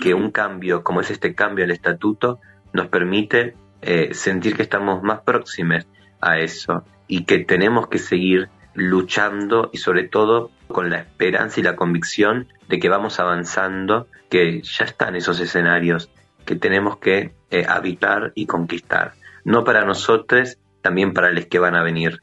que 0.03 0.15
un 0.15 0.31
cambio 0.31 0.83
como 0.83 1.01
es 1.01 1.11
este 1.11 1.35
cambio 1.35 1.65
al 1.65 1.71
estatuto 1.71 2.41
nos 2.77 2.89
permite 2.89 3.55
eh, 3.83 4.15
sentir 4.15 4.55
que 4.55 4.63
estamos 4.63 5.03
más 5.03 5.21
próximos 5.23 5.87
a 6.21 6.39
eso 6.39 6.85
y 7.09 7.25
que 7.25 7.41
tenemos 7.41 7.89
que 7.89 7.99
seguir 7.99 8.49
luchando 8.75 9.71
y 9.73 9.79
sobre 9.79 10.05
todo 10.05 10.51
con 10.69 10.91
la 10.91 10.99
esperanza 10.99 11.61
y 11.61 11.63
la 11.63 11.77
convicción 11.77 12.49
de 12.69 12.79
que 12.79 12.89
vamos 12.89 13.19
avanzando, 13.19 14.07
que 14.29 14.61
ya 14.63 14.85
están 14.85 15.17
esos 15.17 15.41
escenarios 15.41 16.11
que 16.45 16.57
tenemos 16.57 16.99
que 16.99 17.33
eh, 17.51 17.65
habitar 17.69 18.33
y 18.35 18.47
conquistar, 18.47 19.15
no 19.45 19.65
para 19.65 19.85
nosotros, 19.85 20.59
también 20.83 21.13
para 21.13 21.33
los 21.33 21.47
que 21.47 21.59
van 21.59 21.75
a 21.75 21.83
venir. 21.83 22.21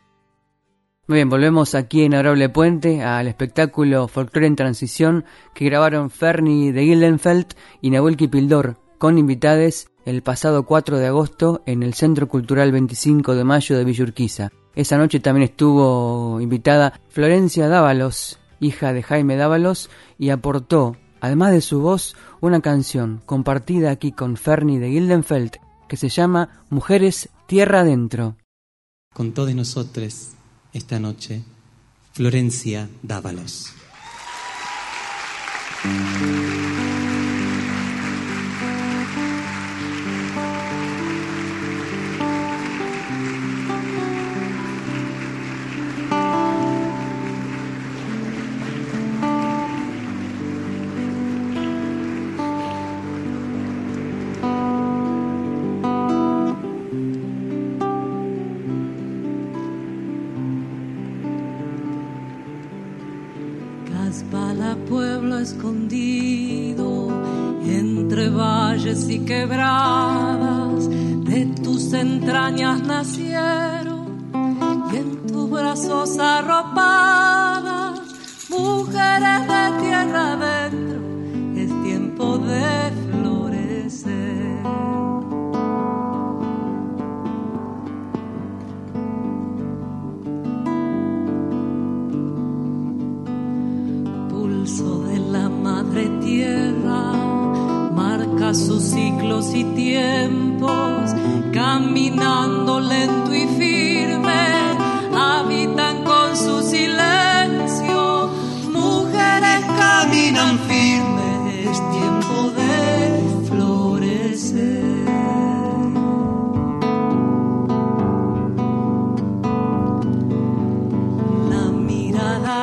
Muy 1.08 1.18
bien, 1.18 1.30
volvemos 1.30 1.76
aquí 1.76 2.04
en 2.04 2.14
Adorable 2.14 2.47
Puente 2.47 3.04
al 3.04 3.28
espectáculo 3.28 4.08
Folklore 4.08 4.47
en 4.47 4.56
Transición 4.56 5.26
que 5.54 5.66
grabaron 5.66 6.10
Fernie 6.10 6.72
de 6.72 6.84
Gildenfeld 6.84 7.47
y 7.82 7.89
Nahuel 7.89 8.16
Kipildor 8.16 8.78
con 8.99 9.18
invitades 9.18 9.93
el 10.06 10.22
pasado 10.22 10.64
4 10.64 10.97
de 10.97 11.08
agosto 11.08 11.62
en 11.66 11.84
el 11.84 11.93
Centro 11.93 12.28
Cultural 12.28 12.72
25 12.72 13.36
de 13.36 13.43
Mayo 13.43 13.78
de 13.78 13.86
Villurquiza. 13.86 14.51
Esa 14.76 14.97
noche 14.97 15.20
también 15.20 15.43
estuvo 15.43 16.41
invitada 16.41 16.99
Florencia 17.10 17.68
Dávalos, 17.68 18.39
hija 18.60 18.93
de 18.93 19.04
Jaime 19.04 19.36
Dávalos, 19.36 19.89
y 20.18 20.30
aportó, 20.30 20.97
además 21.22 21.51
de 21.51 21.62
su 21.62 21.80
voz, 21.80 22.16
una 22.41 22.62
canción 22.62 23.22
compartida 23.26 23.91
aquí 23.91 24.12
con 24.12 24.38
Fernie 24.38 24.80
de 24.80 24.89
Gildenfeld 24.89 25.58
que 25.88 25.97
se 25.97 26.10
llama 26.10 26.64
Mujeres 26.70 27.30
Tierra 27.47 27.82
Adentro. 27.82 28.38
Con 29.14 29.32
todos 29.32 29.54
nosotros 29.54 30.30
esta 30.74 30.99
noche, 30.99 31.43
Florencia 32.14 32.89
Dávalos. 33.04 33.74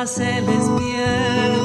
Se 0.07 0.41
les 0.41 0.69
pierde 0.77 1.60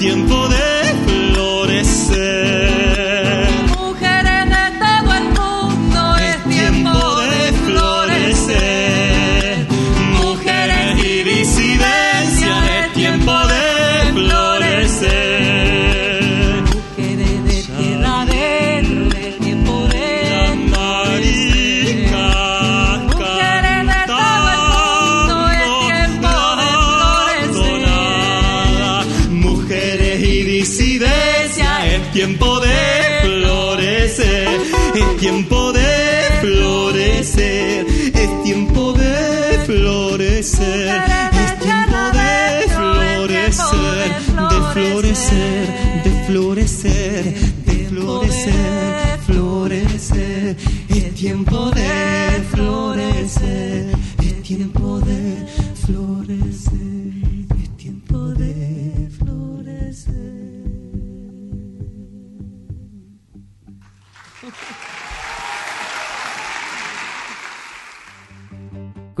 tiempo 0.00 0.49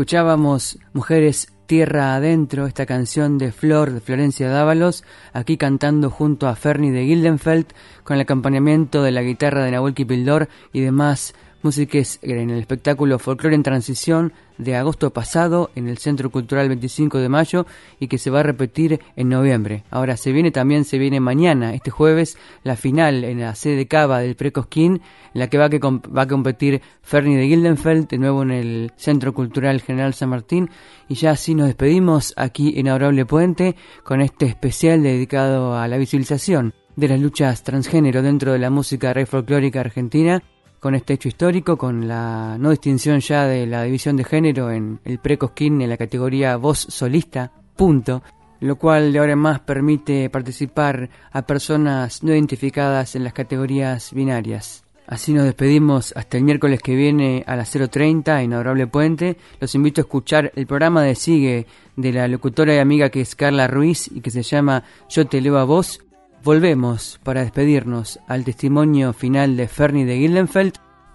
Escuchábamos 0.00 0.78
Mujeres 0.94 1.52
Tierra 1.66 2.14
Adentro, 2.14 2.66
esta 2.66 2.86
canción 2.86 3.36
de 3.36 3.52
Flor 3.52 3.90
de 3.92 4.00
Florencia 4.00 4.48
Dávalos, 4.48 5.04
aquí 5.34 5.58
cantando 5.58 6.08
junto 6.08 6.48
a 6.48 6.56
Fernie 6.56 6.90
de 6.90 7.04
Gildenfeld, 7.04 7.66
con 8.02 8.14
el 8.14 8.22
acompañamiento 8.22 9.02
de 9.02 9.10
la 9.10 9.20
guitarra 9.20 9.62
de 9.62 9.72
Nahuel 9.72 9.92
Kipildor 9.92 10.48
y 10.72 10.80
demás 10.80 11.34
músicas 11.62 12.18
en 12.22 12.50
el 12.50 12.58
espectáculo 12.58 13.18
Folklore 13.18 13.54
en 13.54 13.62
Transición 13.62 14.32
de 14.58 14.76
agosto 14.76 15.10
pasado 15.10 15.70
en 15.74 15.88
el 15.88 15.98
Centro 15.98 16.30
Cultural 16.30 16.68
25 16.68 17.18
de 17.18 17.28
mayo 17.28 17.66
y 17.98 18.08
que 18.08 18.18
se 18.18 18.30
va 18.30 18.40
a 18.40 18.42
repetir 18.42 19.00
en 19.16 19.28
noviembre. 19.28 19.84
Ahora 19.90 20.16
se 20.16 20.32
viene 20.32 20.50
también, 20.50 20.84
se 20.84 20.98
viene 20.98 21.20
mañana, 21.20 21.74
este 21.74 21.90
jueves, 21.90 22.36
la 22.62 22.76
final 22.76 23.24
en 23.24 23.40
la 23.40 23.54
sede 23.54 23.86
Cava 23.86 24.20
del 24.20 24.36
Precosquín, 24.36 25.00
en 25.34 25.40
la 25.40 25.48
que 25.48 25.58
va, 25.58 25.66
a 25.66 25.70
que 25.70 25.78
va 25.78 26.22
a 26.22 26.28
competir 26.28 26.82
Fernie 27.02 27.38
de 27.38 27.46
Gildenfeld, 27.46 28.08
de 28.08 28.18
nuevo 28.18 28.42
en 28.42 28.50
el 28.50 28.92
Centro 28.96 29.32
Cultural 29.32 29.80
General 29.80 30.14
San 30.14 30.28
Martín. 30.28 30.70
Y 31.08 31.14
ya 31.14 31.30
así 31.30 31.54
nos 31.54 31.66
despedimos 31.66 32.34
aquí 32.36 32.74
en 32.78 32.88
Adorable 32.88 33.24
Puente 33.26 33.76
con 34.04 34.20
este 34.20 34.46
especial 34.46 35.02
dedicado 35.02 35.76
a 35.76 35.88
la 35.88 35.96
visualización 35.96 36.74
de 36.96 37.08
las 37.08 37.20
luchas 37.20 37.62
transgénero 37.62 38.22
dentro 38.22 38.52
de 38.52 38.58
la 38.58 38.70
música 38.70 39.14
rey 39.14 39.24
folclórica 39.24 39.80
argentina 39.80 40.42
con 40.80 40.94
este 40.94 41.14
hecho 41.14 41.28
histórico, 41.28 41.76
con 41.76 42.08
la 42.08 42.56
no 42.58 42.70
distinción 42.70 43.20
ya 43.20 43.44
de 43.44 43.66
la 43.66 43.84
división 43.84 44.16
de 44.16 44.24
género 44.24 44.70
en 44.70 44.98
el 45.04 45.18
Precosquín 45.18 45.80
en 45.82 45.90
la 45.90 45.98
categoría 45.98 46.56
voz 46.56 46.78
solista, 46.78 47.52
punto, 47.76 48.22
lo 48.60 48.76
cual 48.76 49.12
de 49.12 49.18
ahora 49.18 49.32
en 49.32 49.38
más 49.38 49.60
permite 49.60 50.28
participar 50.30 51.08
a 51.30 51.42
personas 51.42 52.22
no 52.22 52.32
identificadas 52.32 53.14
en 53.14 53.24
las 53.24 53.34
categorías 53.34 54.12
binarias. 54.12 54.82
Así 55.06 55.32
nos 55.32 55.44
despedimos 55.44 56.12
hasta 56.16 56.38
el 56.38 56.44
miércoles 56.44 56.80
que 56.80 56.94
viene 56.94 57.42
a 57.46 57.56
las 57.56 57.74
0.30 57.74 58.44
en 58.44 58.52
Adorable 58.52 58.86
Puente. 58.86 59.36
Los 59.58 59.74
invito 59.74 60.00
a 60.00 60.02
escuchar 60.02 60.52
el 60.54 60.68
programa 60.68 61.02
de 61.02 61.16
Sigue 61.16 61.66
de 61.96 62.12
la 62.12 62.28
locutora 62.28 62.74
y 62.74 62.78
amiga 62.78 63.10
que 63.10 63.20
es 63.20 63.34
Carla 63.34 63.66
Ruiz 63.66 64.08
y 64.14 64.20
que 64.20 64.30
se 64.30 64.42
llama 64.42 64.84
Yo 65.08 65.26
te 65.26 65.40
leo 65.40 65.58
a 65.58 65.64
vos. 65.64 66.00
Volvemos 66.42 67.20
para 67.22 67.42
despedirnos 67.42 68.18
al 68.26 68.44
testimonio 68.44 69.12
final 69.12 69.58
de 69.58 69.68
Fernie 69.68 70.06
de 70.06 70.16
Gildenfeld. 70.16 70.72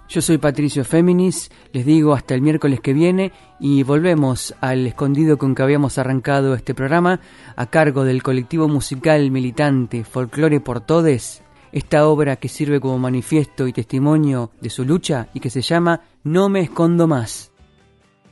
Yo 0.07 0.21
soy 0.21 0.37
Patricio 0.37 0.85
Féminis, 0.85 1.49
les 1.73 1.83
digo 1.83 2.13
hasta 2.13 2.35
el 2.35 2.43
miércoles 2.43 2.79
que 2.79 2.93
viene 2.93 3.31
y 3.59 3.81
volvemos 3.81 4.53
al 4.61 4.85
escondido 4.85 5.39
con 5.39 5.55
que 5.55 5.63
habíamos 5.63 5.97
arrancado 5.97 6.53
este 6.53 6.75
programa 6.75 7.21
a 7.55 7.65
cargo 7.71 8.03
del 8.03 8.21
colectivo 8.21 8.67
musical 8.67 9.31
militante 9.31 10.03
Folklore 10.03 10.59
por 10.59 10.81
Todes, 10.81 11.41
esta 11.71 12.07
obra 12.07 12.35
que 12.35 12.47
sirve 12.47 12.79
como 12.79 12.99
manifiesto 12.99 13.67
y 13.67 13.73
testimonio 13.73 14.51
de 14.61 14.69
su 14.69 14.85
lucha 14.85 15.29
y 15.33 15.39
que 15.39 15.49
se 15.49 15.63
llama 15.63 16.01
No 16.23 16.49
me 16.49 16.61
escondo 16.61 17.07
más. 17.07 17.51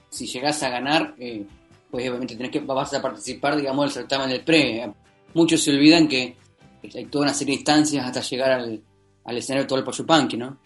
Si 0.10 0.28
llegas 0.28 0.62
a 0.62 0.70
ganar, 0.70 1.16
eh, 1.18 1.44
pues 1.90 2.08
obviamente 2.08 2.36
tenés 2.36 2.52
que, 2.52 2.60
vas 2.60 2.94
a 2.94 3.02
participar, 3.02 3.56
digamos, 3.56 3.86
del 3.86 3.94
certamen 3.94 4.30
del 4.30 4.44
pre. 4.44 4.94
Muchos 5.34 5.64
se 5.64 5.72
olvidan 5.72 6.08
que 6.08 6.43
hay 6.94 7.06
toda 7.06 7.26
una 7.26 7.34
serie 7.34 7.54
de 7.54 7.60
instancias 7.60 8.06
hasta 8.06 8.22
llegar 8.22 8.52
al, 8.52 8.82
al 9.26 9.38
escenario 9.38 9.68
todo 9.68 9.80
el 9.80 9.86
Pochupanqui, 9.86 10.38
¿no? 10.38 10.58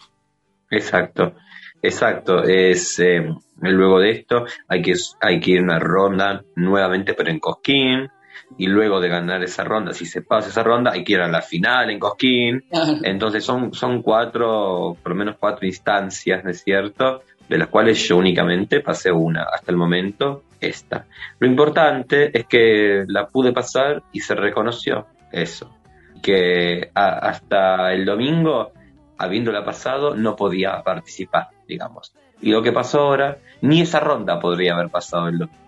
Exacto, 0.70 1.34
exacto. 1.82 2.42
Es 2.42 2.98
eh, 3.00 3.32
luego 3.60 4.00
de 4.00 4.10
esto 4.10 4.44
hay 4.68 4.82
que 4.82 4.94
hay 5.20 5.40
que 5.40 5.52
ir 5.52 5.60
a 5.60 5.62
una 5.62 5.78
ronda 5.78 6.42
nuevamente, 6.56 7.14
pero 7.14 7.30
en 7.30 7.40
Cosquín. 7.40 8.08
Y 8.56 8.66
luego 8.66 8.98
de 8.98 9.08
ganar 9.08 9.42
esa 9.42 9.62
ronda, 9.62 9.92
si 9.92 10.06
se 10.06 10.22
pasa 10.22 10.48
esa 10.48 10.62
ronda, 10.62 10.92
hay 10.92 11.04
que 11.04 11.12
ir 11.12 11.20
a 11.20 11.28
la 11.28 11.42
final 11.42 11.90
en 11.90 11.98
Cosquín. 11.98 12.64
Entonces 13.02 13.44
son, 13.44 13.74
son 13.74 14.00
cuatro, 14.00 14.96
por 15.02 15.12
lo 15.12 15.14
menos 15.14 15.36
cuatro 15.38 15.66
instancias, 15.66 16.42
¿no 16.42 16.50
es 16.50 16.62
cierto? 16.62 17.22
De 17.46 17.58
las 17.58 17.68
cuales 17.68 18.08
yo 18.08 18.16
únicamente 18.16 18.80
pasé 18.80 19.12
una, 19.12 19.42
hasta 19.42 19.70
el 19.70 19.76
momento 19.76 20.44
esta. 20.60 21.06
Lo 21.38 21.46
importante 21.46 22.36
es 22.36 22.46
que 22.46 23.04
la 23.06 23.26
pude 23.26 23.52
pasar 23.52 24.02
y 24.12 24.20
se 24.20 24.34
reconoció 24.34 25.06
eso. 25.30 25.77
Que 26.22 26.90
a- 26.94 27.18
hasta 27.28 27.92
el 27.92 28.04
domingo, 28.04 28.72
habiéndola 29.16 29.64
pasado, 29.64 30.14
no 30.14 30.36
podía 30.36 30.82
participar, 30.82 31.48
digamos. 31.66 32.12
Y 32.40 32.50
lo 32.52 32.62
que 32.62 32.72
pasó 32.72 33.00
ahora, 33.00 33.38
ni 33.62 33.80
esa 33.80 34.00
ronda 34.00 34.38
podría 34.40 34.74
haber 34.74 34.88
pasado 34.90 35.28
el 35.28 35.38
domingo. 35.38 35.58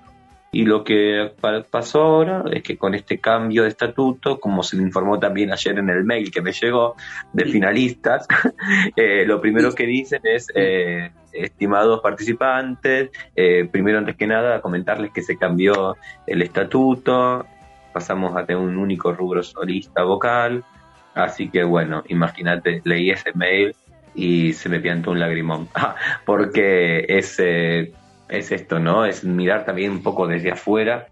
Y 0.53 0.65
lo 0.65 0.83
que 0.83 1.31
pa- 1.41 1.63
pasó 1.63 2.03
ahora 2.03 2.43
es 2.53 2.65
que 2.65 2.77
con 2.77 2.95
este 2.97 3.19
cambio 3.21 3.63
de 3.63 3.69
estatuto, 3.69 4.41
como 4.41 4.65
se 4.65 4.77
me 4.77 4.83
informó 4.83 5.17
también 5.19 5.53
ayer 5.53 5.79
en 5.79 5.89
el 5.91 6.03
mail 6.03 6.31
que 6.33 6.43
me 6.43 6.51
llegó 6.53 6.97
de 7.33 7.45
finalistas, 7.45 8.27
eh, 8.97 9.25
lo 9.27 9.41
primero 9.41 9.73
que 9.73 9.87
dicen 9.87 10.21
es, 10.25 10.49
eh, 10.55 11.13
estimados 11.33 12.01
participantes, 12.01 13.11
eh, 13.37 13.69
primero 13.71 13.99
antes 13.99 14.17
que 14.17 14.27
nada 14.27 14.61
comentarles 14.61 15.13
que 15.13 15.23
se 15.23 15.37
cambió 15.39 15.97
el 16.27 16.43
estatuto, 16.43 17.47
pasamos 17.93 18.37
a 18.37 18.45
tener 18.45 18.63
un 18.63 18.77
único 18.77 19.13
rubro 19.13 19.43
solista 19.43 20.03
vocal, 20.03 20.65
así 21.15 21.49
que 21.49 21.65
bueno, 21.65 22.03
imagínate, 22.09 22.81
leí 22.85 23.11
ese 23.11 23.33
mail 23.35 23.75
y 24.15 24.53
se 24.53 24.69
me 24.69 24.81
piantó 24.81 25.11
un 25.11 25.21
lagrimón, 25.21 25.69
porque 26.25 27.05
es... 27.09 27.37
eh, 27.39 27.93
es 28.31 28.53
esto, 28.53 28.79
¿no? 28.79 29.05
Es 29.05 29.25
mirar 29.25 29.65
también 29.65 29.91
un 29.91 30.03
poco 30.03 30.27
desde 30.27 30.53
afuera. 30.53 31.09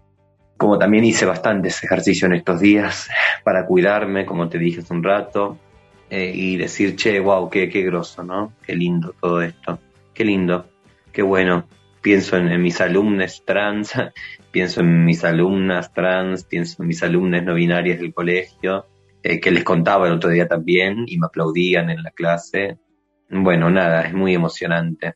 Como 0.57 0.77
también 0.77 1.05
hice 1.05 1.25
bastantes 1.25 1.83
ejercicios 1.83 2.29
en 2.29 2.37
estos 2.37 2.59
días 2.59 3.09
para 3.43 3.65
cuidarme, 3.65 4.25
como 4.25 4.49
te 4.49 4.57
dije 4.57 4.79
hace 4.79 4.93
un 4.93 5.03
rato, 5.03 5.57
eh, 6.09 6.31
y 6.33 6.57
decir, 6.57 6.95
che, 6.95 7.19
wow, 7.19 7.49
qué, 7.49 7.69
qué 7.69 7.83
grosso, 7.83 8.23
¿no? 8.23 8.53
Qué 8.65 8.75
lindo 8.75 9.13
todo 9.19 9.41
esto. 9.41 9.79
Qué 10.13 10.25
lindo, 10.25 10.65
qué 11.11 11.21
bueno. 11.21 11.65
Pienso 12.01 12.37
en, 12.37 12.61
mis 12.61 12.79
alumnos 12.81 13.43
trans, 13.45 13.93
pienso 14.51 14.81
en 14.81 15.05
mis 15.05 15.23
alumnas 15.23 15.93
trans, 15.93 16.43
pienso 16.43 16.81
en 16.81 16.87
mis 16.87 17.03
alumnas 17.03 17.43
no 17.43 17.53
binarias 17.53 17.99
del 17.99 18.13
colegio, 18.13 18.87
eh, 19.21 19.39
que 19.39 19.51
les 19.51 19.63
contaba 19.63 20.07
el 20.07 20.13
otro 20.13 20.29
día 20.29 20.47
también 20.47 21.03
y 21.07 21.17
me 21.17 21.27
aplaudían 21.27 21.89
en 21.89 22.03
la 22.03 22.11
clase. 22.11 22.77
Bueno, 23.29 23.69
nada, 23.69 24.03
es 24.03 24.13
muy 24.13 24.33
emocionante. 24.33 25.15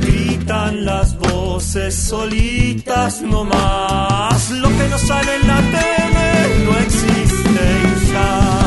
Gritan 0.00 0.84
las 0.84 1.18
voces 1.18 1.94
solitas 1.94 3.22
nomás, 3.22 4.50
lo 4.50 4.68
que 4.68 4.88
no 4.88 4.98
sale 4.98 5.36
en 5.36 5.46
la 5.46 5.60
tele 5.60 6.64
no 6.64 6.78
existe 6.78 8.12
ya. 8.12 8.61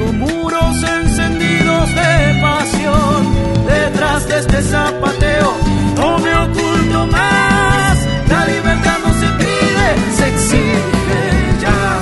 Derribando 0.00 0.12
muros 0.12 0.82
encendidos 0.82 1.94
de 1.94 2.40
pasión. 2.40 3.66
Detrás 3.66 4.28
de 4.28 4.38
este 4.38 4.62
zapateo 4.62 5.56
no 5.96 6.18
me 6.18 6.34
oculto 6.34 7.06
más. 7.06 8.06
La 8.28 8.46
libertad 8.46 8.98
no 9.04 9.12
se 9.12 9.26
pide, 9.38 10.12
se 10.16 10.28
exige 10.28 11.20
ya. 11.60 12.00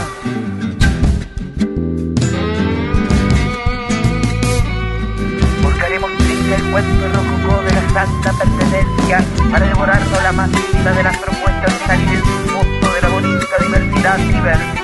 Buscaremos 5.63 6.11
triste 6.19 6.55
el 6.55 6.63
cuento 6.71 7.09
rococó 7.13 7.63
de 7.63 7.73
la 7.73 7.91
santa 7.93 8.33
pertenencia 8.33 9.25
para 9.51 9.67
devorarnos 9.67 10.23
la 10.23 10.33
más 10.33 10.51
de 10.53 11.03
las 11.03 11.17
propuestas 11.19 11.79
de 11.79 11.87
salir 11.87 12.09
en 12.09 12.23
su 12.23 12.95
de 12.95 13.03
la 13.03 13.09
bonita 13.09 13.57
diversidad 13.61 14.19
diversa. 14.19 14.79